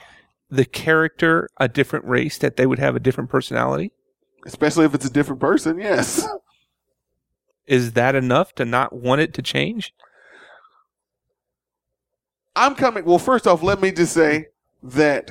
the 0.50 0.64
character 0.64 1.48
a 1.58 1.68
different 1.68 2.04
race, 2.04 2.36
that 2.38 2.56
they 2.56 2.66
would 2.66 2.80
have 2.80 2.96
a 2.96 3.00
different 3.00 3.30
personality? 3.30 3.92
Especially 4.44 4.84
if 4.84 4.94
it's 4.94 5.06
a 5.06 5.10
different 5.12 5.40
person. 5.40 5.78
Yes. 5.78 6.26
Is 7.66 7.92
that 7.92 8.14
enough 8.16 8.52
to 8.56 8.64
not 8.64 8.92
want 8.92 9.20
it 9.20 9.32
to 9.34 9.42
change? 9.42 9.94
I'm 12.56 12.74
coming. 12.74 13.04
Well, 13.04 13.18
first 13.18 13.46
off, 13.46 13.62
let 13.62 13.80
me 13.80 13.92
just 13.92 14.12
say 14.12 14.46
that 14.82 15.30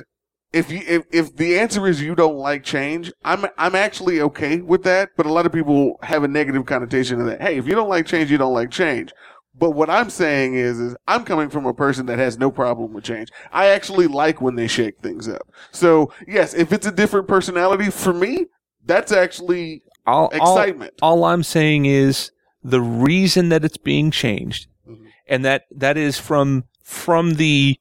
if 0.52 0.70
you 0.70 0.80
if, 0.86 1.04
if 1.12 1.36
the 1.36 1.58
answer 1.58 1.86
is 1.86 2.00
you 2.02 2.14
don't 2.14 2.36
like 2.36 2.64
change, 2.64 3.12
I'm 3.24 3.46
I'm 3.58 3.74
actually 3.74 4.20
okay 4.22 4.60
with 4.60 4.82
that. 4.84 5.10
But 5.16 5.26
a 5.26 5.32
lot 5.32 5.46
of 5.46 5.52
people 5.52 5.98
have 6.02 6.24
a 6.24 6.28
negative 6.28 6.66
connotation 6.66 7.20
of 7.20 7.26
that. 7.26 7.40
Hey, 7.40 7.56
if 7.58 7.66
you 7.66 7.74
don't 7.74 7.88
like 7.88 8.06
change, 8.06 8.30
you 8.30 8.38
don't 8.38 8.54
like 8.54 8.70
change. 8.70 9.12
But 9.54 9.72
what 9.72 9.90
I'm 9.90 10.08
saying 10.08 10.54
is, 10.54 10.80
is 10.80 10.96
I'm 11.06 11.24
coming 11.24 11.50
from 11.50 11.66
a 11.66 11.74
person 11.74 12.06
that 12.06 12.18
has 12.18 12.38
no 12.38 12.50
problem 12.50 12.94
with 12.94 13.04
change. 13.04 13.28
I 13.52 13.66
actually 13.66 14.06
like 14.06 14.40
when 14.40 14.54
they 14.56 14.66
shake 14.66 14.98
things 15.00 15.28
up. 15.28 15.42
So 15.70 16.12
yes, 16.26 16.54
if 16.54 16.72
it's 16.72 16.86
a 16.86 16.92
different 16.92 17.28
personality 17.28 17.90
for 17.90 18.14
me, 18.14 18.46
that's 18.86 19.12
actually 19.12 19.82
All, 20.06 20.30
excitement. 20.30 20.94
All, 21.02 21.18
all 21.18 21.24
I'm 21.24 21.42
saying 21.42 21.84
is 21.84 22.30
the 22.64 22.80
reason 22.80 23.50
that 23.50 23.64
it's 23.64 23.76
being 23.76 24.10
changed, 24.10 24.66
Mhm. 24.88 25.06
and 25.28 25.44
that 25.44 25.64
that 25.70 25.96
is 25.98 26.18
from 26.18 26.64
from 26.82 27.34
the 27.34 27.78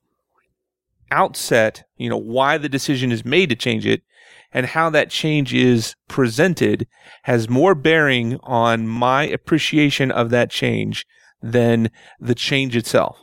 outset. 1.11 1.83
You 1.97 2.09
know 2.09 2.17
why 2.17 2.57
the 2.57 2.69
decision 2.69 3.11
is 3.11 3.25
made 3.25 3.49
to 3.49 3.55
change 3.55 3.85
it, 3.85 4.01
and 4.53 4.65
how 4.67 4.89
that 4.91 5.09
change 5.09 5.53
is 5.53 5.95
presented 6.07 6.87
has 7.23 7.49
more 7.49 7.75
bearing 7.75 8.37
on 8.43 8.87
my 8.87 9.23
appreciation 9.23 10.11
of 10.11 10.29
that 10.29 10.49
change 10.49 11.05
than 11.41 11.89
the 12.19 12.35
change 12.35 12.75
itself. 12.75 13.17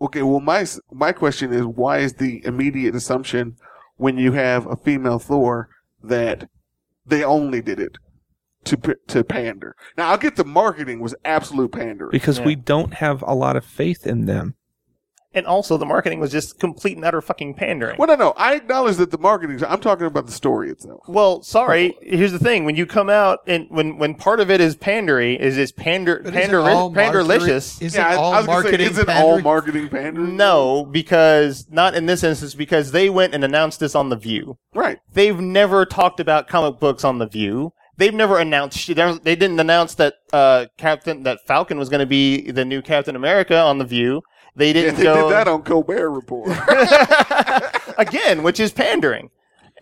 Okay, 0.00 0.22
well, 0.22 0.40
my 0.40 0.66
my 0.92 1.12
question 1.12 1.52
is, 1.52 1.64
why 1.64 1.98
is 1.98 2.14
the 2.14 2.44
immediate 2.44 2.94
assumption 2.94 3.56
when 3.96 4.18
you 4.18 4.32
have 4.32 4.66
a 4.66 4.76
female 4.76 5.18
Thor 5.18 5.68
that 6.02 6.48
they 7.06 7.22
only 7.24 7.62
did 7.62 7.80
it 7.80 7.96
to 8.64 8.76
to 9.08 9.24
pander? 9.24 9.74
Now, 9.96 10.10
I'll 10.10 10.18
get 10.18 10.36
the 10.36 10.44
marketing 10.44 11.00
was 11.00 11.14
absolute 11.24 11.72
pandering. 11.72 12.10
Because 12.10 12.38
Yeah. 12.38 12.46
we 12.46 12.54
don't 12.56 12.94
have 12.94 13.22
a 13.22 13.34
lot 13.34 13.56
of 13.56 13.64
faith 13.64 14.06
in 14.06 14.26
them. 14.26 14.56
And 15.34 15.46
also 15.46 15.76
the 15.76 15.86
marketing 15.86 16.20
was 16.20 16.30
just 16.32 16.58
complete 16.58 16.96
and 16.96 17.04
utter 17.04 17.20
fucking 17.20 17.54
pandering 17.54 17.96
Well, 17.98 18.08
no, 18.08 18.14
no, 18.16 18.30
I 18.36 18.54
acknowledge 18.54 18.96
that 18.96 19.10
the 19.10 19.18
marketing. 19.18 19.60
I'm 19.66 19.80
talking 19.80 20.06
about 20.06 20.26
the 20.26 20.32
story 20.32 20.70
itself. 20.70 21.00
well, 21.08 21.42
sorry. 21.42 21.96
Here's 22.02 22.32
the 22.32 22.38
thing: 22.38 22.64
when 22.64 22.76
you 22.76 22.86
come 22.86 23.08
out 23.10 23.40
and 23.46 23.66
when 23.70 23.98
when 23.98 24.14
part 24.14 24.40
of 24.40 24.50
it 24.50 24.60
is 24.60 24.76
pandery, 24.76 25.38
is 25.38 25.58
is 25.58 25.72
pander 25.72 26.16
But 26.24 26.34
isn't 26.34 26.40
pander 26.40 26.60
all 26.60 26.92
panderlicious? 26.92 27.80
marketing- 27.80 27.86
Isn't 27.86 28.00
I- 28.04 28.14
all 28.16 28.32
I 28.32 28.36
was 28.38 28.46
gonna 28.46 28.58
say, 28.62 28.62
marketing 28.70 28.86
isn't 28.90 29.08
all 29.08 29.14
pandering? 29.14 29.44
marketing 29.44 29.88
pandering? 29.88 30.36
No, 30.36 30.84
because 30.86 31.66
not 31.70 31.94
in 31.94 32.06
this 32.06 32.22
instance, 32.22 32.54
because 32.54 32.92
they 32.92 33.10
went 33.10 33.34
and 33.34 33.44
announced 33.44 33.80
this 33.80 33.94
on 33.94 34.08
The 34.08 34.16
View. 34.16 34.58
right. 34.74 34.98
They've 35.12 35.38
never 35.38 35.84
talked 35.84 36.20
about 36.20 36.48
comic 36.48 36.80
books 36.80 37.04
on 37.04 37.18
The 37.18 37.26
View. 37.26 37.72
They've 37.96 38.12
never 38.14 38.38
announced. 38.38 38.76
shit. 38.78 38.96
They 38.96 39.36
didn't 39.36 39.60
announce 39.60 39.94
that 39.94 40.14
uh, 40.32 40.66
Captain 40.76 41.22
that 41.22 41.46
Falcon 41.46 41.78
was 41.78 41.88
going 41.88 42.00
to 42.00 42.06
be 42.06 42.50
the 42.50 42.64
new 42.64 42.82
Captain 42.82 43.14
America 43.14 43.56
on 43.56 43.78
The 43.78 43.84
View. 43.84 44.22
They 44.56 44.72
didn't 44.72 44.96
they 44.96 45.02
go 45.04 45.28
did 45.28 45.32
that 45.32 45.48
on 45.48 45.62
Colbert 45.62 46.10
Report. 46.10 46.48
again, 47.98 48.42
which 48.42 48.60
is 48.60 48.72
pandering. 48.72 49.30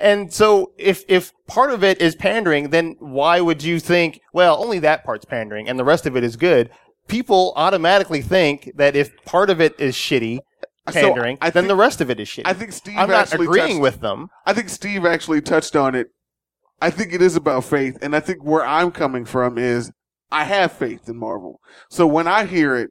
And 0.00 0.32
so, 0.32 0.72
if 0.78 1.04
if 1.08 1.32
part 1.46 1.70
of 1.70 1.84
it 1.84 2.00
is 2.00 2.16
pandering, 2.16 2.70
then 2.70 2.96
why 2.98 3.40
would 3.40 3.62
you 3.62 3.78
think, 3.78 4.20
well, 4.32 4.62
only 4.62 4.78
that 4.80 5.04
part's 5.04 5.24
pandering 5.24 5.68
and 5.68 5.78
the 5.78 5.84
rest 5.84 6.06
of 6.06 6.16
it 6.16 6.24
is 6.24 6.36
good? 6.36 6.70
people 7.08 7.52
automatically 7.56 8.22
think 8.22 8.70
that 8.76 8.94
if 8.94 9.10
part 9.24 9.50
of 9.50 9.60
it 9.60 9.74
is 9.78 9.94
shitty 9.94 10.38
So, 10.88 10.92
pandering, 10.92 11.36
I 11.42 11.50
then 11.50 11.64
think- 11.64 11.68
the 11.68 11.76
rest 11.76 12.00
of 12.00 12.10
it 12.10 12.20
is 12.20 12.28
shitty. 12.28 12.42
I 12.44 12.54
think 12.54 12.72
Steve 12.72 12.94
I'm 12.96 13.10
not 13.10 13.22
actually 13.32 13.46
agreeing 13.46 13.68
touched- 13.70 13.80
with 13.82 14.00
them. 14.00 14.28
I 14.46 14.52
think 14.54 14.68
Steve 14.68 15.04
actually 15.04 15.40
touched 15.42 15.74
on 15.74 15.96
it. 15.96 16.06
I 16.80 16.90
think 16.90 17.12
it 17.12 17.20
is 17.20 17.34
about 17.34 17.64
faith, 17.64 17.98
and 18.00 18.14
I 18.14 18.20
think 18.20 18.44
where 18.44 18.64
I'm 18.64 18.92
coming 18.92 19.24
from 19.24 19.58
is 19.58 19.90
I 20.30 20.44
have 20.44 20.70
faith 20.72 21.08
in 21.08 21.16
Marvel. 21.18 21.58
So 21.90 22.06
when 22.06 22.28
I 22.28 22.44
hear 22.46 22.76
it, 22.76 22.90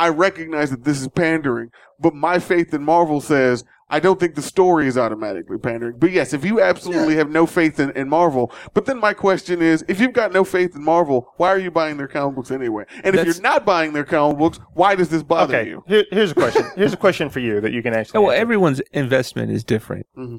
I 0.00 0.08
recognize 0.08 0.70
that 0.70 0.84
this 0.84 1.00
is 1.00 1.08
pandering, 1.08 1.70
but 1.98 2.14
my 2.14 2.38
faith 2.38 2.72
in 2.72 2.82
Marvel 2.82 3.20
says 3.20 3.64
I 3.90 3.98
don't 3.98 4.18
think 4.20 4.36
the 4.36 4.42
story 4.42 4.86
is 4.86 4.96
automatically 4.96 5.58
pandering. 5.58 5.98
But 5.98 6.12
yes, 6.12 6.32
if 6.32 6.44
you 6.44 6.60
absolutely 6.60 7.16
have 7.16 7.28
no 7.28 7.44
faith 7.44 7.80
in, 7.80 7.90
in 7.90 8.08
Marvel, 8.08 8.52
but 8.72 8.86
then 8.86 8.98
my 8.98 9.12
question 9.12 9.60
is, 9.60 9.84
if 9.88 10.00
you've 10.00 10.12
got 10.12 10.32
no 10.32 10.44
faith 10.44 10.76
in 10.76 10.84
Marvel, 10.84 11.32
why 11.36 11.48
are 11.48 11.58
you 11.58 11.70
buying 11.72 11.96
their 11.96 12.06
comic 12.06 12.36
books 12.36 12.50
anyway? 12.52 12.84
And 13.02 13.16
if 13.16 13.26
you're 13.26 13.42
not 13.42 13.66
buying 13.66 13.92
their 13.92 14.04
comic 14.04 14.38
books, 14.38 14.60
why 14.74 14.94
does 14.94 15.08
this 15.08 15.24
bother 15.24 15.56
Okay, 15.56 15.68
you? 15.68 15.84
here, 15.88 16.04
here's 16.10 16.30
a 16.30 16.34
question. 16.34 16.64
Here's 16.76 16.92
a 16.92 16.96
question 16.96 17.28
for 17.30 17.40
you 17.40 17.60
that 17.60 17.72
you 17.72 17.82
can 17.82 17.92
actually. 17.92 18.18
Oh, 18.18 18.22
well, 18.22 18.30
answer. 18.30 18.40
everyone's 18.40 18.80
investment 18.92 19.50
is 19.50 19.64
different. 19.64 20.06
Mm-hmm. 20.16 20.36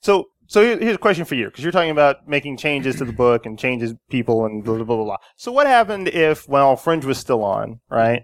So, 0.00 0.30
so 0.46 0.62
here's 0.78 0.96
a 0.96 0.98
question 0.98 1.26
for 1.26 1.34
you 1.34 1.46
because 1.46 1.62
you're 1.62 1.72
talking 1.72 1.90
about 1.90 2.26
making 2.26 2.56
changes 2.56 2.96
to 2.96 3.04
the 3.04 3.12
book 3.12 3.44
and 3.46 3.58
changes 3.58 3.94
people 4.10 4.46
and 4.46 4.64
blah 4.64 4.76
blah 4.76 4.84
blah 4.84 4.96
blah. 4.96 5.04
blah. 5.04 5.16
So, 5.36 5.52
what 5.52 5.66
happened 5.66 6.08
if 6.08 6.48
well, 6.48 6.74
Fringe 6.76 7.04
was 7.04 7.18
still 7.18 7.44
on, 7.44 7.80
right? 7.90 8.22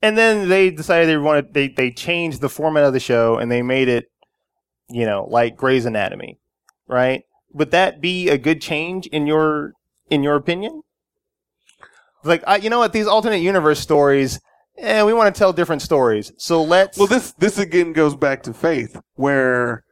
And 0.00 0.16
then 0.16 0.48
they 0.48 0.70
decided 0.70 1.08
they 1.08 1.16
wanted 1.16 1.54
they 1.54 1.68
they 1.68 1.90
changed 1.90 2.40
the 2.40 2.48
format 2.48 2.84
of 2.84 2.92
the 2.92 3.00
show 3.00 3.36
and 3.36 3.50
they 3.50 3.62
made 3.62 3.88
it, 3.88 4.10
you 4.88 5.04
know, 5.04 5.26
like 5.28 5.56
Grey's 5.56 5.86
Anatomy, 5.86 6.38
right? 6.86 7.24
Would 7.52 7.72
that 7.72 8.00
be 8.00 8.28
a 8.28 8.38
good 8.38 8.60
change 8.60 9.06
in 9.08 9.26
your 9.26 9.72
in 10.08 10.22
your 10.22 10.36
opinion? 10.36 10.82
Like, 12.24 12.42
I, 12.46 12.56
you 12.56 12.70
know 12.70 12.78
what? 12.78 12.92
These 12.92 13.06
alternate 13.06 13.38
universe 13.38 13.80
stories, 13.80 14.40
eh, 14.76 15.02
we 15.02 15.12
want 15.12 15.34
to 15.34 15.38
tell 15.38 15.52
different 15.52 15.82
stories. 15.82 16.32
So 16.36 16.62
let's. 16.62 16.98
Well, 16.98 17.06
this 17.06 17.32
this 17.32 17.58
again 17.58 17.92
goes 17.92 18.14
back 18.14 18.42
to 18.44 18.54
faith, 18.54 19.00
where 19.14 19.84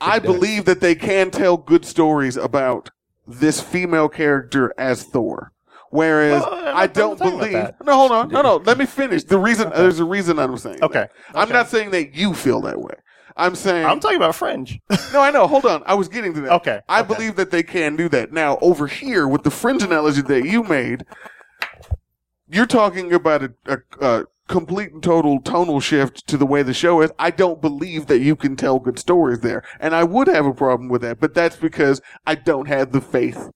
I 0.00 0.18
believe 0.18 0.64
that 0.66 0.80
they 0.80 0.94
can 0.94 1.30
tell 1.30 1.56
good 1.56 1.84
stories 1.84 2.36
about 2.36 2.90
this 3.26 3.60
female 3.60 4.08
character 4.08 4.72
as 4.78 5.02
Thor. 5.02 5.52
Whereas 5.90 6.42
Well, 6.42 6.52
I'm 6.54 6.64
not- 6.64 6.74
I 6.76 6.82
I'm 6.82 6.90
don't 6.92 7.08
not 7.10 7.18
talking 7.18 7.34
about 7.34 7.38
believe. 7.38 7.52
that. 7.52 7.84
No, 7.86 7.94
hold 7.94 8.12
on. 8.12 8.28
No, 8.28 8.42
no. 8.42 8.56
Let 8.56 8.78
me 8.78 8.86
finish. 9.00 9.24
The 9.24 9.38
reason 9.38 9.70
there's 9.70 10.00
a 10.00 10.04
reason 10.04 10.38
I'm 10.38 10.56
saying. 10.58 10.82
Okay. 10.82 11.06
that. 11.32 11.36
I'm 11.36 11.48
not 11.48 11.68
saying 11.68 11.90
that 11.92 12.14
you 12.14 12.34
feel 12.34 12.60
that 12.62 12.80
way. 12.80 12.94
I'm 13.36 13.54
saying. 13.54 13.86
I'm 13.86 14.00
talking 14.00 14.16
about 14.16 14.34
Fringe. 14.34 14.80
no, 15.12 15.20
I 15.20 15.30
know. 15.30 15.46
Hold 15.46 15.64
on. 15.64 15.82
I 15.86 15.94
was 15.94 16.08
getting 16.08 16.34
to 16.34 16.40
that. 16.42 16.52
Okay, 16.54 16.80
I 16.88 17.00
okay. 17.00 17.14
believe 17.14 17.36
that 17.36 17.50
they 17.52 17.62
can 17.62 17.94
do 17.96 18.08
that. 18.08 18.32
Now, 18.32 18.58
over 18.60 18.86
here 18.88 19.28
with 19.28 19.44
the 19.44 19.50
fringe 19.50 19.82
analogy 19.82 20.22
that 20.22 20.44
you 20.44 20.64
made, 20.64 21.04
you're 22.50 22.66
talking 22.66 23.12
about 23.12 23.42
a, 23.44 23.52
a, 23.66 23.78
a 24.04 24.24
complete 24.48 24.92
and 24.92 25.02
total 25.02 25.40
tonal 25.40 25.78
shift 25.80 26.26
to 26.26 26.36
the 26.36 26.46
way 26.46 26.62
the 26.62 26.74
show 26.74 27.00
is. 27.00 27.12
I 27.18 27.30
don't 27.30 27.60
believe 27.60 28.06
that 28.06 28.20
you 28.20 28.34
can 28.34 28.56
tell 28.56 28.78
good 28.78 28.98
stories 28.98 29.40
there. 29.40 29.62
And 29.78 29.94
I 29.94 30.04
would 30.04 30.26
have 30.26 30.46
a 30.46 30.54
problem 30.54 30.88
with 30.88 31.02
that, 31.02 31.20
but 31.20 31.34
that's 31.34 31.56
because 31.56 32.00
I 32.26 32.34
don't 32.34 32.66
have 32.66 32.92
the 32.92 33.00
faith 33.00 33.50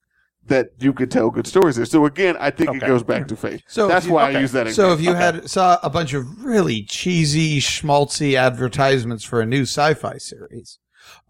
that 0.47 0.69
you 0.79 0.91
could 0.93 1.09
tell 1.09 1.29
good 1.29 1.47
stories 1.47 1.75
there. 1.77 1.85
So 1.85 2.05
again, 2.05 2.35
I 2.39 2.49
think 2.51 2.75
it 2.75 2.79
goes 2.85 3.03
back 3.03 3.27
to 3.29 3.35
faith. 3.35 3.61
So 3.67 3.87
that's 3.87 4.05
you- 4.05 4.13
why 4.13 4.29
okay. 4.29 4.37
I 4.37 4.41
use 4.41 4.51
that 4.51 4.69
So 4.73 4.91
if 4.91 5.01
you 5.01 5.13
had 5.13 5.49
saw 5.49 5.79
a 5.83 5.89
bunch 5.89 6.13
of 6.13 6.43
really 6.43 6.83
cheesy, 6.83 7.59
schmaltzy 7.59 8.35
advertisements 8.35 9.23
for 9.23 9.41
a 9.41 9.45
new 9.45 9.61
sci-fi 9.63 10.17
series, 10.17 10.79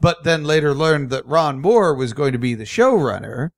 but 0.01 0.23
then 0.23 0.43
later 0.43 0.73
learned 0.73 1.09
that 1.11 1.25
Ron 1.27 1.59
Moore 1.61 1.93
was 1.95 2.13
going 2.13 2.31
to 2.31 2.39
be 2.39 2.55
the 2.55 2.63
showrunner, 2.63 3.49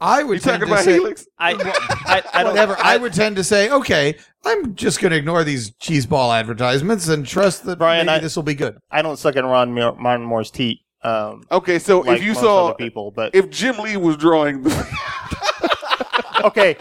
I 0.00 0.22
would 0.24 0.34
you 0.34 0.40
tend 0.40 0.60
talking 0.60 0.66
to 0.66 0.72
about 0.74 0.84
say, 0.84 0.92
Helix? 0.94 1.26
I, 1.38 1.52
I, 2.06 2.22
I 2.34 2.42
don't, 2.42 2.52
whatever. 2.52 2.76
I 2.78 2.96
would 2.96 3.12
tend 3.14 3.36
to 3.36 3.44
say, 3.44 3.70
okay, 3.70 4.16
I'm 4.44 4.74
just 4.74 5.00
going 5.00 5.12
to 5.12 5.16
ignore 5.16 5.44
these 5.44 5.70
cheeseball 5.72 6.36
advertisements 6.38 7.08
and 7.08 7.24
trust 7.26 7.64
that 7.64 7.78
Brian, 7.78 8.06
maybe 8.06 8.16
I- 8.16 8.18
this 8.18 8.34
will 8.36 8.42
be 8.42 8.54
good. 8.54 8.76
I 8.90 9.00
don't 9.02 9.16
suck 9.18 9.36
in 9.36 9.44
Ron, 9.46 9.72
Mo- 9.72 9.96
Ron 9.98 10.22
Moore's 10.24 10.50
teeth. 10.50 10.78
Um, 11.04 11.44
Okay, 11.50 11.78
so 11.78 12.00
like 12.00 12.18
if 12.18 12.24
you 12.24 12.34
saw, 12.34 12.72
people, 12.72 13.10
but 13.10 13.34
if 13.34 13.50
Jim 13.50 13.78
Lee 13.78 13.96
was 13.96 14.16
drawing 14.16 14.62
the 14.62 14.70
okay, 16.44 16.76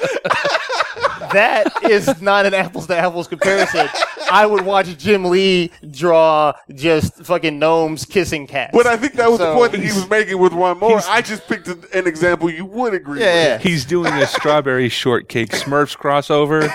that 1.33 1.67
is 1.83 2.21
not 2.21 2.45
an 2.45 2.53
apples 2.53 2.87
to 2.87 2.97
apples 2.97 3.27
comparison. 3.27 3.87
I 4.31 4.45
would 4.45 4.65
watch 4.65 4.97
Jim 4.97 5.25
Lee 5.25 5.69
draw 5.91 6.53
just 6.73 7.15
fucking 7.25 7.59
gnomes 7.59 8.05
kissing 8.05 8.47
cats. 8.47 8.71
But 8.73 8.87
I 8.87 8.97
think 8.97 9.13
that 9.13 9.29
was 9.29 9.39
the 9.39 9.53
point 9.53 9.73
that 9.73 9.81
he 9.81 9.87
was 9.87 10.09
making 10.09 10.39
with 10.39 10.53
Ron 10.53 10.79
Moore. 10.79 11.01
I 11.07 11.21
just 11.21 11.47
picked 11.47 11.67
an 11.67 11.83
an 11.93 12.07
example 12.07 12.49
you 12.49 12.65
would 12.65 12.93
agree 12.93 13.19
Yeah, 13.19 13.33
yeah. 13.33 13.53
with. 13.55 13.63
He's 13.63 13.85
doing 13.85 14.11
a 14.13 14.25
strawberry 14.25 14.89
shortcake 14.89 15.49
Smurfs 15.51 15.95
crossover. 15.97 16.69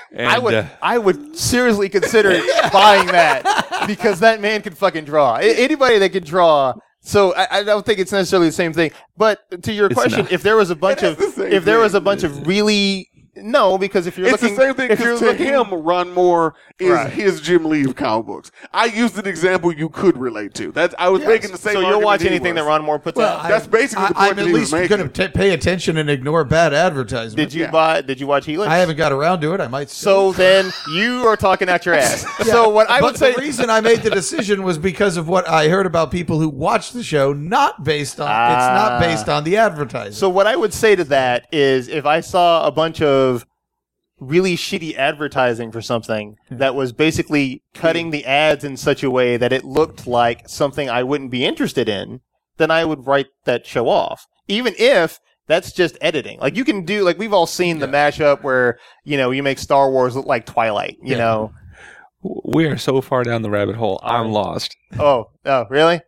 And, 0.11 0.27
I 0.27 0.39
would 0.39 0.53
uh, 0.53 0.65
I 0.81 0.97
would 0.97 1.37
seriously 1.37 1.87
consider 1.89 2.31
buying 2.73 3.07
that 3.07 3.85
because 3.87 4.19
that 4.19 4.41
man 4.41 4.61
can 4.61 4.73
fucking 4.75 5.05
draw. 5.05 5.37
A- 5.37 5.63
Anybody 5.63 5.99
that 5.99 6.11
can 6.11 6.23
draw. 6.23 6.73
So 7.03 7.33
I, 7.33 7.59
I 7.59 7.63
don't 7.63 7.85
think 7.85 7.99
it's 7.99 8.11
necessarily 8.11 8.49
the 8.49 8.53
same 8.53 8.73
thing. 8.73 8.91
But 9.17 9.63
to 9.63 9.71
your 9.73 9.89
question, 9.89 10.23
not. 10.23 10.31
if 10.31 10.43
there 10.43 10.55
was 10.57 10.69
a 10.69 10.75
bunch 10.75 11.01
of 11.01 11.19
if 11.39 11.63
there 11.65 11.79
was 11.79 11.93
a 11.93 12.01
bunch 12.01 12.23
of 12.23 12.45
really 12.45 13.09
no, 13.43 13.77
because 13.77 14.07
if 14.07 14.17
you're 14.17 14.27
It's 14.27 14.41
looking 14.41 14.55
the 14.55 14.61
same 14.61 14.73
thing 14.75 14.91
if 14.91 14.99
you're 14.99 15.13
because 15.13 15.19
to 15.37 15.43
looking, 15.45 15.45
him, 15.47 15.83
Ron 15.83 16.13
Moore 16.13 16.53
is 16.79 16.89
Right. 16.91 17.11
his 17.11 17.41
Jim 17.41 17.65
Lee 17.65 17.83
of 17.85 17.95
comic 17.95 18.25
books. 18.27 18.51
I 18.73 18.85
used 18.85 19.17
an 19.17 19.27
example 19.27 19.71
you 19.73 19.89
could 19.89 20.17
relate 20.17 20.53
to. 20.55 20.71
That's 20.71 20.93
I 20.99 21.09
was 21.09 21.23
making 21.25 21.51
the 21.51 21.57
same. 21.57 21.73
so 21.73 21.81
you'll 21.81 22.01
watch 22.01 22.21
anything 22.23 22.55
was. 22.55 22.63
that 22.63 22.67
Ron 22.67 22.83
Moore 22.83 22.99
puts 22.99 23.19
out. 23.19 23.47
That's 23.47 23.67
basically 23.67 24.07
the 24.07 24.17
I, 24.19 24.27
point 24.27 24.29
I'm 24.31 24.35
that 24.37 24.41
at 24.41 24.47
he 24.47 24.53
was 24.53 24.61
least 24.61 24.73
making. 24.73 24.97
going 24.97 25.09
to 25.11 25.29
pay 25.29 25.51
attention 25.51 25.97
and 25.97 26.09
ignore 26.09 26.43
bad 26.43 26.73
advertisements. 26.73 27.35
Did 27.35 27.53
you 27.53 27.63
Yeah. 27.65 27.71
buy? 27.71 28.01
Did 28.01 28.19
you 28.19 28.27
watch 28.27 28.45
Helix? 28.45 28.69
I 28.69 28.77
haven't 28.77 28.97
got 28.97 29.11
around 29.11 29.41
to 29.41 29.53
it. 29.53 29.61
I 29.61 29.67
might. 29.67 29.89
so 29.89 30.31
then 30.33 30.71
you 30.93 31.25
are 31.27 31.37
talking 31.37 31.69
out 31.69 31.85
your 31.85 31.95
ass. 31.95 32.25
So 32.51 32.69
what 32.69 32.89
I 32.89 32.99
but 32.99 33.11
would 33.13 33.17
say 33.17 33.33
the 33.33 33.39
reason 33.41 33.69
I 33.69 33.79
made 33.81 34.01
the 34.01 34.09
decision 34.09 34.63
was 34.63 34.77
because 34.77 35.15
of 35.15 35.27
what 35.29 35.47
I 35.47 35.69
heard 35.69 35.85
about 35.85 36.11
people 36.11 36.39
who 36.39 36.49
watch 36.49 36.91
the 36.91 37.03
show, 37.03 37.31
not 37.33 37.83
based 37.83 38.19
on 38.19 38.27
it's 38.27 38.31
Ah. 38.65 38.89
not 38.89 38.99
based 38.99 39.29
on 39.29 39.43
the 39.43 39.57
advertising. 39.57 40.13
So 40.13 40.27
what 40.27 40.47
I 40.47 40.55
would 40.55 40.73
say 40.73 40.95
to 40.95 41.03
that 41.05 41.47
is 41.51 41.87
if 41.87 42.05
I 42.05 42.19
saw 42.19 42.65
a 42.65 42.71
bunch 42.71 43.01
of 43.01 43.30
really 44.21 44.55
shitty 44.55 44.95
advertising 44.95 45.71
for 45.71 45.81
something 45.81 46.37
that 46.49 46.75
was 46.75 46.93
basically 46.93 47.63
cutting 47.73 48.11
the 48.11 48.23
ads 48.23 48.63
in 48.63 48.77
such 48.77 49.03
a 49.03 49.09
way 49.11 49.35
that 49.35 49.51
it 49.51 49.65
looked 49.65 50.05
like 50.07 50.47
something 50.47 50.89
I 50.89 51.01
wouldn't 51.03 51.31
be 51.31 51.43
interested 51.43 51.89
in, 51.89 52.21
then 52.57 52.69
I 52.71 52.85
would 52.85 53.07
write 53.07 53.27
that 53.45 53.65
show 53.65 53.89
off. 53.89 54.27
Even 54.47 54.75
if 54.77 55.19
that's 55.47 55.71
just 55.71 55.97
editing. 56.01 56.39
Like 56.39 56.55
you 56.55 56.63
can 56.63 56.85
do 56.85 57.03
like 57.03 57.17
we've 57.17 57.33
all 57.33 57.47
seen 57.47 57.79
the 57.79 57.87
mashup 57.87 58.43
where, 58.43 58.77
you 59.03 59.17
know, 59.17 59.31
you 59.31 59.41
make 59.43 59.57
Star 59.59 59.89
Wars 59.91 60.15
look 60.15 60.27
like 60.27 60.45
Twilight, 60.45 60.97
you 61.01 61.13
Yeah. 61.13 61.17
know. 61.17 61.51
we 62.45 62.65
are 62.65 62.77
so 62.77 63.01
far 63.01 63.23
down 63.23 63.41
the 63.41 63.49
rabbit 63.49 63.75
hole. 63.75 63.99
I'm 64.03 64.31
lost. 64.31 64.77
Oh, 64.99 65.31
oh, 65.45 65.65
really? 65.71 66.01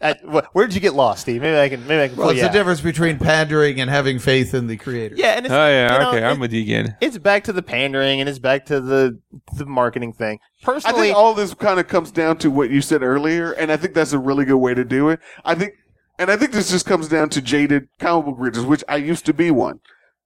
At, 0.00 0.20
where 0.52 0.66
did 0.66 0.74
you 0.74 0.80
get 0.80 0.94
lost, 0.94 1.22
Steve? 1.22 1.40
Maybe 1.42 1.58
I 1.58 1.68
can 1.68 1.86
maybe 1.86 2.02
I 2.02 2.08
can 2.08 2.16
well, 2.16 2.30
it's 2.30 2.40
the 2.40 2.46
out. 2.46 2.52
difference 2.52 2.80
between 2.80 3.18
pandering 3.18 3.80
and 3.80 3.88
having 3.90 4.18
faith 4.18 4.54
in 4.54 4.66
the 4.66 4.76
creator. 4.76 5.14
Yeah, 5.16 5.36
and 5.36 5.46
it's, 5.46 5.52
Oh 5.52 5.68
yeah, 5.68 5.92
you 5.92 5.98
know, 5.98 6.08
okay, 6.10 6.18
it- 6.18 6.24
I'm 6.24 6.40
with 6.40 6.52
you 6.52 6.62
again. 6.62 6.96
it's 7.00 7.18
back 7.18 7.44
to 7.44 7.52
the 7.52 7.62
pandering 7.62 8.20
and 8.20 8.28
it's 8.28 8.38
back 8.38 8.66
to 8.66 8.80
the 8.80 9.18
the 9.56 9.66
marketing 9.66 10.12
thing. 10.12 10.38
Personally, 10.62 10.76
I 10.76 10.90
Personally, 10.90 11.06
think 11.08 11.16
all 11.16 11.34
this 11.34 11.54
kind 11.54 11.80
of 11.80 11.88
comes 11.88 12.10
down 12.10 12.38
to 12.38 12.50
what 12.50 12.70
you 12.70 12.80
said 12.80 13.02
earlier, 13.02 13.52
and 13.52 13.70
I 13.72 13.76
think 13.76 13.94
that's 13.94 14.12
a 14.12 14.18
really 14.18 14.44
good 14.44 14.56
way 14.58 14.74
to 14.74 14.84
do 14.84 15.08
it. 15.10 15.20
I 15.44 15.54
think, 15.54 15.74
and 16.18 16.30
I 16.30 16.36
think 16.36 16.52
this 16.52 16.70
just 16.70 16.86
comes 16.86 17.08
down 17.08 17.28
to 17.30 17.42
jaded 17.42 17.88
comic 17.98 18.26
book 18.26 18.36
readers, 18.38 18.64
which 18.64 18.84
I 18.88 18.96
used 18.96 19.26
to 19.26 19.34
be 19.34 19.50
one. 19.50 19.80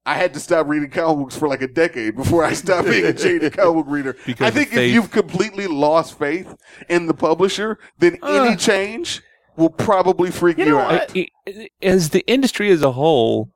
I 0.06 0.14
had 0.14 0.32
to 0.34 0.40
stop 0.40 0.66
reading 0.68 0.88
comic 0.88 1.18
books 1.18 1.36
for 1.36 1.48
like 1.48 1.60
a 1.60 1.68
decade 1.68 2.16
before 2.16 2.42
I 2.42 2.54
stopped 2.54 2.88
being 2.88 3.04
a 3.04 3.12
jaded 3.12 3.54
comic 3.54 3.84
book 3.84 3.92
reader. 3.92 4.16
Because 4.26 4.46
I 4.46 4.50
think 4.50 4.72
if 4.72 4.90
you've 4.92 5.10
completely 5.10 5.66
lost 5.66 6.18
faith 6.18 6.56
in 6.88 7.06
the 7.06 7.14
publisher, 7.14 7.78
then 7.98 8.16
uh. 8.22 8.44
any 8.44 8.56
change 8.56 9.22
will 9.58 9.70
probably 9.70 10.30
freak 10.30 10.56
you, 10.56 10.64
You 10.64 10.70
know 10.70 10.78
out. 10.78 10.90
what? 10.92 11.12
I- 11.16 11.28
I- 11.46 11.68
as 11.82 12.10
the 12.10 12.24
industry 12.26 12.70
as 12.70 12.80
a 12.82 12.92
whole 12.92 13.50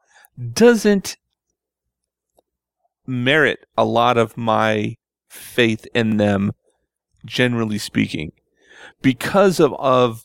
doesn't 0.53 1.17
merit 3.07 3.61
a 3.79 3.85
lot 3.85 4.17
of 4.19 4.37
my 4.37 4.97
faith 5.31 5.87
in 5.95 6.17
them, 6.19 6.53
generally 7.25 7.79
speaking, 7.79 8.33
because 9.01 9.61
of 9.61 9.73
of 9.75 10.25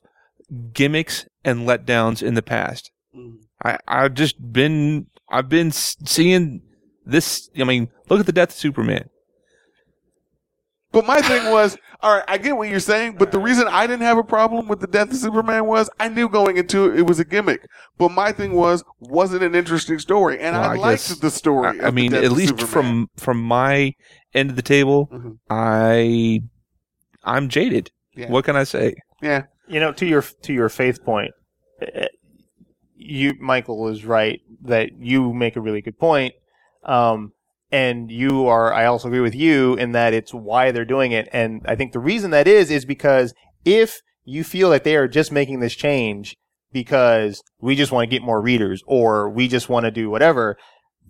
gimmicks 0.73 1.25
and 1.45 1.67
letdowns 1.67 2.23
in 2.23 2.33
the 2.33 2.41
past. 2.41 2.91
Mhm. 3.15 3.37
I 3.63 3.77
I've 3.87 4.13
just 4.15 4.51
been 4.51 5.07
I've 5.29 5.49
been 5.49 5.71
seeing 5.71 6.61
this. 7.05 7.49
I 7.57 7.63
mean, 7.65 7.89
look 8.09 8.19
at 8.19 8.25
the 8.25 8.31
death 8.31 8.49
of 8.49 8.55
Superman. 8.55 9.09
But 10.91 11.05
my 11.05 11.21
thing 11.21 11.51
was, 11.51 11.77
all 12.01 12.15
right, 12.15 12.23
I 12.27 12.37
get 12.37 12.55
what 12.55 12.69
you're 12.69 12.79
saying, 12.79 13.15
but 13.17 13.31
the 13.31 13.39
reason 13.39 13.67
I 13.67 13.87
didn't 13.87 14.03
have 14.03 14.17
a 14.17 14.23
problem 14.23 14.67
with 14.67 14.79
the 14.81 14.87
death 14.87 15.09
of 15.09 15.15
Superman 15.17 15.65
was 15.65 15.89
I 15.99 16.09
knew 16.09 16.29
going 16.29 16.57
into 16.57 16.85
it 16.91 16.99
it 16.99 17.07
was 17.07 17.19
a 17.19 17.25
gimmick. 17.25 17.65
But 17.97 18.09
my 18.09 18.31
thing 18.31 18.53
was, 18.53 18.83
was 18.99 19.33
it 19.33 19.41
an 19.41 19.55
interesting 19.55 19.97
story? 19.99 20.39
And 20.39 20.55
Well, 20.55 20.63
I, 20.69 20.73
I 20.73 20.77
liked 20.77 21.07
guess- 21.09 21.19
the 21.19 21.31
story. 21.31 21.79
I, 21.81 21.87
I 21.87 21.91
mean, 21.91 22.13
at 22.13 22.31
least 22.31 22.59
Superman. 22.59 22.67
from 22.67 23.07
from 23.17 23.41
my 23.41 23.93
end 24.33 24.49
of 24.51 24.55
the 24.55 24.61
table, 24.61 25.07
Mhm. 25.11 25.37
I 25.49 26.41
I'm 27.23 27.49
jaded. 27.49 27.91
Yeah. 28.15 28.29
What 28.29 28.45
can 28.45 28.55
I 28.55 28.63
say? 28.63 28.95
yeah, 29.21 29.43
you 29.67 29.79
know, 29.79 29.91
to 29.93 30.05
your 30.05 30.21
to 30.43 30.53
your 30.53 30.69
faith 30.69 31.03
point, 31.03 31.31
eh, 31.81 32.07
you 32.95 33.33
Michael 33.39 33.87
is 33.87 34.05
right 34.05 34.39
that 34.63 34.89
you 34.99 35.33
make 35.33 35.55
a 35.55 35.61
really 35.61 35.81
good 35.81 35.97
point. 35.99 36.33
Um, 36.83 37.33
and 37.71 38.11
you 38.11 38.47
are 38.47 38.73
I 38.73 38.85
also 38.85 39.07
agree 39.07 39.19
with 39.19 39.35
you 39.35 39.75
in 39.75 39.91
that 39.91 40.13
it's 40.13 40.33
why 40.33 40.71
they're 40.71 40.85
doing 40.85 41.11
it. 41.11 41.27
And 41.31 41.61
I 41.65 41.75
think 41.75 41.91
the 41.91 41.99
reason 41.99 42.31
that 42.31 42.47
is 42.47 42.71
is 42.71 42.85
because 42.85 43.33
if 43.65 44.01
you 44.23 44.43
feel 44.43 44.69
that 44.71 44.83
they 44.83 44.95
are 44.95 45.07
just 45.07 45.31
making 45.31 45.59
this 45.59 45.75
change 45.75 46.35
because 46.71 47.41
we 47.59 47.75
just 47.75 47.91
want 47.91 48.09
to 48.09 48.13
get 48.13 48.21
more 48.21 48.41
readers 48.41 48.83
or 48.85 49.29
we 49.29 49.47
just 49.47 49.69
want 49.69 49.85
to 49.85 49.91
do 49.91 50.09
whatever 50.09 50.57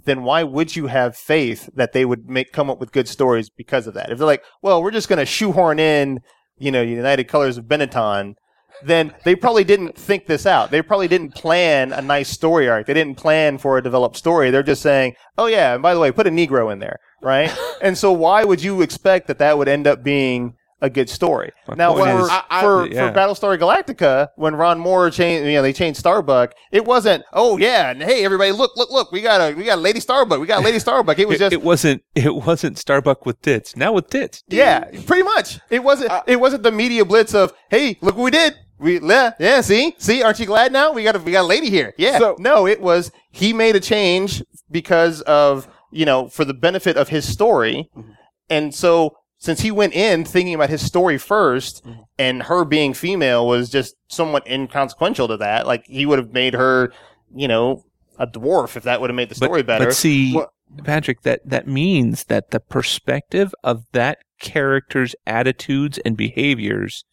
then 0.06 0.24
why 0.24 0.42
would 0.44 0.76
you 0.76 0.88
have 0.88 1.18
faith 1.18 1.70
that 1.74 1.92
they 1.92 2.06
would 2.06 2.30
make 2.30 2.54
come 2.54 2.70
up 2.70 2.80
with 2.80 2.94
good 2.94 3.08
stories 3.08 3.50
because 3.50 3.88
of 3.88 3.94
that? 3.94 4.12
If 4.12 4.18
they're 4.18 4.28
like 4.28 4.44
well 4.62 4.82
we're 4.82 4.92
just 4.92 5.10
going 5.10 5.20
to 5.20 5.26
shoehorn 5.26 5.80
in 5.80 6.22
you 6.58 6.72
know 6.72 6.82
United 6.82 7.26
Colors 7.26 7.58
of 7.58 7.66
Benetton 7.66 8.36
then 8.84 9.14
they 9.24 9.36
probably 9.36 9.64
didn't 9.64 9.98
think 9.98 10.26
this 10.28 10.46
out. 10.46 10.72
They 10.72 10.82
probably 10.82 11.08
didn't 11.08 11.34
plan 11.36 11.92
a 11.94 12.02
nice 12.02 12.30
story 12.30 12.68
arc. 12.70 12.86
They 12.88 12.94
didn't 12.94 13.16
plan 13.18 13.58
for 13.58 13.78
a 13.78 13.84
developed 13.84 14.18
story. 14.18 14.52
They're 14.52 14.64
just 14.64 14.82
saying, 14.82 15.16
"Oh 15.38 15.48
yeah, 15.48 15.74
and 15.74 15.82
by 15.84 15.94
the 15.94 16.00
way, 16.00 16.12
put 16.12 16.28
a 16.28 16.32
Negro 16.32 16.72
in 16.72 16.80
there, 16.80 17.00
right?" 17.22 17.56
and 17.82 17.98
so 17.98 18.12
why 18.12 18.44
would 18.44 18.62
you 18.64 18.82
expect 18.82 19.28
that 19.28 19.40
that 19.40 19.58
would 19.58 19.68
end 19.68 19.88
up 19.88 20.04
being 20.04 20.56
a 20.80 20.92
good 20.92 21.10
story? 21.10 21.52
My 21.68 21.74
now, 21.74 21.96
for, 21.96 22.22
is- 22.22 22.30
I- 22.30 22.44
I- 22.52 22.62
for, 22.62 22.86
yeah. 22.88 23.10
for 23.12 23.18
Battlestar 23.18 23.58
Galactica, 23.58 24.28
when 24.36 24.56
Ron 24.56 24.78
Moore 24.80 25.10
changed, 25.10 25.48
you 25.48 25.54
know, 25.54 25.64
they 25.64 25.74
changed 25.74 26.00
Starbuck. 26.00 26.54
It 26.72 26.86
wasn't, 26.86 27.24
"Oh 27.34 27.58
yeah, 27.58 27.90
and 27.90 28.04
hey 28.04 28.24
everybody, 28.24 28.52
look, 28.52 28.74
look, 28.78 28.92
look, 28.92 29.12
we 29.12 29.22
got 29.22 29.42
a 29.42 29.56
we 29.56 29.64
got 29.64 29.80
Lady 29.80 30.00
Starbuck, 30.00 30.40
we 30.40 30.46
got 30.46 30.64
Lady 30.64 30.78
Starbuck." 30.78 31.18
It 31.18 31.28
was 31.28 31.38
It, 31.38 31.40
just 31.40 31.54
it 31.54 31.64
wasn't. 31.64 32.04
It 32.14 32.36
wasn't 32.36 32.78
Starbuck 32.78 33.26
with 33.26 33.42
tits. 33.42 33.76
Now 33.76 33.92
with 33.94 34.10
tits. 34.12 34.44
yeah, 34.50 34.84
pretty 35.08 35.24
much. 35.24 35.60
It 35.72 35.84
wasn't. 35.84 36.12
Uh, 36.12 36.22
it 36.28 36.40
wasn't 36.40 36.62
the 36.62 36.72
media 36.72 37.04
blitz 37.06 37.34
of, 37.34 37.54
"Hey, 37.72 37.98
look 38.02 38.16
what 38.16 38.26
we 38.26 38.32
did. 38.32 38.54
We 38.80 39.00
yeah, 39.02 39.32
yeah. 39.40 39.62
See, 39.62 39.96
see. 39.98 40.22
Aren't 40.24 40.40
you 40.40 40.46
glad 40.46 40.72
now? 40.72 40.92
We 40.92 41.04
got 41.04 41.16
a 41.16 41.20
we 41.20 41.32
got 41.32 41.42
a 41.42 41.48
lady 41.48 41.70
here. 41.70 41.94
Yeah. 41.98 42.20
So- 42.20 42.36
no, 42.40 42.68
it 42.68 42.80
was 42.82 43.12
he 43.32 43.54
made 43.54 43.76
a 43.76 43.80
change 43.80 44.44
because 44.70 45.22
of 45.22 45.68
you 45.92 46.06
know 46.06 46.28
for 46.30 46.46
the 46.46 46.54
benefit 46.54 46.96
of 46.98 47.10
his 47.10 47.28
story, 47.28 47.90
Mm-hmm. 47.96 48.12
and 48.50 48.76
so 48.76 49.16
since 49.40 49.62
he 49.62 49.70
went 49.72 49.94
in 49.94 50.26
thinking 50.26 50.54
about 50.56 50.70
his 50.70 50.86
story 50.86 51.18
1st 51.18 51.84
Mm-hmm. 51.84 52.02
and 52.18 52.44
her 52.44 52.66
being 52.66 52.94
female 52.94 53.48
was 53.48 53.70
just 53.70 53.96
somewhat 54.08 54.48
inconsequential 54.48 55.28
to 55.28 55.38
that. 55.38 55.66
Like 55.68 55.86
he 55.86 56.06
would 56.08 56.18
have 56.20 56.34
made 56.34 56.54
her, 56.56 56.92
you 57.36 57.48
know, 57.48 57.84
a 58.20 58.26
dwarf 58.28 58.76
if 58.76 58.84
that 58.84 59.00
would 59.02 59.10
have 59.12 59.16
made 59.16 59.30
the 59.30 59.36
story 59.36 59.62
but, 59.62 59.68
better. 59.68 59.86
But 59.86 59.96
see, 59.96 60.34
What- 60.34 60.50
Patrick, 60.84 61.22
that 61.22 61.42
that 61.50 61.68
means 61.68 62.26
that 62.26 62.52
the 62.52 62.60
perspective 62.60 63.54
of 63.64 63.86
that 63.94 64.18
character's 64.40 65.16
attitudes 65.26 65.98
and 66.06 66.16
behaviors 66.18 67.04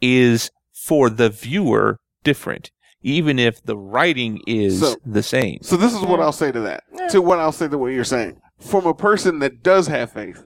is 0.00 0.50
for 0.84 1.10
the 1.10 1.28
viewer 1.28 1.98
different, 2.24 2.70
even 3.02 3.38
if 3.38 3.62
the 3.62 3.76
writing 3.76 4.40
is 4.46 4.80
So- 4.80 4.96
the 5.04 5.22
same. 5.22 5.58
So 5.62 5.76
this 5.76 5.94
is 5.94 6.00
what 6.02 6.20
I'll 6.20 6.32
say 6.32 6.52
to 6.52 6.60
that. 6.60 6.84
To 7.10 7.20
what 7.22 7.38
I'll 7.38 7.52
say 7.52 7.68
to 7.68 7.78
what 7.78 7.88
you're 7.88 8.04
saying. 8.04 8.40
From 8.58 8.86
a 8.86 8.94
person 8.94 9.38
that 9.40 9.62
does 9.62 9.86
have 9.86 10.12
faith, 10.12 10.44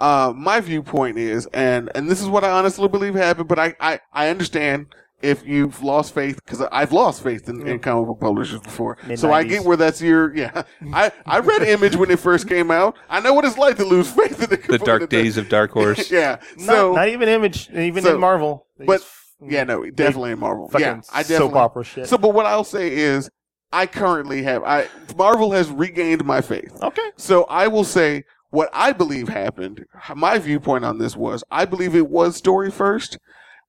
uh, 0.00 0.32
my 0.34 0.60
viewpoint 0.60 1.18
is, 1.18 1.46
and 1.52 1.90
and 1.94 2.10
this 2.10 2.22
is 2.22 2.28
what 2.28 2.42
I 2.42 2.50
honestly 2.50 2.88
believe 2.88 3.14
happened. 3.14 3.48
But 3.48 3.58
I 3.58 3.74
I, 3.80 4.00
I 4.14 4.28
understand 4.30 4.86
if 5.20 5.44
you've 5.46 5.82
lost 5.82 6.14
faith 6.14 6.40
because 6.42 6.62
I've 6.72 6.92
lost 6.92 7.22
faith 7.22 7.46
in, 7.50 7.66
in 7.66 7.78
comic 7.80 8.06
book 8.06 8.20
publishers 8.20 8.60
before. 8.60 8.96
So 9.16 9.30
I 9.30 9.42
get 9.44 9.62
where 9.64 9.76
that's 9.76 10.00
your 10.00 10.34
yeah. 10.34 10.62
I 10.94 11.12
I 11.26 11.40
read 11.40 11.60
Image 11.62 11.96
when 11.96 12.10
it 12.10 12.18
first 12.18 12.48
came 12.48 12.70
out. 12.70 12.96
I 13.10 13.20
know 13.20 13.34
what 13.34 13.44
it's 13.44 13.58
like 13.58 13.76
to 13.76 13.84
lose 13.84 14.10
faith 14.10 14.42
in 14.42 14.48
the 14.48 14.56
the 14.68 14.78
dark 14.78 15.10
days 15.10 15.36
of 15.36 15.50
Dark 15.50 15.72
Horse. 15.72 16.10
yeah. 16.18 16.38
not, 16.56 16.66
So 16.66 16.92
not 16.94 17.08
even 17.08 17.28
image, 17.28 17.68
even 17.74 18.02
so- 18.02 18.14
in 18.14 18.20
Marvel. 18.20 18.66
but- 18.78 19.00
These 19.00 19.06
yeah, 19.42 19.64
mm. 19.64 19.68
no, 19.68 19.90
definitely 19.90 20.32
in 20.32 20.38
Marvel. 20.38 20.70
Yeah, 20.78 21.00
I 21.12 21.22
definitely 21.22 21.36
soap 21.48 21.56
opera 21.56 21.84
shit. 21.84 22.08
So, 22.08 22.18
but 22.18 22.34
what 22.34 22.46
I'll 22.46 22.64
say 22.64 22.92
is, 22.92 23.30
I 23.72 23.86
currently 23.86 24.42
have. 24.42 24.62
I 24.64 24.88
Marvel 25.16 25.52
has 25.52 25.70
regained 25.70 26.24
my 26.24 26.40
faith. 26.40 26.76
okay. 26.82 27.10
So 27.16 27.44
I 27.44 27.68
will 27.68 27.84
say 27.84 28.24
what 28.50 28.68
I 28.72 28.92
believe 28.92 29.28
happened. 29.28 29.84
My 30.14 30.38
viewpoint 30.38 30.84
on 30.84 30.98
this 30.98 31.16
was 31.16 31.44
I 31.50 31.64
believe 31.64 31.94
it 31.94 32.08
was 32.08 32.36
story 32.36 32.70
first, 32.70 33.18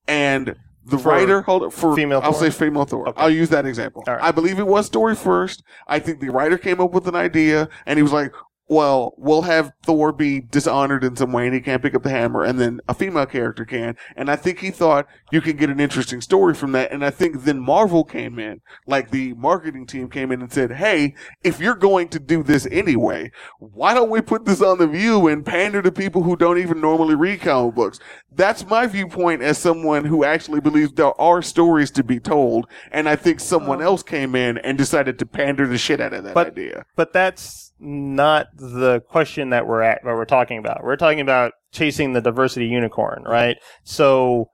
and 0.07 0.55
the 0.83 0.97
For 0.97 1.09
writer 1.09 1.41
hold 1.43 1.63
it 1.63 1.71
for 1.71 1.95
female 1.95 2.21
I'll 2.23 2.33
Thor? 2.33 2.49
say 2.49 2.49
female 2.49 2.85
Thor. 2.85 3.09
Okay. 3.09 3.21
I'll 3.21 3.29
use 3.29 3.49
that 3.49 3.65
example. 3.65 4.03
Right. 4.07 4.21
I 4.21 4.31
believe 4.31 4.57
it 4.57 4.65
was 4.67 4.87
story 4.87 5.15
first. 5.15 5.63
I 5.87 5.99
think 5.99 6.19
the 6.19 6.29
writer 6.29 6.57
came 6.57 6.81
up 6.81 6.91
with 6.91 7.07
an 7.07 7.15
idea, 7.15 7.69
and 7.85 7.97
he 7.97 8.03
was 8.03 8.13
like. 8.13 8.33
Well, 8.71 9.15
we'll 9.17 9.41
have 9.41 9.73
Thor 9.83 10.13
be 10.13 10.39
dishonored 10.39 11.03
in 11.03 11.17
some 11.17 11.33
way 11.33 11.45
and 11.45 11.53
he 11.53 11.59
can't 11.59 11.81
pick 11.81 11.93
up 11.93 12.03
the 12.03 12.09
hammer 12.09 12.45
and 12.45 12.57
then 12.57 12.79
a 12.87 12.93
female 12.93 13.25
character 13.25 13.65
can. 13.65 13.97
And 14.15 14.31
I 14.31 14.37
think 14.37 14.59
he 14.59 14.71
thought 14.71 15.07
you 15.29 15.41
could 15.41 15.57
get 15.57 15.69
an 15.69 15.81
interesting 15.81 16.21
story 16.21 16.53
from 16.53 16.71
that. 16.71 16.89
And 16.89 17.03
I 17.03 17.09
think 17.09 17.43
then 17.43 17.59
Marvel 17.59 18.05
came 18.05 18.39
in, 18.39 18.61
like 18.87 19.11
the 19.11 19.33
marketing 19.33 19.87
team 19.87 20.09
came 20.09 20.31
in 20.31 20.41
and 20.41 20.53
said, 20.53 20.71
Hey, 20.71 21.15
if 21.43 21.59
you're 21.59 21.75
going 21.75 22.07
to 22.11 22.19
do 22.19 22.43
this 22.43 22.65
anyway, 22.71 23.31
why 23.59 23.93
don't 23.93 24.09
we 24.09 24.21
put 24.21 24.45
this 24.45 24.61
on 24.61 24.77
the 24.77 24.87
view 24.87 25.27
and 25.27 25.45
pander 25.45 25.81
to 25.81 25.91
people 25.91 26.23
who 26.23 26.37
don't 26.37 26.57
even 26.57 26.79
normally 26.79 27.15
read 27.15 27.41
comic 27.41 27.75
books? 27.75 27.99
That's 28.31 28.65
my 28.65 28.87
viewpoint 28.87 29.41
as 29.41 29.57
someone 29.57 30.05
who 30.05 30.23
actually 30.23 30.61
believes 30.61 30.93
there 30.93 31.19
are 31.19 31.41
stories 31.41 31.91
to 31.91 32.05
be 32.05 32.21
told. 32.21 32.67
And 32.89 33.09
I 33.09 33.17
think 33.17 33.41
someone 33.41 33.81
else 33.81 34.01
came 34.01 34.33
in 34.33 34.59
and 34.59 34.77
decided 34.77 35.19
to 35.19 35.25
pander 35.25 35.67
the 35.67 35.77
shit 35.77 35.99
out 35.99 36.13
of 36.13 36.23
that 36.23 36.33
But- 36.33 36.47
idea. 36.47 36.85
But 36.95 37.11
that's 37.11 37.60
not 37.81 38.47
the 38.55 39.01
question 39.09 39.49
that 39.49 39.67
we're 39.67 39.81
at. 39.81 40.03
What 40.03 40.15
we're 40.15 40.25
talking 40.25 40.59
about. 40.59 40.83
We're 40.83 40.95
talking 40.97 41.19
about 41.19 41.53
chasing 41.73 42.13
the 42.13 42.21
diversity 42.21 42.67
unicorn, 42.67 43.23
right? 43.25 43.57
So 43.83 44.49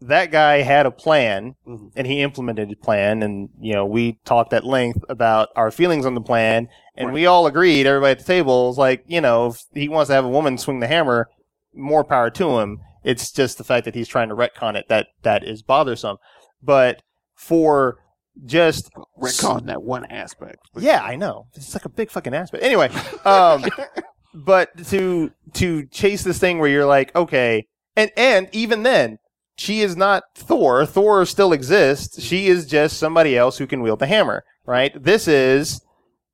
that 0.00 0.30
guy 0.30 0.62
had 0.62 0.86
a 0.86 0.90
plan 0.92 1.54
Mhm. 1.66 1.90
and 1.96 2.06
he 2.06 2.22
implemented 2.22 2.68
his 2.68 2.78
plan 2.78 3.20
and 3.22 3.48
you 3.60 3.72
know 3.74 3.84
we 3.84 4.18
talked 4.24 4.52
at 4.52 4.64
length 4.64 5.04
about 5.08 5.48
our 5.56 5.72
feelings 5.72 6.06
on 6.06 6.14
the 6.14 6.20
plan 6.20 6.68
and 6.96 7.08
Right. 7.08 7.14
we 7.14 7.26
all 7.26 7.48
agreed 7.48 7.84
everybody 7.84 8.12
at 8.12 8.18
the 8.20 8.24
table 8.24 8.68
was 8.68 8.78
like 8.78 9.02
you 9.08 9.20
know 9.20 9.46
if 9.48 9.62
he 9.74 9.88
wants 9.88 10.06
to 10.06 10.14
have 10.14 10.24
a 10.24 10.28
woman 10.28 10.56
swing 10.56 10.78
the 10.78 10.86
hammer 10.86 11.28
more 11.74 12.04
power 12.04 12.30
to 12.30 12.60
him 12.60 12.78
it's 13.02 13.32
just 13.32 13.58
the 13.58 13.64
fact 13.64 13.84
that 13.86 13.96
he's 13.96 14.06
trying 14.06 14.28
to 14.28 14.36
retcon 14.36 14.76
it 14.76 14.84
that 14.88 15.08
that 15.22 15.42
is 15.42 15.62
bothersome 15.64 16.16
but 16.62 17.02
for 17.34 17.96
just 18.44 18.90
Retcon 19.20 19.66
that 19.66 19.82
one 19.82 20.04
aspect. 20.06 20.58
yeah, 20.78 21.02
I 21.02 21.16
know. 21.16 21.46
It's 21.54 21.74
like 21.74 21.84
a 21.84 21.90
big 21.90 22.10
fucking 22.10 22.34
aspect. 22.34 22.62
Anyway, 22.62 22.90
um, 23.24 23.64
but 24.34 24.86
to 24.88 25.32
to 25.54 25.86
chase 25.86 26.22
this 26.22 26.38
thing 26.38 26.58
where 26.58 26.68
you're 26.68 26.86
like, 26.86 27.14
okay, 27.16 27.66
and 27.96 28.10
and 28.16 28.48
even 28.52 28.82
then, 28.82 29.18
she 29.56 29.80
is 29.80 29.96
not 29.96 30.24
Thor. 30.34 30.86
Thor 30.86 31.26
still 31.26 31.52
exists. 31.52 32.22
She 32.22 32.46
is 32.46 32.66
just 32.66 32.98
somebody 32.98 33.36
else 33.36 33.58
who 33.58 33.66
can 33.66 33.82
wield 33.82 33.98
the 33.98 34.06
hammer, 34.06 34.44
right? 34.66 34.92
This 35.02 35.26
is 35.28 35.80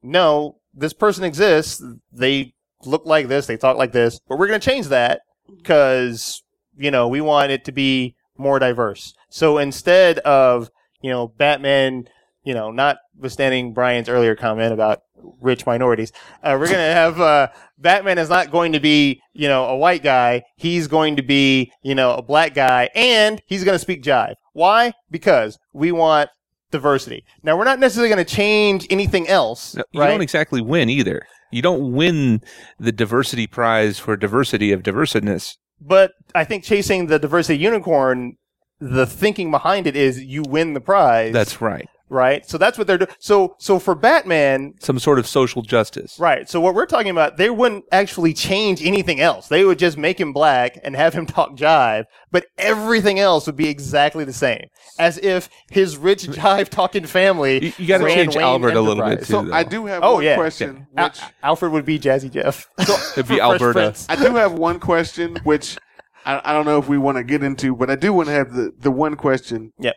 no, 0.02 0.58
this 0.74 0.92
person 0.92 1.24
exists. 1.24 1.82
They 2.12 2.52
look 2.84 3.06
like 3.06 3.28
this. 3.28 3.46
They 3.46 3.56
talk 3.56 3.76
like 3.78 3.92
this, 3.92 4.20
but 4.28 4.38
we're 4.38 4.46
gonna 4.46 4.58
change 4.58 4.88
that 4.88 5.22
because 5.56 6.42
you 6.76 6.90
know 6.90 7.08
we 7.08 7.20
want 7.20 7.50
it 7.50 7.64
to 7.64 7.72
be 7.72 8.14
more 8.36 8.58
diverse. 8.58 9.14
So 9.30 9.58
instead 9.58 10.18
of 10.20 10.70
you 11.04 11.10
know 11.10 11.28
Batman 11.28 12.08
you 12.44 12.52
know, 12.52 12.70
notwithstanding 12.70 13.72
Brian's 13.72 14.08
earlier 14.08 14.36
comment 14.36 14.72
about 14.72 15.00
rich 15.40 15.64
minorities, 15.64 16.12
uh, 16.42 16.56
we're 16.60 16.66
gonna 16.66 16.92
have 16.92 17.18
uh, 17.18 17.48
Batman 17.78 18.18
is 18.18 18.28
not 18.28 18.50
going 18.50 18.72
to 18.72 18.80
be, 18.80 19.22
you 19.32 19.48
know, 19.48 19.64
a 19.64 19.76
white 19.76 20.02
guy. 20.02 20.42
He's 20.56 20.86
going 20.86 21.16
to 21.16 21.22
be, 21.22 21.72
you 21.82 21.94
know, 21.94 22.12
a 22.14 22.22
black 22.22 22.52
guy, 22.54 22.90
and 22.94 23.40
he's 23.46 23.64
gonna 23.64 23.78
speak 23.78 24.02
jive. 24.02 24.34
Why? 24.52 24.92
Because 25.10 25.58
we 25.72 25.90
want 25.90 26.28
diversity. 26.70 27.24
Now, 27.42 27.56
we're 27.56 27.64
not 27.64 27.78
necessarily 27.78 28.10
gonna 28.10 28.24
change 28.26 28.86
anything 28.90 29.26
else, 29.26 29.74
No, 29.74 29.84
you 29.92 30.00
right? 30.00 30.10
don't 30.10 30.20
exactly 30.20 30.60
win 30.60 30.90
either. 30.90 31.26
You 31.50 31.62
don't 31.62 31.92
win 31.94 32.42
the 32.78 32.92
diversity 32.92 33.46
prize 33.46 33.98
for 33.98 34.18
diversity 34.18 34.70
of 34.70 34.82
diversityness. 34.82 35.56
but 35.80 36.12
I 36.34 36.44
think 36.44 36.62
chasing 36.62 37.06
the 37.06 37.18
diversity 37.18 37.58
unicorn. 37.58 38.36
The 38.80 39.06
thinking 39.06 39.50
behind 39.50 39.86
it 39.86 39.96
is 39.96 40.22
you 40.22 40.42
win 40.42 40.74
the 40.74 40.80
prize. 40.80 41.32
That's 41.32 41.60
right. 41.60 41.88
right. 42.10 42.44
So 42.48 42.58
that's 42.58 42.76
what 42.76 42.86
they're 42.86 42.98
doing. 42.98 43.10
So, 43.18 43.54
so 43.58 43.78
for 43.78 43.94
Batman, 43.94 44.74
Some 44.80 44.98
sort 44.98 45.18
of 45.18 45.26
social 45.26 45.62
justice. 45.62 46.18
Right. 46.18 46.48
So 46.50 46.60
what 46.60 46.74
we're 46.74 46.84
talking 46.86 47.10
about, 47.10 47.36
they 47.36 47.50
wouldn't 47.50 47.84
actually 47.92 48.34
change 48.34 48.84
anything 48.84 49.20
else. 49.20 49.48
They 49.48 49.64
would 49.64 49.78
just 49.78 49.96
make 49.96 50.20
him 50.20 50.32
black 50.32 50.78
and 50.82 50.96
have 50.96 51.14
him 51.14 51.24
talk 51.36 51.56
jive, 51.56 52.04
but 52.30 52.46
everything 52.58 53.18
else 53.20 53.46
would 53.46 53.56
be 53.56 53.68
exactly 53.68 54.24
the 54.24 54.32
same. 54.32 54.66
As 54.98 55.18
if 55.18 55.48
his 55.70 55.96
rich 55.96 56.24
jive 56.24 56.68
talking 56.68 57.06
family. 57.06 57.66
You, 57.66 57.72
you 57.78 57.86
got 57.86 57.98
to 57.98 58.06
change 58.12 58.34
Wayne 58.36 58.44
Albert 58.44 58.74
a 58.74 58.80
little 58.80 59.04
bit 59.04 59.20
too. 59.20 59.24
So 59.26 59.42
though. 59.44 59.52
I 59.54 59.62
do 59.64 59.86
have 59.86 60.02
Oh, 60.02 60.14
one 60.14 60.24
yeah. 60.24 60.34
question, 60.36 60.86
Al- 60.96 61.06
which 61.08 61.20
Alfred 61.42 61.72
would 61.72 61.84
be 61.86 61.98
Jazzy 61.98 62.30
Jeff. 62.30 62.68
So, 62.84 62.94
It'd 63.12 63.28
be 63.28 63.36
Fresh 63.36 63.40
Alberta. 63.40 63.94
I 64.08 64.16
do 64.16 64.34
have 64.34 64.52
one 64.52 64.78
question, 64.78 65.38
which 65.44 65.78
I, 66.24 66.40
I 66.44 66.52
don't 66.52 66.64
know 66.66 66.78
if 66.78 66.88
we 66.88 66.98
want 66.98 67.16
to 67.18 67.24
get 67.24 67.42
into, 67.42 67.74
but 67.76 67.90
I 67.90 67.96
do 67.96 68.12
want 68.12 68.28
to 68.28 68.32
have 68.34 68.52
the, 68.54 68.72
the 68.78 68.90
one 68.90 69.16
question. 69.16 69.72
Yep. 69.78 69.94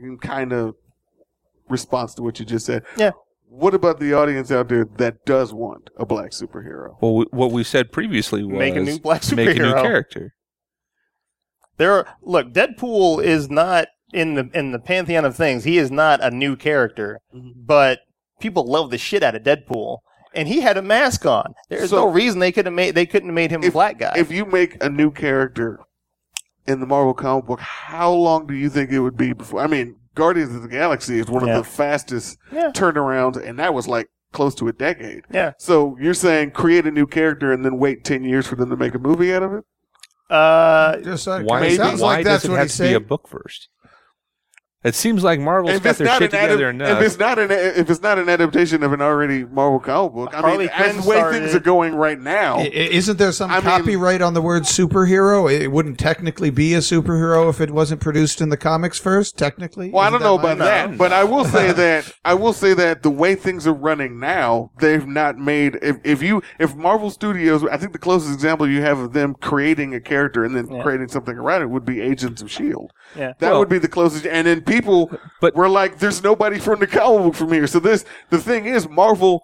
In 0.00 0.18
kind 0.18 0.52
of 0.52 0.74
response 1.68 2.14
to 2.14 2.22
what 2.22 2.38
you 2.40 2.44
just 2.44 2.66
said. 2.66 2.82
Yeah. 2.96 3.12
What 3.48 3.72
about 3.74 4.00
the 4.00 4.12
audience 4.14 4.50
out 4.50 4.68
there 4.68 4.84
that 4.96 5.24
does 5.24 5.54
want 5.54 5.90
a 5.96 6.04
black 6.04 6.32
superhero? 6.32 6.96
Well, 7.00 7.14
we, 7.14 7.24
what 7.30 7.52
we 7.52 7.62
said 7.62 7.92
previously 7.92 8.42
was 8.42 8.58
Make 8.58 8.74
a 8.74 8.80
new 8.80 8.98
black 8.98 9.22
superhero. 9.22 9.36
make 9.46 9.56
a 9.58 9.62
new 9.62 9.72
character. 9.74 10.34
There 11.76 11.92
are, 11.92 12.06
look, 12.22 12.52
Deadpool 12.52 13.22
is 13.22 13.48
not 13.50 13.88
in 14.12 14.34
the 14.34 14.48
in 14.54 14.72
the 14.72 14.78
pantheon 14.78 15.24
of 15.24 15.36
things. 15.36 15.64
He 15.64 15.78
is 15.78 15.90
not 15.90 16.22
a 16.22 16.30
new 16.30 16.54
character, 16.56 17.20
Mhm. 17.34 17.52
but 17.56 18.00
people 18.40 18.64
love 18.64 18.90
the 18.90 18.98
shit 18.98 19.22
out 19.22 19.34
of 19.34 19.42
Deadpool. 19.42 19.98
And 20.34 20.48
he 20.48 20.60
had 20.60 20.76
a 20.76 20.82
mask 20.82 21.24
on. 21.26 21.54
There's 21.68 21.90
So- 21.90 21.96
no 21.96 22.08
reason 22.10 22.38
they 22.40 22.52
could 22.52 22.66
have 22.66 22.74
made 22.74 22.94
they 22.94 23.06
couldn't 23.06 23.28
have 23.30 23.34
made 23.34 23.50
him 23.50 23.62
a 23.64 23.70
black 23.70 23.98
guy. 23.98 24.12
If 24.16 24.30
you 24.30 24.44
make 24.44 24.82
a 24.82 24.88
new 24.88 25.10
character 25.10 25.80
in 26.66 26.80
the 26.80 26.86
Marvel 26.86 27.14
comic 27.14 27.46
book, 27.46 27.60
how 27.60 28.10
long 28.12 28.46
do 28.46 28.54
you 28.54 28.68
think 28.70 28.90
it 28.90 29.00
would 29.00 29.16
be 29.16 29.32
before? 29.32 29.60
I 29.60 29.66
mean, 29.66 29.96
Guardians 30.14 30.54
of 30.54 30.62
the 30.62 30.68
Galaxy 30.68 31.18
is 31.18 31.28
one 31.28 31.46
Yeah. 31.46 31.58
of 31.58 31.64
the 31.64 31.70
fastest 31.70 32.38
Yeah. 32.52 32.70
turnarounds, 32.72 33.36
and 33.36 33.58
that 33.58 33.74
was 33.74 33.86
like 33.88 34.08
close 34.32 34.54
to 34.56 34.68
a 34.68 34.72
decade. 34.72 35.22
yeah. 35.30 35.52
So 35.58 35.96
you're 36.00 36.14
saying 36.14 36.52
create 36.52 36.86
a 36.86 36.90
new 36.90 37.06
character 37.06 37.52
and 37.52 37.64
then 37.64 37.78
wait 37.78 38.04
ten 38.04 38.24
years 38.24 38.46
for 38.46 38.56
them 38.56 38.70
to 38.70 38.76
make 38.76 38.94
a 38.94 38.98
movie 38.98 39.32
out 39.34 39.42
of 39.42 39.52
it? 39.54 39.64
Uh, 40.30 40.96
Just 40.98 41.28
uh, 41.28 41.40
Why, 41.42 41.60
Maybe. 41.60 41.76
sounds 41.76 42.00
why 42.00 42.16
like 42.16 42.24
that's 42.24 42.42
does 42.42 42.48
it 42.48 42.52
what 42.52 42.58
have 42.58 42.66
he's 42.68 42.76
to 42.78 42.82
be 42.84 42.94
a 42.94 43.00
book 43.00 43.28
first? 43.28 43.68
It 44.84 44.94
seems 44.94 45.24
like 45.24 45.40
Marvel's 45.40 45.76
If 45.76 45.82
got 45.82 45.90
it's 45.90 45.98
their 46.00 46.06
not 46.08 46.18
shit 46.18 46.30
together 46.30 46.66
adap- 46.66 46.70
enough. 46.70 47.00
if 47.00 47.06
it's 47.06 47.18
not 47.18 47.38
an 47.38 47.50
if 47.50 47.88
it's 47.88 48.02
not 48.02 48.18
an 48.18 48.28
adaptation 48.28 48.82
of 48.82 48.92
an 48.92 49.00
already 49.00 49.44
Marvel 49.46 49.80
comic 49.80 50.12
book, 50.12 50.34
I 50.34 50.40
Harley 50.40 50.58
mean, 50.58 50.68
as 50.68 50.92
Quinn 50.92 51.00
the 51.02 51.08
way 51.08 51.16
started- 51.16 51.38
things 51.40 51.54
are 51.54 51.60
going 51.60 51.94
right 51.94 52.20
now, 52.20 52.58
I- 52.58 52.64
Isn't 52.64 53.16
there 53.18 53.32
some 53.32 53.50
I 53.50 53.54
mean- 53.54 53.62
copyright 53.64 54.20
on 54.20 54.34
the 54.34 54.42
word 54.42 54.64
superhero? 54.64 55.50
It 55.50 55.68
wouldn't 55.72 55.98
technically 55.98 56.50
be 56.50 56.74
a 56.74 56.78
superhero 56.78 57.48
if 57.48 57.60
it 57.62 57.70
wasn't 57.70 58.00
produced 58.02 58.40
in 58.42 58.50
the 58.50 58.56
comics 58.58 58.98
first. 58.98 59.38
Technically, 59.38 59.90
Well, 59.90 60.02
I 60.02 60.08
Isn't 60.08 60.20
don't 60.20 60.22
know 60.28 60.38
about 60.38 60.58
my- 60.58 60.64
that, 60.66 60.98
but 60.98 61.12
I 61.12 61.24
will 61.24 61.44
say 61.46 61.72
that 61.84 62.12
I 62.24 62.34
will 62.34 62.52
say 62.52 62.74
that 62.74 63.02
the 63.02 63.10
way 63.10 63.34
things 63.34 63.66
are 63.66 63.72
running 63.72 64.20
now, 64.20 64.70
they've 64.80 65.06
not 65.06 65.38
made. 65.38 65.78
If, 65.80 65.96
if 66.04 66.22
you 66.22 66.42
if 66.58 66.76
Marvel 66.76 67.10
Studios, 67.10 67.64
I 67.72 67.78
think 67.78 67.92
the 67.92 67.98
closest 67.98 68.34
example 68.34 68.68
you 68.68 68.82
have 68.82 68.98
of 68.98 69.14
them 69.14 69.34
creating 69.40 69.94
a 69.94 70.00
character 70.00 70.44
and 70.44 70.54
then 70.54 70.68
Yeah. 70.70 70.82
creating 70.82 71.08
something 71.08 71.38
around 71.38 71.62
it 71.62 71.70
would 71.70 71.86
be 71.86 72.02
Agents 72.02 72.42
of 72.42 72.50
Shield. 72.50 72.92
yeah. 73.16 73.32
That 73.38 73.50
Well- 73.52 73.60
would 73.60 73.68
be 73.70 73.78
the 73.78 73.88
closest. 73.88 74.26
And 74.26 74.46
then 74.46 74.60
people 74.80 75.10
But- 75.40 75.54
were 75.54 75.68
like, 75.68 75.98
"There's 75.98 76.22
nobody 76.22 76.58
from 76.58 76.80
the 76.80 76.86
comic 76.86 77.24
book 77.24 77.34
from 77.34 77.52
here." 77.52 77.66
So 77.66 77.78
this 77.80 78.04
the 78.30 78.38
thing 78.38 78.66
is, 78.66 78.88
Marvel 78.88 79.42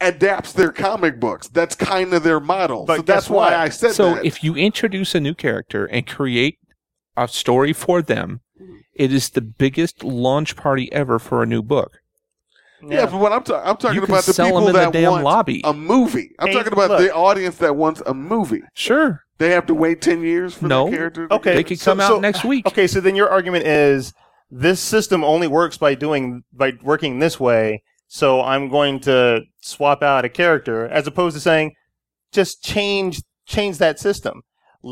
adapts 0.00 0.52
their 0.52 0.72
comic 0.72 1.20
books. 1.20 1.48
That's 1.48 1.74
kind 1.74 2.12
of 2.12 2.22
their 2.22 2.40
model. 2.40 2.84
But 2.86 2.96
so 2.96 3.02
that's 3.02 3.30
why 3.30 3.44
what? 3.44 3.52
I 3.54 3.68
said 3.68 3.92
so 3.92 4.14
that. 4.14 4.24
if 4.24 4.42
you 4.42 4.54
introduce 4.56 5.14
a 5.14 5.20
new 5.20 5.34
character 5.34 5.86
and 5.86 6.06
create 6.06 6.58
a 7.16 7.28
story 7.28 7.72
for 7.72 8.02
them, 8.02 8.40
it 8.94 9.12
is 9.12 9.30
the 9.30 9.40
biggest 9.40 10.02
launch 10.02 10.56
party 10.56 10.90
ever 10.92 11.18
for 11.18 11.42
a 11.42 11.46
new 11.46 11.62
book. 11.62 11.98
yeah, 12.84 13.06
but 13.06 13.14
what 13.20 13.32
I'm, 13.32 13.44
ta- 13.44 13.62
I'm 13.64 13.76
talking 13.76 14.02
about 14.02 14.24
the 14.24 14.32
people 14.32 14.60
them 14.66 14.74
in 14.74 14.90
the 14.92 15.00
that 15.02 15.10
want 15.10 15.22
lobby. 15.24 15.60
a 15.62 15.72
movie. 15.72 16.32
I'm 16.40 16.48
Hey, 16.48 16.54
talking 16.54 16.72
about 16.72 16.90
look. 16.90 16.98
the 17.00 17.14
audience 17.14 17.56
that 17.58 17.76
wants 17.76 18.02
a 18.06 18.12
movie. 18.14 18.62
Sure. 18.74 19.20
They 19.38 19.50
have 19.50 19.66
to 19.66 19.74
wait 19.74 20.00
ten 20.02 20.22
years 20.22 20.54
for 20.54 20.66
No. 20.66 20.90
the 20.90 20.96
character. 20.96 21.28
to 21.28 21.34
Okay, 21.34 21.54
They 21.54 21.62
could 21.64 21.78
so- 21.78 21.92
come 21.92 22.00
out 22.00 22.08
so- 22.08 22.18
next 22.20 22.44
week. 22.44 22.66
Okay, 22.66 22.88
so 22.88 23.00
then 23.00 23.14
your 23.14 23.28
argument 23.30 23.66
is 23.66 24.12
this 24.54 24.80
system 24.80 25.24
only 25.24 25.48
works 25.48 25.78
by 25.78 25.94
doing 25.94 26.42
by 26.52 26.74
working 26.82 27.18
this 27.18 27.40
way. 27.40 27.82
So 28.06 28.42
I'm 28.42 28.68
going 28.68 29.00
to 29.00 29.40
swap 29.62 30.02
out 30.02 30.26
a 30.26 30.28
character 30.28 30.86
as 30.86 31.06
opposed 31.06 31.34
to 31.34 31.40
saying 31.40 31.72
just 32.32 32.62
change 32.62 33.22
change 33.46 33.78
that 33.78 33.98
system. 33.98 34.42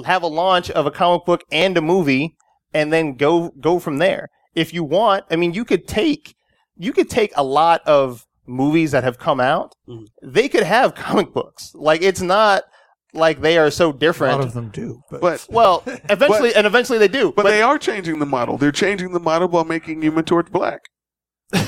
Have 0.06 0.22
a 0.22 0.28
launch 0.28 0.70
of 0.70 0.86
a 0.86 0.90
comic 0.90 1.26
book 1.26 1.44
and 1.52 1.76
a 1.76 1.82
movie 1.82 2.36
and 2.72 2.90
then 2.90 3.16
go 3.16 3.50
go 3.60 3.78
from 3.78 3.98
there. 3.98 4.28
If 4.54 4.72
you 4.72 4.82
want, 4.82 5.26
I 5.30 5.36
mean 5.36 5.52
you 5.52 5.66
could 5.66 5.86
take 5.86 6.34
you 6.78 6.94
could 6.94 7.10
take 7.10 7.32
a 7.36 7.44
lot 7.44 7.82
of 7.86 8.24
movies 8.46 8.92
that 8.92 9.04
have 9.04 9.18
come 9.18 9.40
out. 9.40 9.74
Mhm. 9.86 10.06
They 10.22 10.48
could 10.48 10.62
have 10.62 10.94
comic 10.94 11.34
books. 11.34 11.72
Like 11.74 12.00
it's 12.00 12.22
not 12.22 12.62
like 13.12 13.40
they 13.40 13.58
are 13.58 13.70
so 13.70 13.92
different. 13.92 14.34
A 14.34 14.36
lot 14.38 14.46
of 14.46 14.54
them 14.54 14.70
do, 14.70 15.02
but, 15.10 15.20
But 15.20 15.46
well, 15.50 15.82
eventually 15.86 16.54
and 16.54 16.66
eventually 16.66 16.98
they 16.98 17.08
do. 17.08 17.32
but 17.32 17.44
they 17.44 17.62
are 17.62 17.78
changing 17.78 18.18
the 18.18 18.26
model. 18.26 18.58
They're 18.58 18.72
changing 18.72 19.12
the 19.12 19.20
model 19.20 19.48
by 19.48 19.62
making 19.64 20.02
Human 20.02 20.24
Torch 20.24 20.50
black. 20.50 20.80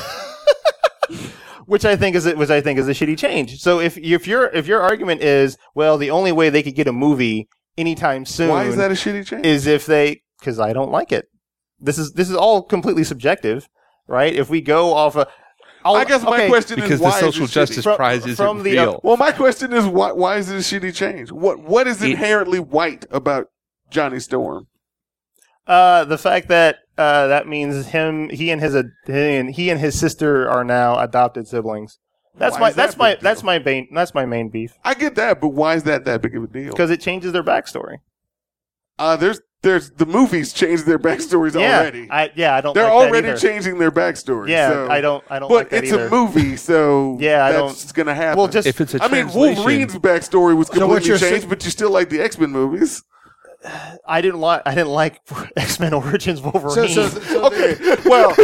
which 1.66 1.84
I 1.84 1.97
think 1.97 2.16
is 2.16 2.26
a, 2.26 2.36
which 2.36 2.51
I 2.51 2.61
think 2.61 2.78
is 2.78 2.88
a 2.88 2.93
shitty 2.93 3.18
change. 3.18 3.61
So 3.61 3.80
if 3.80 3.97
if 3.99 4.26
your 4.26 4.47
if 4.47 4.66
your 4.66 4.80
argument 4.80 5.22
is 5.22 5.57
well, 5.74 5.99
the 5.99 6.11
only 6.11 6.32
way 6.32 6.51
they 6.51 6.62
could 6.62 6.74
get 6.74 6.86
a 6.86 6.93
movie 6.93 7.49
anytime 7.78 8.24
soon 8.24 8.51
Why 8.51 8.64
is 8.64 8.76
that 8.76 8.90
a 8.90 8.95
shitty 8.95 9.26
change? 9.26 9.47
is 9.47 9.66
if 9.66 9.86
they 9.86 10.22
because 10.38 10.59
I 10.59 10.72
don't 10.72 10.90
like 10.90 11.12
it. 11.12 11.26
This 11.78 11.99
is 11.99 12.12
this 12.12 12.30
is 12.30 12.36
all 12.36 12.62
completely 12.62 13.05
subjective, 13.05 13.68
right? 14.07 14.34
If 14.34 14.51
we 14.51 14.61
go 14.61 14.95
off 14.95 15.16
a, 15.16 15.26
I'll- 15.85 15.97
I 15.97 16.05
guess 16.05 16.22
my 16.22 16.35
okay, 16.35 16.49
question 16.49 16.76
Because 16.76 16.93
is 16.93 16.99
the 17.01 17.05
why 17.05 17.20
social 17.20 17.45
is 17.45 17.51
it 17.51 17.55
justice 17.55 17.78
shitty? 17.78 17.83
From- 17.83 17.97
prize 17.97 18.18
isn't 18.26 18.37
from 18.37 18.62
the, 18.62 18.78
uh. 18.78 18.99
Well, 19.03 19.16
my 19.16 19.33
question 19.33 19.72
is 19.72 19.85
why 19.87 20.12
why 20.12 20.37
is 20.39 20.51
it 20.51 20.57
a 20.57 20.59
shitty 20.59 20.95
change? 20.95 21.30
What 21.33 21.59
what 21.61 21.87
is 21.87 22.03
It- 22.03 22.11
inherently 22.12 22.61
white 22.61 23.05
about 23.11 23.49
Johnny 23.91 24.20
Storm? 24.20 24.66
Uh, 25.66 26.05
the 26.05 26.18
fact 26.18 26.49
that 26.49 26.78
uh, 26.99 27.26
that 27.28 27.47
means 27.49 27.87
him, 27.87 28.28
he 28.28 28.51
and 28.51 28.61
his, 28.61 28.74
uh, 28.74 28.83
he 29.07 29.70
and 29.70 29.80
his 29.80 29.99
sister 29.99 30.49
are 30.49 30.64
now 30.64 30.99
adopted 30.99 31.49
siblings. 31.49 31.99
That's 32.37 32.55
Why 32.55 32.61
my 32.61 32.68
is 32.70 32.74
that 32.76 32.83
that's 32.87 32.97
my 32.97 33.11
deal? 33.12 33.18
that's 33.22 33.43
my 33.43 33.59
main 33.59 33.89
that's 33.95 34.14
my 34.14 34.24
main 34.26 34.49
beef 34.49 34.72
I 34.85 34.95
get 34.95 35.14
that, 35.16 35.41
but 35.41 35.49
why 35.49 35.74
is 35.74 35.83
that 35.85 36.05
that 36.07 36.22
big 36.22 36.35
of 36.37 36.45
a 36.45 36.47
deal? 36.47 36.70
because 36.70 36.91
it 36.91 37.01
changes 37.01 37.33
their 37.33 37.43
backstory. 37.45 37.99
Uh, 38.99 39.16
there's 39.16 39.41
there's 39.63 39.91
the 39.91 40.07
movies 40.07 40.53
changed 40.53 40.87
their 40.87 40.99
backstories 40.99 41.55
yeah, 41.59 41.79
already. 41.81 42.09
I 42.11 42.31
yeah 42.35 42.55
I 42.55 42.61
don't. 42.61 42.75
They're 42.75 42.85
like 42.85 42.93
already 42.93 43.29
either. 43.29 43.37
changing 43.39 43.79
their 43.79 43.91
backstories. 43.93 44.49
Yeah, 44.49 44.71
so- 44.71 44.91
I 44.91 45.01
don't 45.01 45.25
I 45.31 45.39
don't 45.39 45.49
But 45.49 45.73
like 45.73 45.83
it's 45.85 45.93
either. 45.93 46.07
a 46.07 46.11
movie, 46.11 46.57
so 46.71 47.17
Yeah, 47.21 47.45
I 47.47 47.53
that's 47.53 47.93
gonna 47.93 48.15
happen. 48.15 48.39
Well, 48.39 48.49
just 48.49 48.67
if 48.67 48.81
it's 48.81 48.95
a 48.95 49.03
I 49.03 49.09
mean, 49.09 49.29
Wolverine's 49.33 49.95
backstory 49.95 50.57
was 50.57 50.69
completely 50.69 51.09
you're 51.09 51.19
changed, 51.19 51.41
saying- 51.43 51.49
but 51.49 51.65
you 51.65 51.71
still 51.71 51.91
like 51.91 52.09
the 52.11 52.21
X 52.21 52.39
Men 52.39 52.51
movies. 52.51 53.03
I 54.07 54.21
didn't 54.21 54.41
like 54.41 54.63
I 54.67 54.75
didn't 54.75 54.91
like 54.93 55.21
X 55.57 55.79
Men 55.81 55.95
Origins 55.95 56.41
Wolverine. 56.41 56.89
so, 56.89 57.09
so, 57.09 57.21
so 57.21 57.45
Okay, 57.53 57.77
well, 58.07 58.35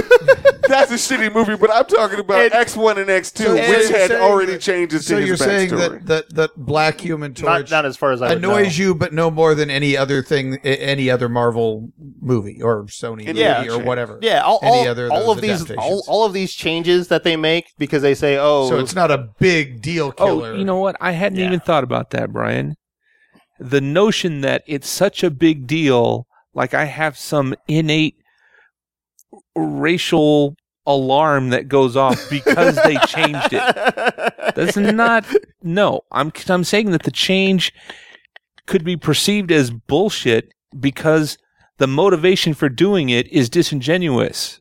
that's 0.69 0.91
a 0.91 0.95
shitty 0.95 1.33
movie, 1.35 1.57
but 1.57 1.73
I'm 1.73 1.87
talking 1.87 2.19
about 2.21 2.53
X 2.53 2.77
One 2.77 2.99
and 2.99 3.09
X 3.11 3.31
Two, 3.33 3.45
So 3.45 3.55
which 3.55 3.89
had 3.91 4.11
saying 4.11 4.23
already 4.23 4.53
that- 4.53 4.61
changes 4.61 5.07
so 5.07 5.15
to 5.15 5.21
his 5.21 5.29
you're 5.29 5.37
saying 5.37 5.71
that, 5.71 6.07
that 6.07 6.35
that 6.35 6.51
Black 6.57 7.01
Human 7.01 7.33
not, 7.33 7.37
Torch 7.59 7.71
not 7.71 7.85
as 7.87 7.97
far 7.97 8.13
as 8.13 8.23
I 8.23 8.29
would 8.29 8.39
annoys 8.39 8.79
know. 8.79 8.85
you, 8.85 8.95
but 8.95 9.13
no 9.13 9.31
more 9.31 9.55
than 9.55 9.71
any 9.71 9.97
other 9.97 10.23
thing, 10.23 10.59
any 10.59 11.11
other 11.11 11.29
Marvel 11.29 11.91
movie 12.21 12.63
or 12.63 12.85
Sony 12.85 13.27
movie 13.27 13.39
Yeah. 13.41 13.67
or 13.69 13.79
whatever. 13.79 14.19
Yeah, 14.23 14.43
all, 14.43 14.61
Any 14.63 14.71
all, 14.71 14.89
other 14.89 15.07
of 15.07 15.13
all 15.13 15.31
of 15.31 15.41
these 15.41 15.71
all, 15.73 16.05
all 16.07 16.25
of 16.25 16.33
these 16.33 16.53
changes 16.53 17.09
that 17.09 17.25
they 17.25 17.37
make 17.37 17.73
because 17.79 18.03
they 18.03 18.15
say, 18.15 18.37
oh, 18.39 18.69
So 18.69 18.79
it's 18.79 18.95
not 18.95 19.11
a 19.11 19.29
big 19.39 19.81
deal 19.83 20.09
oh, 20.19 20.27
killer. 20.27 20.53
Oh, 20.53 20.57
you 20.57 20.65
know 20.65 20.79
what? 20.79 20.97
I 21.01 21.13
hadn't 21.13 21.39
Yeah. 21.39 21.47
even 21.47 21.61
thought 21.61 21.85
about 21.85 22.11
that, 22.11 22.33
Brian. 22.33 22.77
The 23.59 23.81
notion 23.81 24.41
that 24.43 24.63
it's 24.67 24.89
such 24.89 25.23
a 25.23 25.31
big 25.31 25.67
deal, 25.67 26.27
like 26.55 26.75
I 26.75 26.85
have 26.85 27.19
some 27.19 27.55
innate 27.67 28.17
racial 29.57 30.55
alarm 30.87 31.51
that 31.51 31.69
goes 31.69 31.97
off 31.97 32.31
because 32.31 32.77
they 32.77 32.97
changed 33.07 33.53
it. 33.53 34.55
That's 34.55 34.77
not 34.77 35.27
no. 35.63 36.01
I'm 36.11 36.33
I'm 36.49 36.65
saying 36.65 36.91
that 36.93 37.03
the 37.03 37.11
change 37.11 37.73
could 38.67 38.85
be 38.85 38.97
perceived 38.97 39.53
as 39.53 39.71
bullshit 39.71 40.53
because 40.79 41.39
the 41.79 41.87
motivation 41.87 42.55
for 42.55 42.69
doing 42.69 43.09
it 43.11 43.29
is 43.29 43.49
disingenuous. 43.49 44.61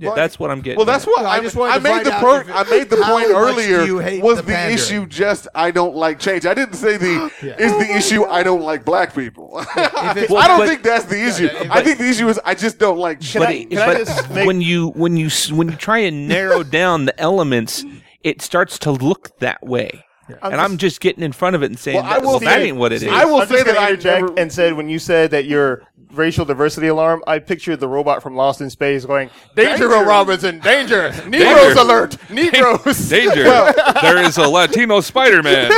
Yeah. 0.00 0.14
That's 0.14 0.38
what 0.38 0.50
I'm 0.50 0.60
getting. 0.60 0.76
Well, 0.76 0.86
that's 0.86 1.04
at. 1.04 1.08
what 1.10 1.22
Well, 1.22 1.30
I 1.30 1.36
I, 1.36 1.40
just 1.40 1.56
wanted 1.56 1.72
I 1.72 1.76
to 1.76 1.82
made 1.82 1.90
find 1.90 2.06
the 2.06 2.12
out 2.14 2.22
point. 2.22 2.50
I 2.50 2.62
made 2.70 2.90
the 2.90 2.96
point 2.96 3.26
earlier. 3.30 4.20
Was 4.22 4.36
the 4.38 4.42
the, 4.42 4.70
issue 4.72 5.06
just 5.06 5.48
I 5.54 5.70
don't 5.70 5.94
like 5.96 6.18
change? 6.18 6.46
I 6.46 6.54
didn't 6.54 6.74
say 6.74 6.96
the 6.96 7.32
Yeah. 7.42 7.56
is 7.58 7.72
the 7.72 7.96
issue 7.96 8.24
I 8.24 8.42
don't 8.42 8.62
like 8.62 8.84
black 8.84 9.14
people. 9.14 9.58
it's- 9.76 10.30
I 10.32 10.48
don't 10.48 10.58
but- 10.58 10.68
think 10.68 10.82
that's 10.82 11.04
the 11.06 11.22
issue. 11.26 11.48
yeah, 11.52 11.68
I 11.70 11.82
think 11.82 11.98
the 11.98 12.08
issue 12.08 12.28
is 12.28 12.40
I 12.44 12.54
just 12.54 12.78
don't 12.78 12.98
like 12.98 13.20
change. 13.20 13.34
but, 13.44 13.48
I- 13.48 13.52
it- 13.52 13.70
can 13.70 13.78
I 13.78 13.86
but 13.86 13.98
just 13.98 14.30
make- 14.30 14.46
when 14.46 14.60
you 14.60 14.88
when 14.90 15.16
you 15.16 15.28
when 15.50 15.68
you 15.70 15.76
try 15.76 15.98
and 15.98 16.28
narrow 16.28 16.62
down 16.62 17.04
the 17.04 17.18
elements, 17.20 17.84
it 18.22 18.42
starts 18.42 18.78
to 18.80 18.90
look 18.90 19.38
that 19.40 19.62
way. 19.66 20.04
I'm 20.42 20.52
and 20.52 20.60
I'm 20.60 20.76
just 20.78 21.00
getting 21.00 21.22
in 21.22 21.32
front 21.32 21.56
of 21.56 21.62
it 21.62 21.66
and 21.66 21.78
saying 21.78 21.96
Well, 21.96 22.04
I 22.04 22.14
that, 22.14 22.22
will 22.22 22.28
well, 22.30 22.38
that 22.40 22.58
say- 22.60 22.68
ain't 22.68 22.76
what 22.76 22.92
it 22.92 23.02
is. 23.02 23.08
I 23.12 23.24
will 23.24 23.40
I'm 23.42 23.48
say 23.48 23.62
that 23.62 23.76
I 23.78 23.90
interject 23.90 24.22
never- 24.22 24.38
and 24.40 24.52
said 24.52 24.74
when 24.74 24.88
you 24.88 24.98
said 24.98 25.30
that 25.32 25.44
your 25.46 25.82
racial 26.12 26.44
diversity 26.44 26.86
alarm, 26.86 27.22
I 27.26 27.38
pictured 27.38 27.80
the 27.80 27.88
robot 27.88 28.22
from 28.22 28.34
Lost 28.34 28.60
in 28.60 28.70
Space 28.70 29.04
going, 29.04 29.30
"Danger, 29.54 29.88
Danger. 29.88 30.04
Robinson, 30.04 30.58
danger! 30.64 31.10
Negroes 31.26 31.74
Danger. 31.74 31.80
alert! 31.80 32.16
Negroes!" 32.30 33.08
Danger! 33.08 33.44
there 34.02 34.18
is 34.22 34.38
a 34.38 34.48
Latino 34.48 35.00
Spider-Man. 35.00 35.70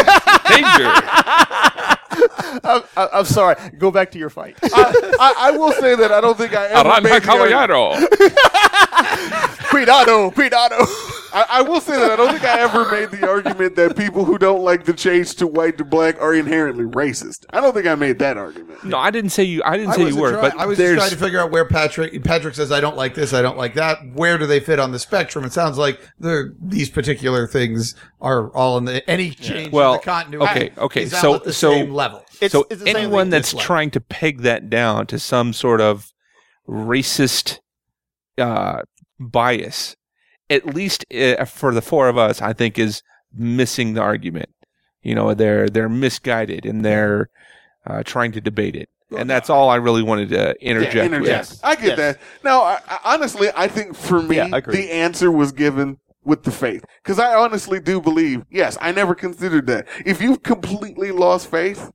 Danger! 0.48 0.92
I'm, 2.64 2.82
I'm 2.96 3.08
I'm 3.12 3.24
sorry. 3.24 3.56
Go 3.78 3.90
back 3.90 4.11
to 4.12 4.18
your 4.18 4.30
fight. 4.30 4.56
I, 4.62 5.14
I, 5.20 5.34
I 5.48 5.50
will 5.52 5.72
say 5.72 5.94
that 5.94 6.11
I 6.12 6.20
don't 6.20 6.36
think 6.36 6.54
I 6.54 6.66
ever 6.68 6.88
Aranja 6.88 7.02
made 7.02 7.22
the 7.22 7.30
argument- 7.30 7.50
Caballero. 7.52 8.06
cuidado, 9.70 10.30
cuidado. 10.30 10.76
I, 11.32 11.46
I 11.48 11.62
will 11.62 11.80
say 11.80 11.92
that 11.96 12.11
I 12.11 12.16
don't 12.16 12.32
think 12.32 12.42
I 12.44 12.58
ever 12.61 12.90
made 12.90 13.12
the 13.12 13.28
argument 13.28 13.76
that 13.76 13.96
people 13.96 14.24
who 14.24 14.36
don't 14.36 14.64
like 14.64 14.84
the 14.84 14.92
change 14.92 15.36
to 15.36 15.46
white 15.46 15.78
to 15.78 15.84
black 15.84 16.20
are 16.20 16.34
inherently 16.34 16.84
racist. 16.84 17.46
I 17.50 17.61
don't 17.61 17.72
think 17.72 17.86
I 17.86 17.94
made 17.94 18.18
that 18.18 18.36
argument. 18.36 18.82
No, 18.82 18.98
I 18.98 19.12
didn't 19.12 19.30
say 19.30 19.44
you. 19.44 19.62
I 19.64 19.76
didn't 19.76 19.92
I 19.92 19.96
say 19.96 20.08
you 20.08 20.16
were. 20.16 20.32
try- 20.32 20.40
but 20.50 20.58
I 20.58 20.66
was 20.66 20.76
just 20.76 20.86
there's 20.88 20.98
trying 20.98 21.11
to 21.11 21.16
figure 21.16 21.38
out 21.38 21.52
where 21.52 21.64
Patrick 21.64 22.24
Patrick 22.24 22.56
says 22.56 22.72
I 22.72 22.80
don't 22.80 22.96
like 22.96 23.14
this, 23.14 23.32
I 23.32 23.42
don't 23.42 23.56
like 23.56 23.74
that. 23.74 23.98
Where 24.14 24.38
do 24.38 24.46
they 24.46 24.58
fit 24.58 24.80
on 24.80 24.90
the 24.90 24.98
spectrum? 24.98 25.44
It 25.44 25.52
sounds 25.52 25.78
like 25.78 26.00
they're- 26.18 26.52
these 26.61 26.90
particular 26.90 27.46
things 27.46 27.94
are 28.20 28.48
all 28.50 28.76
in 28.78 28.84
the 28.84 29.08
any 29.08 29.30
change 29.30 29.72
Well, 29.72 29.94
in 29.94 29.98
the 30.00 30.04
continuity. 30.04 30.50
okay, 30.50 30.72
okay, 30.78 31.02
is 31.04 31.16
so- 31.16 31.38
the 31.38 31.52
so- 31.52 31.70
same 31.70 31.92
level. 32.01 32.24
It's, 32.40 32.53
so 32.53 32.66
it's 32.70 32.82
anyone 32.84 33.30
that's 33.30 33.48
dislike. 33.51 33.64
trying 33.66 33.90
to 33.92 34.01
peg 34.01 34.40
that 34.42 34.70
down 34.70 35.07
to 35.09 35.18
some 35.18 35.53
sort 35.53 35.80
of 35.80 36.12
racist 36.68 37.61
uh, 38.38 38.82
bias, 39.18 39.96
at 40.48 40.66
least 40.66 41.05
uh, 41.14 41.44
for 41.44 41.74
the 41.74 41.82
four 41.82 42.09
of 42.09 42.16
us, 42.18 42.40
I 42.40 42.53
think 42.53 42.78
is 42.78 43.03
missing 43.32 43.94
the 43.94 44.01
argument. 44.01 44.48
You 45.03 45.14
know, 45.14 45.34
they're 45.34 45.68
they're 45.68 45.88
misguided 45.88 46.66
and 46.66 46.84
they're 46.84 47.30
uh, 47.86 48.03
trying 48.03 48.32
to 48.32 48.40
debate 48.40 48.76
it. 48.76 48.88
And 49.16 49.28
that's 49.28 49.51
all 49.51 49.68
I 49.70 49.76
really 49.76 50.03
wanted 50.05 50.28
to 50.28 50.55
interject, 50.64 50.94
Yeah, 50.94 51.05
interject. 51.07 51.51
with. 51.51 51.61
I 51.64 51.74
get 51.74 51.84
Yes. 51.84 51.96
that. 51.98 52.20
Now, 52.44 52.62
I, 52.62 52.78
I, 52.86 52.98
honestly, 53.14 53.48
I 53.57 53.66
think 53.66 53.96
for 53.96 54.22
me, 54.22 54.36
Yeah, 54.36 54.61
the 54.61 54.92
answer 54.92 55.32
was 55.32 55.51
given 55.51 55.98
with 56.25 56.43
the 56.45 56.51
faith. 56.51 56.85
Because 57.03 57.18
I 57.18 57.35
honestly 57.35 57.81
do 57.81 58.01
believe, 58.01 58.43
yes, 58.51 58.77
I 58.81 58.93
never 58.93 59.14
considered 59.14 59.66
that. 59.68 59.87
If 60.05 60.21
you've 60.21 60.43
completely 60.43 61.12
lost 61.12 61.51
faith 61.51 61.91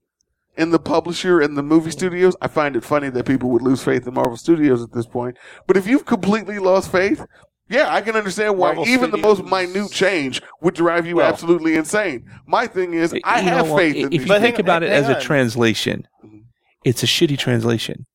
in 0.57 0.71
the 0.71 0.79
publisher 0.79 1.41
and 1.41 1.57
the 1.57 1.63
movie 1.63 1.91
studios, 1.91 2.35
I 2.41 2.47
find 2.47 2.75
it 2.75 2.83
funny 2.83 3.09
that 3.09 3.25
people 3.25 3.49
would 3.51 3.61
lose 3.61 3.83
faith 3.83 4.07
in 4.07 4.13
Marvel 4.13 4.37
Studios 4.37 4.81
at 4.81 4.91
this 4.93 5.05
point. 5.05 5.37
But 5.67 5.77
if 5.77 5.85
you've 5.87 6.05
completely 6.05 6.59
lost 6.59 6.91
faith, 6.91 7.25
yeah, 7.67 7.93
I 7.93 8.01
can 8.01 8.15
understand 8.15 8.57
why 8.57 8.67
Marvel 8.69 8.87
even 8.87 9.11
the 9.11 9.17
most 9.17 9.43
minute 9.43 9.91
change 9.91 10.41
would 10.61 10.75
drive 10.75 11.05
you 11.05 11.17
Well- 11.17 11.27
absolutely 11.27 11.75
insane. 11.75 12.25
My 12.47 12.67
thing 12.67 12.93
is, 12.93 13.13
I 13.23 13.41
have 13.41 13.67
faith 13.67 13.95
If 13.95 14.05
in 14.05 14.11
you 14.11 14.19
these. 14.19 14.27
But 14.27 14.41
think 14.41 14.59
about 14.59 14.83
it 14.83 14.91
as 14.91 15.09
a 15.09 15.19
translation, 15.19 16.07
Mhm. 16.23 16.43
it's 16.83 17.03
a 17.03 17.07
shitty 17.07 17.37
translation. 17.37 18.05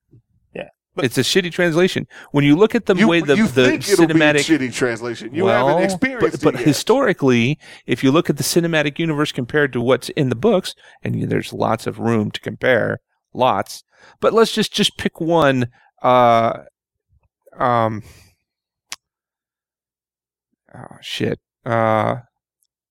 Yeah. 1.01 1.07
it's 1.07 1.19
a 1.19 1.23
shitty 1.23 1.53
translation. 1.53 2.07
When 2.33 2.45
you 2.45 2.57
look 2.57 2.75
at 2.75 2.87
the 2.87 2.95
you, 2.95 3.09
way 3.09 3.21
the, 3.21 3.37
you 3.37 3.47
the 3.49 3.65
think 3.71 3.89
it'll 3.89 4.07
cinematic 4.07 4.49
be 4.49 4.55
a 4.55 4.59
shitty 4.59 4.73
translation. 4.75 5.35
You 5.35 5.45
well, 5.45 5.69
haven't 5.69 5.85
experienced 5.85 6.43
but, 6.43 6.53
but 6.53 6.59
yet. 6.61 6.67
historically, 6.67 7.59
if 7.87 8.03
you 8.05 8.11
look 8.11 8.31
at 8.31 8.37
the 8.37 8.43
cinematic 8.45 8.99
universe 8.99 9.33
compared 9.33 9.73
to 9.75 9.81
what's 9.81 10.09
in 10.11 10.29
the 10.29 10.37
books, 10.37 10.75
and 11.03 11.19
you- 11.21 11.27
there's 11.27 11.53
lots 11.53 11.87
of 11.87 11.99
room 11.99 12.31
to 12.31 12.41
compare, 12.41 12.99
lots. 13.35 13.83
But 14.21 14.33
let's 14.33 14.53
just 14.53 14.73
just 14.73 14.97
pick 14.97 15.21
one. 15.21 15.69
Uh, 16.03 16.61
um, 17.59 18.03
oh 20.75 20.97
shit. 21.01 21.39
Uh, 21.65 22.17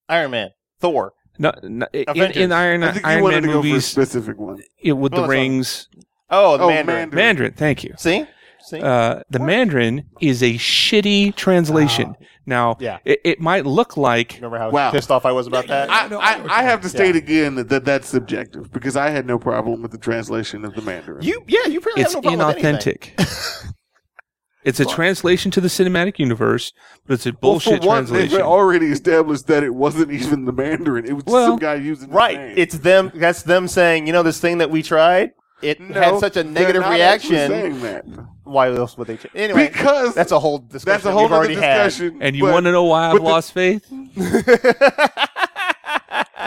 Iron 0.08 0.30
Man, 0.30 0.50
Thor. 0.80 1.12
no, 1.38 1.52
no, 1.62 1.86
in, 1.92 2.04
Avengers. 2.08 2.36
in 2.36 2.52
Iron 2.52 2.82
I 2.84 2.92
think 2.92 3.04
Iron 3.06 3.22
wanted 3.22 3.34
Man 3.36 3.42
to 3.42 3.48
go 3.48 3.52
for 3.54 3.58
a 3.66 3.70
movies 3.70 3.84
specific 3.86 4.38
one. 4.38 4.62
yeah, 4.80 4.92
with 4.92 5.12
Well, 5.12 5.22
the 5.22 5.26
that's 5.28 5.36
all. 5.38 5.42
rings, 5.42 5.88
Oh, 6.30 6.56
the 6.56 6.64
Oh, 6.64 6.68
Mandarin. 6.68 6.96
Mandarin. 7.10 7.14
Mandarin. 7.16 7.52
Thank 7.54 7.84
you. 7.84 7.94
See, 7.98 8.26
see. 8.60 8.80
Uh, 8.80 9.22
the 9.30 9.38
Mandarin 9.40 10.04
is 10.20 10.42
a 10.42 10.54
shitty 10.54 11.34
translation. 11.34 12.14
now, 12.46 12.76
Yeah. 12.80 12.98
it, 13.04 13.20
it 13.24 13.40
might 13.40 13.64
look 13.66 13.96
like 13.96 14.34
Remember 14.36 14.58
how 14.58 14.70
Wow. 14.70 14.90
pissed 14.90 15.10
off 15.10 15.24
I 15.24 15.32
was 15.32 15.46
about 15.46 15.66
that? 15.68 15.88
I, 15.90 16.06
I, 16.16 16.60
I 16.60 16.62
have 16.62 16.80
to 16.82 16.88
state 16.88 17.14
Yeah. 17.14 17.20
again 17.20 17.54
that, 17.56 17.68
that 17.68 17.84
that's 17.84 18.08
subjective 18.08 18.72
because 18.72 18.96
I 18.96 19.10
had 19.10 19.26
no 19.26 19.38
problem 19.38 19.82
with 19.82 19.90
the 19.92 19.98
translation 19.98 20.64
of 20.64 20.74
the 20.74 20.82
Mandarin. 20.82 21.22
you, 21.22 21.42
yeah, 21.46 21.66
you 21.66 21.78
apparently 21.78 22.02
it's 22.02 22.14
have 22.14 22.22
no 22.24 22.30
problem 22.36 22.54
with 22.56 22.64
anything. 22.64 22.98
inauthentic. 23.16 23.72
it's 24.64 24.80
a 24.80 24.84
translation 24.84 25.50
to 25.52 25.60
the 25.60 25.68
cinematic 25.68 26.18
universe, 26.18 26.72
but 27.06 27.14
it's 27.14 27.26
a 27.26 27.30
well, 27.30 27.58
for 27.60 27.70
bullshit 27.70 27.84
one, 27.84 28.04
they've 28.04 28.12
translation. 28.14 28.42
already 28.42 28.86
established 28.86 29.46
that 29.46 29.62
it 29.62 29.74
wasn't 29.74 30.10
even 30.12 30.44
the 30.44 30.52
Mandarin; 30.52 31.06
it 31.06 31.12
was 31.14 31.24
Well, 31.26 31.46
some 31.52 31.58
guy 31.58 31.74
using 31.76 32.08
his 32.08 32.14
Right. 32.14 32.36
name. 32.38 32.54
It's 32.56 32.78
them. 32.78 33.10
That's 33.14 33.42
them 33.42 33.68
saying, 33.68 34.06
you 34.06 34.12
know, 34.12 34.22
this 34.22 34.38
thing 34.40 34.58
that 34.58 34.70
we 34.70 34.82
tried. 34.82 35.30
It 35.62 35.80
No, 35.80 36.00
had 36.00 36.18
such 36.20 36.36
a 36.36 36.44
negative 36.44 36.82
not 36.82 36.92
reaction. 36.92 38.28
Why 38.44 38.68
else 38.68 38.96
would 38.98 39.06
they? 39.08 39.16
Ch- 39.16 39.26
anyway, 39.34 39.68
because 39.68 40.14
that's 40.14 40.32
a 40.32 40.38
whole 40.40 40.58
discussion. 40.58 40.86
that's 40.86 41.04
a 41.04 41.12
whole 41.12 41.22
we've 41.24 41.32
other 41.32 41.44
already 41.44 41.54
had. 41.54 41.84
discussion. 41.84 42.18
and 42.22 42.34
you 42.34 42.44
but- 42.44 42.52
want 42.54 42.64
to 42.66 42.72
know 42.72 42.84
why 42.84 43.08
I've 43.10 43.16
the- 43.16 43.22
lost 43.22 43.52
faith? 43.52 43.84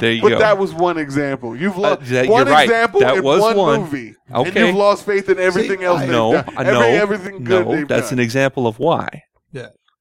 There 0.01 0.11
you 0.11 0.22
go 0.22 0.30
But 0.30 0.36
go. 0.36 0.39
that 0.39 0.57
was 0.57 0.74
one 0.74 0.97
example. 0.97 1.55
You've 1.55 1.78
lost 1.78 2.01
Uh, 2.01 2.05
that- 2.05 2.28
one 2.28 2.47
right. 2.47 2.64
example 2.64 2.99
That 3.01 3.18
in 3.18 3.24
was 3.24 3.39
one, 3.41 3.55
one. 3.57 3.80
movie, 3.82 4.16
and 4.30 4.53
you've 4.55 4.76
lost 4.76 5.05
faith 5.05 5.30
in 5.30 5.38
everything 5.39 5.80
See, 5.80 5.86
else. 5.86 5.99
I- 5.99 6.05
they've 6.05 6.11
no, 6.11 6.34
done. 6.34 6.45
I 6.57 6.64
Every, 6.66 6.88
everything 6.97 7.43
good 7.43 7.68
no, 7.68 7.86
that's 7.86 8.09
done. 8.09 8.20
an 8.20 8.24
example 8.24 8.66
of 8.68 8.80
why. 8.80 9.22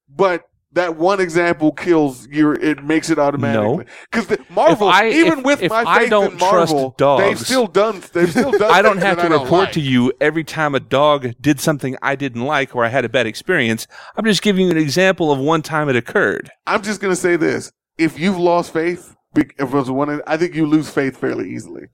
but 0.08 0.42
that 0.74 0.96
one 0.96 1.20
example 1.20 1.72
kills 1.72 2.26
your. 2.28 2.54
It 2.54 2.82
makes 2.84 3.10
it 3.10 3.18
automatically 3.18 3.84
because 4.10 4.38
Marvel, 4.48 4.88
I- 4.88 5.08
even 5.08 5.40
if- 5.40 5.44
with 5.44 5.62
if 5.62 5.70
my 5.70 5.84
I 5.86 5.98
faith 6.00 6.10
don't 6.10 6.32
in 6.32 6.38
Marvel, 6.38 6.94
dogs- 6.98 7.22
they've 7.24 7.38
still 7.38 7.66
done. 7.66 8.02
They've 8.12 8.30
still 8.30 8.50
done. 8.52 8.70
I 8.70 8.82
don't 8.82 8.98
have 8.98 9.18
to 9.18 9.28
don't 9.28 9.42
report 9.42 9.64
like. 9.64 9.72
to 9.72 9.80
you 9.80 10.12
every 10.20 10.44
time 10.44 10.74
a 10.74 10.80
dog 10.80 11.32
did 11.40 11.60
something 11.60 11.96
I 12.02 12.14
didn't 12.16 12.42
like 12.42 12.74
or 12.74 12.84
I 12.84 12.88
had 12.88 13.04
a 13.04 13.08
bad 13.08 13.26
experience. 13.26 13.86
I'm 14.16 14.24
just 14.24 14.42
giving 14.42 14.66
you 14.66 14.70
an 14.70 14.78
example 14.78 15.30
of 15.30 15.38
one 15.38 15.62
time 15.62 15.88
it 15.88 15.96
occurred. 15.96 16.50
I'm 16.66 16.82
just 16.82 17.00
gonna 17.00 17.16
say 17.16 17.36
this: 17.36 17.72
if 17.98 18.18
you've 18.18 18.38
lost 18.38 18.72
faith, 18.72 19.14
if 19.36 19.50
it 19.58 19.70
was 19.70 19.90
one, 19.90 20.20
I 20.26 20.36
think 20.36 20.54
you 20.54 20.66
lose 20.66 20.88
faith 20.90 21.16
fairly 21.16 21.50
easily. 21.50 21.86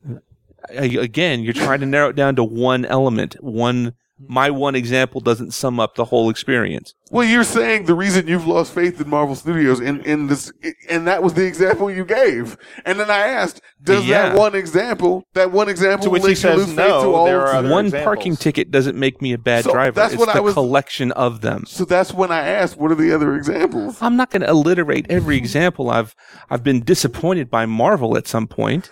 Again, 0.70 1.40
you're 1.40 1.54
trying 1.54 1.80
to 1.80 1.86
narrow 1.86 2.08
it 2.10 2.16
down 2.16 2.36
to 2.36 2.44
one 2.44 2.84
element. 2.84 3.36
One, 3.40 3.94
my 4.26 4.50
one 4.50 4.74
example 4.74 5.20
doesn't 5.20 5.52
sum 5.52 5.78
up 5.78 5.94
the 5.94 6.06
whole 6.06 6.28
experience. 6.30 6.94
Well, 7.10 7.26
you're 7.26 7.44
saying 7.44 7.84
the 7.86 7.94
reason 7.94 8.26
you've 8.28 8.46
lost 8.46 8.74
faith 8.74 9.00
in 9.00 9.08
Marvel 9.08 9.34
Studios 9.34 9.80
in, 9.80 10.00
in 10.02 10.26
this, 10.26 10.52
and 10.90 11.06
that 11.06 11.22
was 11.22 11.34
the 11.34 11.46
example 11.46 11.90
you 11.90 12.04
gave. 12.04 12.56
And 12.84 12.98
then 13.00 13.10
I 13.10 13.18
asked, 13.28 13.60
does 13.82 14.04
Yeah. 14.04 14.30
that 14.30 14.38
one 14.38 14.54
example, 14.54 15.24
that 15.34 15.50
one 15.52 15.68
example, 15.68 16.04
To 16.04 16.10
which 16.10 16.22
he 16.24 16.30
you 16.30 16.34
says 16.34 16.56
lose 16.58 16.66
faith 16.68 16.76
no, 16.76 17.02
to 17.02 17.08
all 17.14 17.24
there 17.26 17.40
are 17.42 17.54
other 17.54 17.68
one 17.70 17.86
examples. 17.86 18.04
parking 18.04 18.36
ticket 18.36 18.70
doesn't 18.70 18.98
make 18.98 19.22
me 19.22 19.32
a 19.32 19.38
bad 19.38 19.64
So 19.64 19.72
driver. 19.72 19.92
that's 19.92 20.14
it's 20.14 20.20
what 20.20 20.32
the 20.32 20.38
I 20.38 20.40
was- 20.40 20.54
collection 20.54 21.12
of 21.12 21.40
them. 21.40 21.64
So 21.66 21.84
that's 21.84 22.12
when 22.12 22.30
I 22.30 22.46
asked, 22.46 22.76
what 22.76 22.90
are 22.90 22.96
the 22.96 23.12
other 23.14 23.34
examples? 23.36 23.96
I'm 24.02 24.16
not 24.16 24.30
going 24.30 24.42
to 24.42 24.48
alliterate 24.48 25.06
every 25.08 25.36
example. 25.36 25.90
I've 25.90 26.14
I've 26.50 26.62
been 26.64 26.82
disappointed 26.82 27.50
by 27.50 27.64
Marvel 27.66 28.16
at 28.18 28.26
some 28.26 28.46
point. 28.46 28.90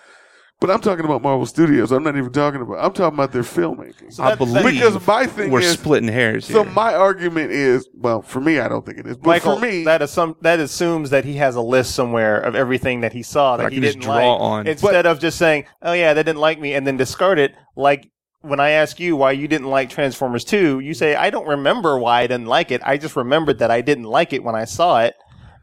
But 0.58 0.70
I'm 0.70 0.80
talking 0.80 1.04
about 1.04 1.20
Marvel 1.22 1.44
Studios. 1.44 1.92
I'm 1.92 2.02
not 2.02 2.16
even 2.16 2.32
talking 2.32 2.62
about. 2.62 2.78
I'm 2.82 2.92
talking 2.94 3.14
about 3.14 3.30
their 3.30 3.42
filmmaking. 3.42 4.10
So 4.10 4.22
I 4.22 4.34
believe 4.34 4.64
because 4.64 5.06
my 5.06 5.26
thing 5.26 5.50
we're 5.50 5.60
is, 5.60 5.72
splitting 5.72 6.08
hairs 6.08 6.46
so 6.46 6.62
here. 6.64 6.72
my 6.72 6.94
argument 6.94 7.52
is, 7.52 7.86
well, 7.92 8.22
for 8.22 8.40
me, 8.40 8.58
I 8.58 8.66
don't 8.68 8.84
think 8.86 8.96
it 8.98 9.06
is, 9.06 9.18
but 9.18 9.26
Michael, 9.26 9.56
for 9.56 9.60
me, 9.60 9.84
that 9.84 10.00
assum- 10.00 10.40
that 10.40 10.58
assumes 10.58 11.10
that 11.10 11.26
he 11.26 11.34
has 11.34 11.56
a 11.56 11.60
list 11.60 11.94
somewhere 11.94 12.40
of 12.40 12.54
everything 12.54 13.02
that 13.02 13.12
he 13.12 13.22
saw 13.22 13.58
That 13.58 13.64
that 13.64 13.66
I 13.66 13.70
he 13.70 13.76
can 13.76 13.82
didn't 13.82 14.00
draw 14.02 14.14
like, 14.14 14.40
on. 14.40 14.66
instead 14.66 15.04
of 15.04 15.20
just 15.20 15.36
saying, 15.36 15.66
"Oh 15.82 15.92
yeah, 15.92 16.14
they 16.14 16.22
didn't 16.22 16.40
like 16.40 16.58
me," 16.58 16.72
and 16.72 16.86
then 16.86 16.96
discard 16.96 17.38
it. 17.38 17.54
Like 17.76 18.10
when 18.40 18.58
I 18.58 18.70
ask 18.70 18.98
you 18.98 19.14
why 19.14 19.32
you 19.32 19.48
didn't 19.48 19.68
like 19.68 19.90
Transformers 19.90 20.42
Two, 20.44 20.80
you 20.80 20.94
say, 20.94 21.14
"I 21.16 21.28
don't 21.28 21.46
remember 21.46 21.98
why 21.98 22.22
I 22.22 22.26
didn't 22.28 22.46
like 22.46 22.70
it. 22.70 22.80
I 22.82 22.96
just 22.96 23.14
remembered 23.14 23.58
that 23.58 23.70
I 23.70 23.82
didn't 23.82 24.04
like 24.04 24.32
it 24.32 24.42
when 24.42 24.54
I 24.54 24.64
saw 24.64 25.00
it, 25.02 25.16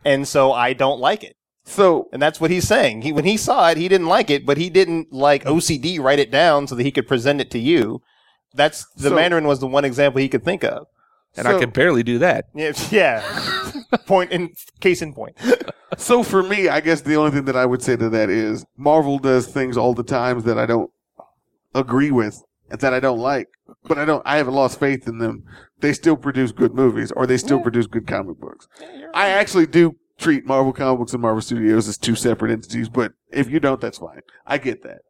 and 0.06 0.28
so 0.28 0.52
I 0.52 0.74
don't 0.74 1.00
like 1.00 1.24
it." 1.24 1.36
So 1.66 2.10
And 2.12 2.22
that's 2.22 2.40
what 2.42 2.52
he's 2.52 2.68
saying. 2.68 3.02
He 3.04 3.12
when 3.12 3.26
he 3.26 3.38
saw 3.38 3.70
it, 3.70 3.78
he 3.78 3.88
didn't 3.88 4.08
like 4.08 4.30
it, 4.30 4.46
but 4.46 4.58
he 4.58 4.70
didn't 4.70 5.12
like 5.14 5.44
OCD 5.46 6.00
write 6.00 6.20
it 6.20 6.32
down 6.32 6.68
so 6.68 6.76
that 6.76 6.84
he 6.84 6.92
could 6.92 7.08
present 7.08 7.40
it 7.42 7.50
to 7.52 7.60
you. 7.60 8.02
That's 8.54 8.86
the 8.96 9.10
So- 9.10 9.16
Mandarin 9.16 9.48
was 9.48 9.60
the 9.60 9.68
one 9.68 9.86
example 9.86 10.20
he 10.22 10.30
could 10.30 10.44
think 10.44 10.64
of. 10.64 10.88
and 11.36 11.48
I 11.48 11.58
could 11.60 11.74
barely 11.74 12.04
do 12.04 12.20
that. 12.20 12.46
Yeah, 12.54 12.74
yeah. 12.92 13.72
point 14.06 14.32
in 14.32 14.54
case 14.82 15.02
in 15.02 15.14
point. 15.14 15.36
So 15.98 16.22
for 16.22 16.44
me, 16.44 16.70
I 16.70 16.80
guess 16.80 17.02
the 17.02 17.16
only 17.16 17.32
thing 17.32 17.46
that 17.46 17.56
I 17.56 17.66
would 17.66 17.82
say 17.82 17.96
to 17.96 18.10
that 18.10 18.30
is 18.30 18.66
Marvel 18.78 19.18
does 19.20 19.48
things 19.48 19.76
all 19.78 19.94
the 19.96 20.04
times 20.04 20.44
that 20.44 20.58
I 20.60 20.66
don't 20.68 20.92
agree 21.74 22.12
with 22.12 22.44
and 22.70 22.80
that 22.82 22.94
I 22.94 23.00
don't 23.00 23.20
like, 23.20 23.48
but 23.84 23.98
I 23.98 24.06
don't. 24.06 24.22
I 24.26 24.38
haven't 24.38 24.54
lost 24.54 24.80
faith 24.80 25.08
in 25.08 25.18
them. 25.20 25.44
They 25.80 25.94
still 25.94 26.16
produce 26.16 26.52
good 26.52 26.74
movies, 26.74 27.12
or 27.12 27.26
they 27.28 27.38
still 27.38 27.60
produce 27.60 27.88
good 27.88 28.08
comic 28.08 28.40
books. 28.40 28.68
I 29.14 29.30
actually 29.30 29.66
do 29.68 29.96
treat 30.24 30.46
Marvel 30.46 30.74
Comics 30.74 31.14
and 31.14 31.22
Marvel 31.22 31.42
Studios 31.42 31.88
as 31.88 31.98
two 31.98 32.16
separate 32.16 32.52
entities, 32.52 32.90
but 32.90 33.14
if 33.32 33.50
you 33.50 33.60
don't, 33.60 33.80
that's 33.82 33.98
fine. 34.00 34.22
I 34.48 34.58
get 34.58 34.84
that. 34.84 35.02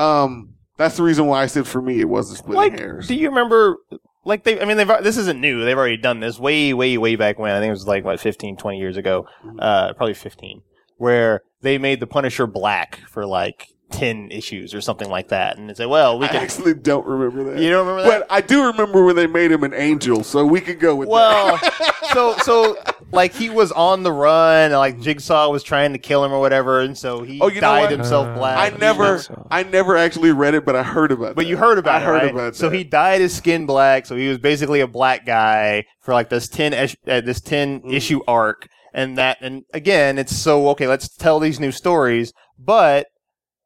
Um, 0.00 0.54
that's 0.76 0.96
the 0.96 1.02
reason 1.02 1.26
why 1.26 1.42
I 1.42 1.46
said 1.46 1.66
for 1.66 1.80
me 1.80 2.00
it 2.00 2.08
wasn't 2.08 2.38
splitting 2.38 2.72
like, 2.72 2.78
hairs. 2.78 3.08
do 3.08 3.14
you 3.14 3.28
remember? 3.28 3.76
Like 4.24 4.42
they, 4.44 4.60
I 4.60 4.64
mean, 4.64 4.76
they've 4.76 4.88
this 5.02 5.16
isn't 5.16 5.40
new. 5.40 5.64
They've 5.64 5.78
already 5.78 5.96
done 5.96 6.20
this 6.20 6.38
way, 6.38 6.74
way, 6.74 6.98
way 6.98 7.16
back 7.16 7.38
when. 7.38 7.52
I 7.54 7.60
think 7.60 7.68
it 7.68 7.72
was 7.72 7.86
like 7.86 8.04
what 8.04 8.18
15, 8.20 8.56
20 8.56 8.78
years 8.78 8.96
ago, 8.96 9.26
Mm-hmm. 9.44 9.58
uh, 9.60 9.92
probably 9.94 10.14
fifteen, 10.14 10.62
where 10.96 11.42
they 11.62 11.78
made 11.78 12.00
the 12.00 12.06
Punisher 12.08 12.46
black 12.46 12.98
for 13.08 13.24
like 13.24 13.68
ten 13.88 14.28
issues 14.32 14.74
or 14.74 14.80
something 14.80 15.08
like 15.08 15.28
that, 15.28 15.56
and 15.56 15.70
they 15.70 15.74
said, 15.74 15.86
"Well, 15.86 16.18
we 16.18 16.26
I 16.26 16.30
can." 16.30 16.42
actually 16.42 16.74
don't 16.74 17.06
remember 17.06 17.44
that. 17.52 17.62
You 17.62 17.70
don't 17.70 17.86
remember 17.86 18.10
that? 18.10 18.26
But 18.28 18.32
I 18.32 18.40
do 18.40 18.66
remember 18.66 19.04
when 19.04 19.14
they 19.14 19.28
made 19.28 19.52
him 19.52 19.62
an 19.62 19.72
angel, 19.74 20.24
so 20.24 20.44
we 20.44 20.60
could 20.60 20.80
go 20.80 20.96
with 20.96 21.08
Well, 21.08 21.56
that. 21.58 22.10
so 22.12 22.36
so 22.38 22.76
like 23.12 23.32
he 23.34 23.48
was 23.50 23.70
on 23.72 24.02
the 24.02 24.12
run, 24.12 24.64
and 24.72 24.74
like 24.74 25.00
Jigsaw 25.00 25.48
was 25.50 25.62
trying 25.62 25.92
to 25.92 25.98
kill 25.98 26.24
him 26.24 26.32
or 26.32 26.40
whatever, 26.40 26.80
and 26.80 26.96
so 26.98 27.22
he 27.22 27.40
Oh, 27.40 27.46
you 27.48 27.56
know 27.56 27.60
dyed 27.60 27.82
what? 27.82 27.90
himself 27.92 28.26
Uh, 28.28 28.34
black. 28.34 28.72
I 28.72 28.76
never. 28.76 29.22
I 29.50 29.62
never 29.62 29.96
actually 29.96 30.32
read 30.32 30.54
it, 30.54 30.64
but 30.64 30.74
I 30.76 30.82
heard 30.82 31.12
about. 31.12 31.30
It. 31.30 31.36
But 31.36 31.42
that. 31.44 31.48
you 31.48 31.56
heard 31.56 31.78
about 31.78 31.96
I 31.96 32.02
it, 32.02 32.06
heard 32.06 32.22
right? 32.22 32.30
about 32.32 32.56
So 32.56 32.68
that. 32.68 32.76
he 32.76 32.84
dyed 32.84 33.20
his 33.20 33.34
skin 33.34 33.64
black, 33.66 34.06
so 34.06 34.16
he 34.16 34.28
was 34.28 34.38
basically 34.38 34.80
a 34.80 34.86
black 34.88 35.24
guy 35.24 35.84
for 36.00 36.14
like 36.14 36.28
this 36.30 36.48
ten 36.48 36.72
ish- 36.72 36.96
uh, 37.06 37.20
this 37.20 37.40
ten 37.40 37.80
Mm. 37.80 37.92
issue 37.94 38.20
arc, 38.26 38.66
and 38.92 39.16
that 39.18 39.38
and 39.40 39.62
again, 39.72 40.18
it's 40.18 40.34
so 40.36 40.68
okay. 40.70 40.86
Let's 40.88 41.08
tell 41.08 41.38
these 41.38 41.60
new 41.60 41.72
stories, 41.72 42.32
but 42.58 43.06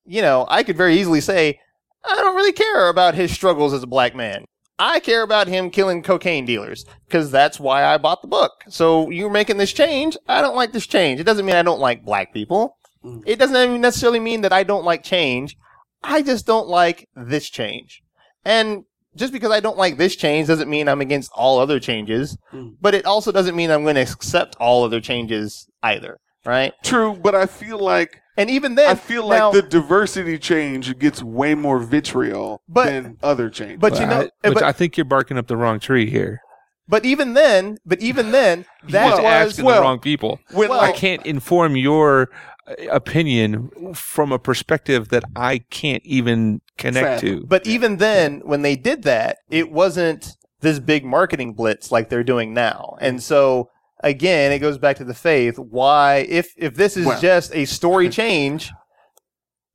you 0.04 0.22
know, 0.22 0.46
I 0.48 0.62
could 0.64 0.76
very 0.76 0.96
easily 0.98 1.20
say 1.20 1.58
I 2.04 2.16
don't 2.16 2.34
really 2.36 2.52
care 2.52 2.88
about 2.88 3.14
his 3.14 3.30
struggles 3.32 3.72
as 3.74 3.82
a 3.82 3.86
black 3.86 4.14
man. 4.14 4.44
I 4.80 4.98
care 4.98 5.22
about 5.22 5.46
him 5.46 5.70
killing 5.70 6.02
cocaine 6.02 6.46
dealers 6.46 6.84
because 7.06 7.30
that's 7.30 7.60
why 7.60 7.84
I 7.84 7.98
bought 7.98 8.22
the 8.22 8.28
book. 8.28 8.52
So 8.68 9.10
you're 9.10 9.30
making 9.30 9.58
this 9.58 9.72
change. 9.72 10.16
I 10.26 10.40
don't 10.40 10.56
like 10.56 10.72
this 10.72 10.86
change. 10.86 11.20
It 11.20 11.24
doesn't 11.24 11.44
mean 11.46 11.54
I 11.54 11.62
don't 11.62 11.80
like 11.80 12.04
black 12.04 12.32
people. 12.32 12.76
Mm. 13.04 13.22
It 13.26 13.38
doesn't 13.38 13.56
even 13.56 13.80
necessarily 13.80 14.20
mean 14.20 14.40
that 14.40 14.52
I 14.52 14.62
don't 14.64 14.84
like 14.84 15.02
change. 15.02 15.56
I 16.02 16.22
just 16.22 16.46
don't 16.46 16.66
like 16.66 17.06
this 17.14 17.48
change. 17.50 18.02
And 18.44 18.84
just 19.16 19.32
because 19.32 19.50
I 19.50 19.60
don't 19.60 19.76
like 19.76 19.98
this 19.98 20.16
change 20.16 20.46
doesn't 20.48 20.70
mean 20.70 20.88
I'm 20.88 21.00
against 21.02 21.30
all 21.34 21.58
other 21.58 21.78
changes, 21.78 22.38
Mm. 22.52 22.76
but 22.80 22.94
it 22.94 23.04
also 23.04 23.30
doesn't 23.32 23.56
mean 23.56 23.70
I'm 23.70 23.82
going 23.82 23.96
to 23.96 24.00
accept 24.02 24.56
all 24.58 24.82
other 24.84 25.00
changes 25.00 25.66
either. 25.82 26.18
right? 26.46 26.72
True, 26.82 27.12
but 27.22 27.34
I 27.34 27.44
feel 27.44 27.78
like 27.78 28.16
And 28.40 28.48
even 28.50 28.74
then, 28.74 28.88
I 28.90 28.94
feel 28.94 29.26
like 29.26 29.38
now- 29.38 29.50
the 29.52 29.62
diversity 29.62 30.38
change 30.38 30.98
gets 30.98 31.22
way 31.22 31.54
more 31.54 31.78
vitriol 31.78 32.62
But- 32.68 32.86
than 32.86 33.18
other 33.22 33.50
changes. 33.50 33.78
but 33.80 34.00
you 34.00 34.06
know, 34.06 34.20
I, 34.22 34.30
but, 34.42 34.54
but, 34.54 34.62
I 34.62 34.72
think 34.72 34.96
you're 34.96 35.04
barking 35.04 35.36
up 35.36 35.46
the 35.46 35.56
wrong 35.56 35.78
tree 35.78 36.08
here. 36.08 36.40
but 36.88 37.04
even 37.04 37.34
then, 37.34 37.78
but 37.84 38.00
even 38.00 38.32
then, 38.32 38.64
that 38.88 39.04
Well, 39.06 39.16
was 39.18 39.24
asking 39.24 39.64
well, 39.66 39.76
the 39.76 39.82
wrong 39.82 39.98
people. 40.00 40.40
well, 40.54 40.72
I 40.80 40.92
can't 40.92 41.24
inform 41.26 41.76
your 41.76 42.30
uh, 42.66 42.74
opinion 42.90 43.70
from 43.94 44.32
a 44.32 44.38
perspective 44.38 45.08
that 45.10 45.24
I 45.36 45.58
can't 45.70 46.02
even 46.04 46.62
connect 46.78 47.22
Fathom. 47.22 47.40
to. 47.40 47.46
But 47.46 47.66
even 47.66 47.98
then, 47.98 48.40
when 48.44 48.62
they 48.62 48.74
did 48.76 49.02
that, 49.02 49.38
it 49.50 49.70
wasn't 49.70 50.36
this 50.62 50.78
big 50.78 51.04
marketing 51.04 51.52
blitz 51.52 51.92
like 51.92 52.08
they're 52.08 52.24
doing 52.24 52.52
now. 52.54 52.96
And 53.00 53.22
so 53.22 53.70
again, 54.02 54.52
it 54.52 54.58
goes 54.58 54.78
back 54.78 54.96
to 54.96 55.04
the 55.04 55.14
faith. 55.14 55.58
Why, 55.58 56.26
if 56.28 56.52
if 56.56 56.74
this 56.74 56.96
is 56.96 57.06
Well- 57.06 57.20
just 57.20 57.54
a 57.54 57.64
story 57.64 58.08
change, 58.20 58.70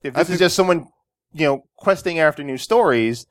if 0.04 0.14
this 0.14 0.30
is 0.30 0.40
just 0.40 0.56
someone 0.56 0.88
you 1.34 1.46
know 1.46 1.64
questing 1.78 2.20
after 2.20 2.44
new 2.44 2.58
stories, 2.58 3.26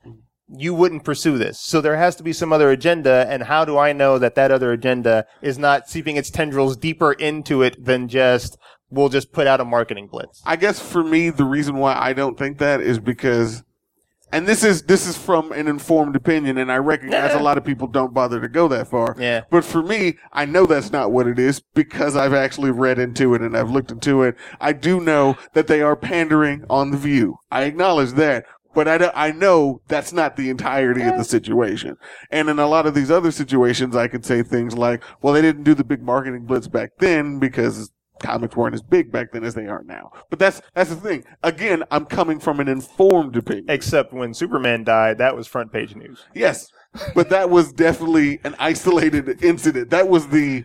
you 0.47 0.73
wouldn't 0.73 1.03
pursue 1.03 1.37
this. 1.37 1.59
So 1.59 1.81
there 1.81 1.97
has 1.97 2.15
to 2.17 2.23
be 2.23 2.31
some 2.33 2.53
other 2.53 2.69
agenda. 2.69 3.25
And 3.29 3.43
how 3.43 3.65
do 3.65 3.77
I 3.77 3.93
know 3.93 4.19
that 4.19 4.35
that 4.35 4.51
other 4.51 4.71
agenda 4.71 5.25
is 5.41 5.57
not 5.57 5.89
seeping 5.89 6.17
its 6.17 6.29
tendrils 6.29 6.77
deeper 6.77 7.13
into 7.13 7.63
it 7.63 7.83
than 7.83 8.07
just 8.07 8.57
we'll 8.91 9.09
just 9.09 9.31
put 9.31 9.47
out 9.47 9.59
a 9.59 9.65
marketing 9.65 10.07
blitz? 10.11 10.41
I 10.45 10.55
guess 10.55 10.79
for 10.79 11.03
me, 11.03 11.31
the 11.31 11.45
reason 11.45 11.77
why 11.77 11.97
I 11.99 12.13
don't 12.13 12.37
think 12.37 12.59
that 12.59 12.79
is 12.81 12.99
because, 12.99 13.63
and 14.35 14.45
this 14.45 14.65
is 14.65 14.83
this 14.83 15.07
is 15.07 15.17
from 15.17 15.53
an 15.53 15.69
informed 15.69 16.15
opinion, 16.15 16.57
and 16.57 16.69
I 16.69 16.75
recognize 16.75 17.33
a 17.33 17.39
lot 17.39 17.57
of 17.57 17.63
people 17.63 17.87
don't 17.87 18.13
bother 18.13 18.41
to 18.41 18.49
go 18.49 18.67
that 18.67 18.89
far. 18.89 19.15
Yeah. 19.17 19.43
But 19.49 19.63
for 19.63 19.81
me, 19.81 20.17
I 20.33 20.43
know 20.43 20.65
that's 20.65 20.91
not 20.91 21.13
what 21.13 21.25
it 21.25 21.39
is 21.39 21.61
because 21.73 22.17
I've 22.17 22.33
actually 22.33 22.71
read 22.71 22.99
into 22.99 23.33
it 23.33 23.41
and 23.41 23.55
I've 23.55 23.71
looked 23.71 23.91
into 23.91 24.23
it. 24.23 24.35
I 24.59 24.73
do 24.73 24.99
know 24.99 25.37
that 25.53 25.67
they 25.67 25.81
are 25.81 25.95
pandering 25.95 26.65
on 26.69 26.91
the 26.91 26.97
view. 26.97 27.37
I 27.49 27.63
acknowledge 27.63 28.11
that. 28.13 28.45
But 28.73 28.89
I, 28.89 29.09
I 29.15 29.31
know 29.31 29.79
that's 29.87 30.11
not 30.11 30.35
the 30.35 30.49
entirety 30.49 31.01
of 31.03 31.17
the 31.17 31.23
situation. 31.23 31.95
And 32.29 32.49
in 32.49 32.59
a 32.59 32.67
lot 32.67 32.85
of 32.85 32.93
these 32.93 33.09
other 33.09 33.31
situations, 33.31 33.95
I 33.95 34.09
could 34.09 34.25
say 34.25 34.43
things 34.43 34.77
like, 34.77 35.01
well, 35.21 35.33
they 35.33 35.41
didn't 35.41 35.63
do 35.63 35.75
the 35.75 35.85
big 35.85 36.03
marketing 36.03 36.43
blitz 36.43 36.67
back 36.67 36.89
then 36.99 37.39
because 37.39 37.93
comics 38.25 38.55
weren't 38.55 38.75
as 38.75 38.81
big 38.81 39.11
back 39.11 39.31
then 39.31 39.43
as 39.43 39.53
they 39.53 39.67
are 39.67 39.83
now. 39.83 40.11
But 40.29 40.39
that's, 40.39 40.61
that's 40.73 40.89
the 40.89 40.95
thing. 40.95 41.23
Again, 41.43 41.83
I'm 41.91 42.05
coming 42.05 42.39
from 42.39 42.59
an 42.59 42.67
informed 42.67 43.35
opinion. 43.35 43.65
Except 43.69 44.13
when 44.13 44.33
Superman 44.33 44.83
died, 44.83 45.17
that 45.19 45.35
was 45.35 45.47
front 45.47 45.71
page 45.71 45.95
news. 45.95 46.25
Yes, 46.33 46.71
but 47.13 47.29
that 47.29 47.49
was 47.49 47.71
definitely 47.71 48.39
an 48.43 48.55
isolated 48.59 49.43
incident. 49.43 49.89
That 49.89 50.07
was 50.07 50.27
the 50.27 50.63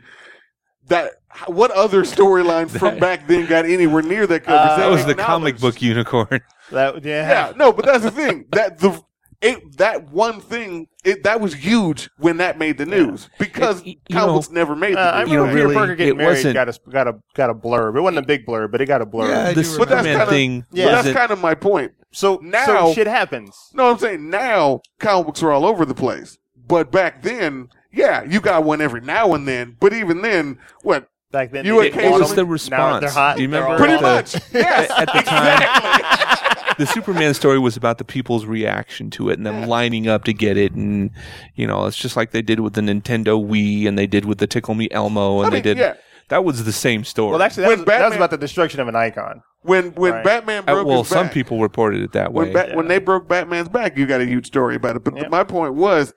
that. 0.89 1.13
What 1.47 1.71
other 1.71 2.03
storyline 2.03 2.69
from 2.79 2.99
back 2.99 3.29
then 3.29 3.47
got 3.47 3.65
anywhere 3.65 4.03
near 4.03 4.27
that 4.27 4.45
coverage? 4.45 4.71
Uh, 4.73 4.77
that 4.79 4.91
was 4.91 5.07
the 5.07 5.15
comic 5.15 5.59
book 5.59 5.81
unicorn. 5.81 6.41
That 6.71 7.05
yeah. 7.05 7.29
Yeah, 7.29 7.53
no, 7.57 7.73
but 7.73 7.85
that's 7.85 8.05
the 8.05 8.11
thing. 8.11 8.47
That 8.51 8.79
the 8.79 9.01
it 9.43 9.79
that 9.79 10.11
one 10.11 10.41
thing 10.41 10.87
it 11.05 11.23
that 11.23 11.41
was 11.41 11.55
huge 11.55 12.11
when 12.19 12.37
that 12.37 12.59
made 12.59 12.77
the 12.77 12.85
news 12.85 13.29
because 13.39 13.81
It- 13.81 13.87
you 13.87 14.17
comic 14.17 14.49
know, 14.51 14.55
never 14.55 14.77
made 14.77 14.97
Uh, 14.97 15.01
I 15.01 15.13
the 15.13 15.19
news. 15.21 15.31
You 15.31 15.37
know, 15.37 15.43
remember 15.45 15.53
Peter 15.57 15.63
really, 15.69 15.75
Parker 15.75 15.95
getting 15.97 16.17
married 16.19 16.55
got 16.55 16.69
a 16.69 16.79
got 16.91 17.09
a 17.09 17.15
got 17.35 17.51
a 17.51 17.55
blurb. 17.55 17.97
It 17.97 18.01
wasn't 18.03 18.19
a 18.19 18.23
big 18.27 18.45
blurb, 18.47 18.71
but 18.71 18.81
it 18.83 18.87
got 18.87 19.01
a 19.01 19.07
blurb. 19.07 19.29
Yeah, 19.29 19.49
The 19.53 19.55
But 19.55 19.55
that's 19.57 19.69
Superman 19.71 20.05
kinda- 20.05 20.27
thing 20.27 20.65
Yeah. 20.73 20.85
But 20.87 21.03
that's 21.03 21.17
kind 21.17 21.31
of 21.31 21.41
my 21.41 21.55
point. 21.55 21.93
So 22.13 22.39
Now- 22.43 22.67
so 22.67 22.93
shit 22.93 23.07
happens. 23.07 23.57
No, 23.73 23.91
I'm 23.91 23.99
saying 23.99 24.29
now 24.29 24.81
comic 24.99 25.27
books 25.27 25.43
are 25.43 25.51
all 25.53 25.65
over 25.65 25.85
the 25.85 25.95
place. 25.95 26.37
But 26.67 26.93
back 26.93 27.23
then, 27.23 27.69
yeah, 27.93 28.23
you 28.23 28.41
got 28.41 28.63
one 28.65 28.81
every 28.81 29.01
now 29.01 29.33
and 29.35 29.49
then. 29.49 29.77
But 29.81 29.93
even 29.93 30.23
then, 30.23 30.59
what? 30.83 31.07
Back 31.33 31.53
then, 31.53 31.65
You 31.65 31.81
they 31.81 31.89
It 31.89 31.95
didn't 31.95 32.11
want 32.11 32.23
was 32.23 32.31
them. 32.31 32.37
the 32.39 32.45
Now 32.45 32.51
response. 32.53 33.01
they're 33.03 33.11
hot. 33.11 33.37
Do 33.37 33.43
you 33.43 33.49
They're 33.49 33.63
remember 33.63 33.73
all 33.73 33.79
Pretty 33.79 33.97
the- 33.97 34.03
much. 34.03 34.35
Yes. 34.53 34.91
at 34.91 35.07
the 35.13 35.23
time, 36.71 36.75
the 36.79 36.87
Superman 36.87 37.35
story 37.35 37.59
was 37.61 37.77
about 37.77 37.99
the 37.99 38.05
people's 38.05 38.47
reaction 38.47 39.11
to 39.11 39.31
it 39.31 39.39
and 39.39 39.47
them 39.47 39.69
lining 39.69 40.09
up 40.09 40.25
to 40.25 40.33
get 40.33 40.57
it, 40.57 40.73
and 40.73 41.11
you 41.55 41.67
know, 41.69 41.87
it's 41.87 41.97
just 41.97 42.17
like 42.17 42.33
they 42.33 42.43
did 42.43 42.59
with 42.61 42.73
the 42.75 42.81
Nintendo 42.81 43.41
Wii 43.41 43.87
and 43.87 43.97
they 43.97 44.09
did 44.09 44.25
with 44.25 44.39
the 44.39 44.47
Tickle 44.49 44.75
Me 44.75 44.89
Elmo, 44.91 45.39
and 45.39 45.47
I 45.47 45.51
they 45.51 45.57
mean, 45.57 45.63
did. 45.63 45.79
yeah. 45.79 45.95
That 46.31 46.45
was 46.45 46.65
the 46.65 46.73
same 46.73 47.03
story. 47.05 47.33
Well, 47.33 47.43
actually, 47.43 47.63
that 47.65 47.69
When 47.71 47.79
was, 47.81 47.87
that 47.87 47.93
was 47.99 48.03
Batman- 48.03 48.19
about 48.19 48.31
the 48.31 48.39
destruction 48.39 48.81
of 48.81 48.89
an 48.89 48.97
icon. 48.97 49.43
When 49.63 49.91
when 49.93 50.13
Right. 50.15 50.25
Batman 50.25 50.65
Uh, 50.67 50.75
broke 50.75 50.87
well, 50.87 50.99
his 51.03 51.09
some 51.09 51.27
back- 51.27 51.35
people 51.35 51.61
reported 51.61 52.03
it 52.03 52.13
that 52.13 52.33
way. 52.33 52.45
when 52.47 52.53
Bat- 52.55 52.75
when 52.77 52.89
they 52.89 52.99
broke 52.99 53.29
Batman's 53.29 53.69
back, 53.69 53.97
you 53.99 54.07
got 54.07 54.21
a 54.21 54.27
huge 54.27 54.47
story 54.47 54.75
about 54.77 54.97
it. 54.97 55.05
But 55.05 55.17
Yep. 55.17 55.31
my 55.31 55.45
point 55.45 55.75
was, 55.75 56.15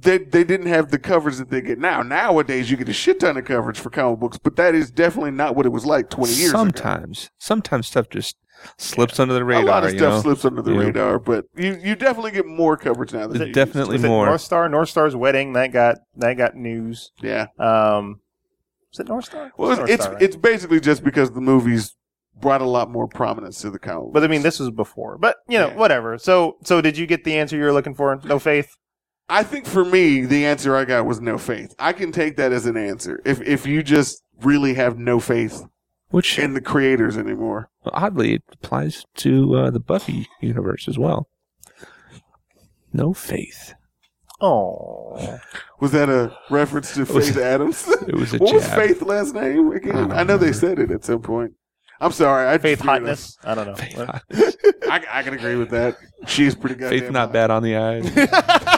they 0.00 0.18
they 0.18 0.44
didn't 0.44 0.66
have 0.66 0.90
the 0.90 0.98
coverage 0.98 1.36
that 1.36 1.50
they 1.50 1.60
get 1.60 1.78
now. 1.78 2.02
Nowadays, 2.02 2.70
you 2.70 2.76
get 2.76 2.88
a 2.88 2.92
shit 2.92 3.20
ton 3.20 3.36
of 3.36 3.44
coverage 3.44 3.78
for 3.78 3.90
comic 3.90 4.20
books, 4.20 4.38
but 4.38 4.56
that 4.56 4.74
is 4.74 4.90
definitely 4.90 5.30
not 5.32 5.56
what 5.56 5.66
it 5.66 5.70
was 5.70 5.84
like 5.86 6.10
twenty 6.10 6.34
years 6.34 6.50
ago. 6.50 6.58
sometimes, 6.58 7.30
sometimes 7.38 7.86
stuff 7.86 8.08
just 8.08 8.36
slips 8.76 9.20
under 9.20 9.34
the 9.34 9.44
radar. 9.44 9.62
a 9.62 9.66
lot 9.66 9.84
of 9.84 9.90
stuff 9.90 10.00
know? 10.00 10.20
slips 10.20 10.44
under 10.44 10.62
the 10.62 10.72
Yeah. 10.72 10.78
radar, 10.80 11.18
but 11.18 11.46
you, 11.56 11.78
you 11.82 11.94
definitely 11.94 12.32
get 12.32 12.46
more 12.46 12.76
coverage 12.76 13.12
now. 13.12 13.26
Than 13.26 13.38
There's 13.38 13.48
you 13.48 13.54
definitely 13.54 13.98
more. 13.98 14.26
Northstar? 14.28 14.70
North 14.70 14.88
Star's 14.88 15.14
wedding 15.16 15.52
that 15.54 15.72
got 15.72 15.98
that 16.16 16.34
got 16.34 16.54
news. 16.56 17.12
Yeah. 17.22 17.46
Um, 17.58 18.20
was 18.90 19.00
it 19.00 19.06
Northstar? 19.06 19.50
Well, 19.56 19.70
it's 19.70 19.78
North 19.78 19.90
it's, 19.90 20.02
Star, 20.04 20.14
right? 20.14 20.22
it's 20.22 20.36
basically 20.36 20.80
just 20.80 21.04
because 21.04 21.30
the 21.30 21.40
movies 21.40 21.94
brought 22.40 22.60
a 22.60 22.66
lot 22.66 22.90
more 22.90 23.08
prominence 23.08 23.60
to 23.62 23.70
the 23.70 23.78
comic. 23.78 24.12
But 24.12 24.22
I 24.24 24.28
mean, 24.28 24.42
this 24.42 24.58
was 24.60 24.70
before. 24.70 25.18
But 25.18 25.36
you 25.48 25.58
know, 25.58 25.68
Yeah. 25.68 25.76
whatever. 25.76 26.18
So 26.18 26.56
so 26.64 26.80
did 26.80 26.96
you 26.98 27.06
get 27.06 27.24
the 27.24 27.36
answer 27.38 27.56
you 27.56 27.62
were 27.64 27.72
looking 27.72 27.94
for? 27.94 28.20
No 28.24 28.38
faith. 28.38 28.76
I 29.28 29.42
think 29.42 29.66
for 29.66 29.84
me, 29.84 30.22
the 30.24 30.46
answer 30.46 30.74
I 30.74 30.84
got 30.84 31.04
was 31.06 31.20
no 31.20 31.36
faith. 31.38 31.74
I 31.78 31.92
can 31.92 32.12
take 32.12 32.36
that 32.36 32.52
as 32.52 32.64
an 32.66 32.76
answer. 32.76 33.20
If 33.26 33.40
if 33.42 33.66
you 33.66 33.82
just 33.82 34.22
really 34.42 34.74
have 34.74 34.98
no 34.98 35.20
faith 35.20 35.62
Which 36.10 36.38
in 36.38 36.54
the 36.54 36.60
creators 36.60 37.18
anymore. 37.18 37.70
oddly 37.92 38.34
it 38.34 38.42
applies 38.52 39.04
to 39.16 39.54
uh, 39.56 39.70
the 39.70 39.80
Buffy 39.80 40.28
universe 40.40 40.88
as 40.88 40.98
well. 40.98 41.28
No 42.92 43.12
faith. 43.12 43.74
Oh, 44.40 45.38
Was 45.80 45.90
that 45.92 46.08
a 46.08 46.32
reference 46.48 46.94
to 46.94 47.04
was- 47.12 47.28
Faith 47.28 47.38
Adams? 47.38 47.88
It 48.08 48.14
was 48.14 48.32
a 48.32 48.38
what 48.38 48.54
was. 48.54 48.68
Faith 48.68 49.02
last 49.02 49.34
name 49.34 49.72
again? 49.72 50.12
I 50.12 50.20
I, 50.20 50.22
know 50.24 50.38
they 50.38 50.52
said 50.52 50.78
it 50.78 50.90
at 50.92 51.04
some 51.04 51.20
point. 51.20 51.52
I'm 52.00 52.12
sorry. 52.12 52.48
I 52.48 52.58
faith 52.58 52.80
hotness. 52.80 53.36
I 53.42 53.54
don't 53.56 53.66
know. 53.66 53.74
Faith, 53.74 53.98
I, 54.88 55.04
I 55.10 55.22
can 55.24 55.34
agree 55.34 55.56
with 55.56 55.70
that. 55.70 55.96
She's 56.28 56.54
pretty 56.54 56.76
good. 56.76 56.88
faith 56.90 57.10
not 57.10 57.26
hot. 57.26 57.32
bad 57.32 57.50
on 57.50 57.64
the 57.64 57.74
eyes. 57.76 58.04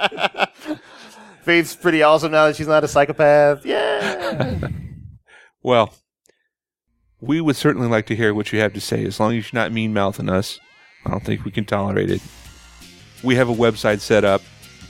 Faith's 1.42 1.74
pretty 1.74 2.02
awesome 2.02 2.32
now 2.32 2.46
that 2.46 2.56
she's 2.56 2.68
not 2.68 2.84
a 2.84 2.88
psychopath. 2.88 3.64
Yeah. 3.64 4.68
Well, 5.62 5.92
we 7.20 7.40
would 7.40 7.56
certainly 7.56 7.88
like 7.88 8.06
to 8.06 8.16
hear 8.16 8.32
what 8.32 8.52
you 8.52 8.60
have 8.60 8.72
to 8.72 8.80
say. 8.80 9.04
As 9.04 9.20
long 9.20 9.36
as 9.36 9.52
you're 9.52 9.60
not 9.60 9.72
mean 9.72 9.92
mouthing 9.92 10.30
us, 10.30 10.58
I 11.04 11.10
don't 11.10 11.24
think 11.24 11.44
we 11.44 11.50
can 11.50 11.66
tolerate 11.66 12.10
it. 12.10 12.22
We 13.22 13.34
have 13.34 13.50
a 13.50 13.54
website 13.54 14.00
set 14.00 14.24
up. 14.24 14.42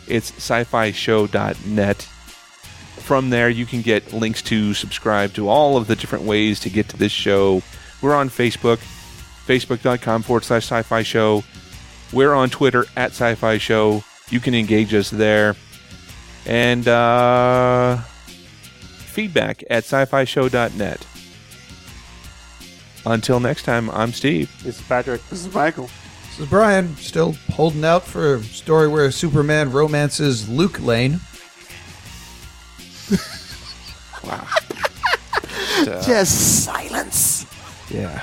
It's 0.07 0.31
sci 0.37 0.65
fi 0.65 0.93
show.net. 0.93 2.03
From 2.03 3.31
there, 3.31 3.49
you 3.49 3.67
can 3.67 3.83
get 3.83 4.13
links 4.13 4.43
to 4.43 4.75
subscribe 4.75 5.33
to 5.35 5.49
all 5.49 5.77
of 5.77 5.89
the 5.89 5.97
different 5.97 6.25
ways 6.25 6.61
to 6.61 6.71
get 6.71 6.89
to 6.91 6.97
this 6.97 7.13
show. 7.13 7.63
We're 8.01 8.15
on 8.15 8.29
Facebook, 8.29 8.79
facebook.com 9.47 10.23
forward 10.23 10.45
slash 10.45 10.65
sci 10.67 10.83
fi 10.83 11.03
show. 11.03 11.43
We're 12.13 12.35
on 12.35 12.51
Twitter 12.51 12.85
at 12.97 13.11
sci 13.11 13.35
fi 13.35 13.59
show. 13.59 14.05
You 14.31 14.41
can 14.41 14.55
engage 14.55 14.95
us 14.95 15.11
there. 15.11 15.57
And, 16.47 16.87
uh, 16.89 17.99
feedback 17.99 19.63
at 19.69 19.85
sci-fi 19.85 20.25
show.net. 20.25 21.07
Until 23.07 23.41
next 23.41 23.65
time, 23.65 23.91
I'm 23.91 24.13
Steve. 24.13 24.51
this 24.63 24.79
is 24.81 24.87
Patrick. 24.87 25.21
This 25.29 25.45
is 25.47 25.55
Michael. 25.55 25.91
This 26.29 26.41
is 26.41 26.47
Brian, 26.49 26.97
still 26.97 27.33
holding 27.51 27.85
out 27.85 28.05
for 28.05 28.37
a 28.37 28.43
story 28.43 28.89
where 28.89 29.11
Superman 29.11 29.73
romances 29.73 30.49
Luke 30.49 30.81
Lane. 30.81 31.21
Wow. 34.23 34.47
Just 36.05 36.65
silence. 36.65 37.47
Yeah. 37.89 38.23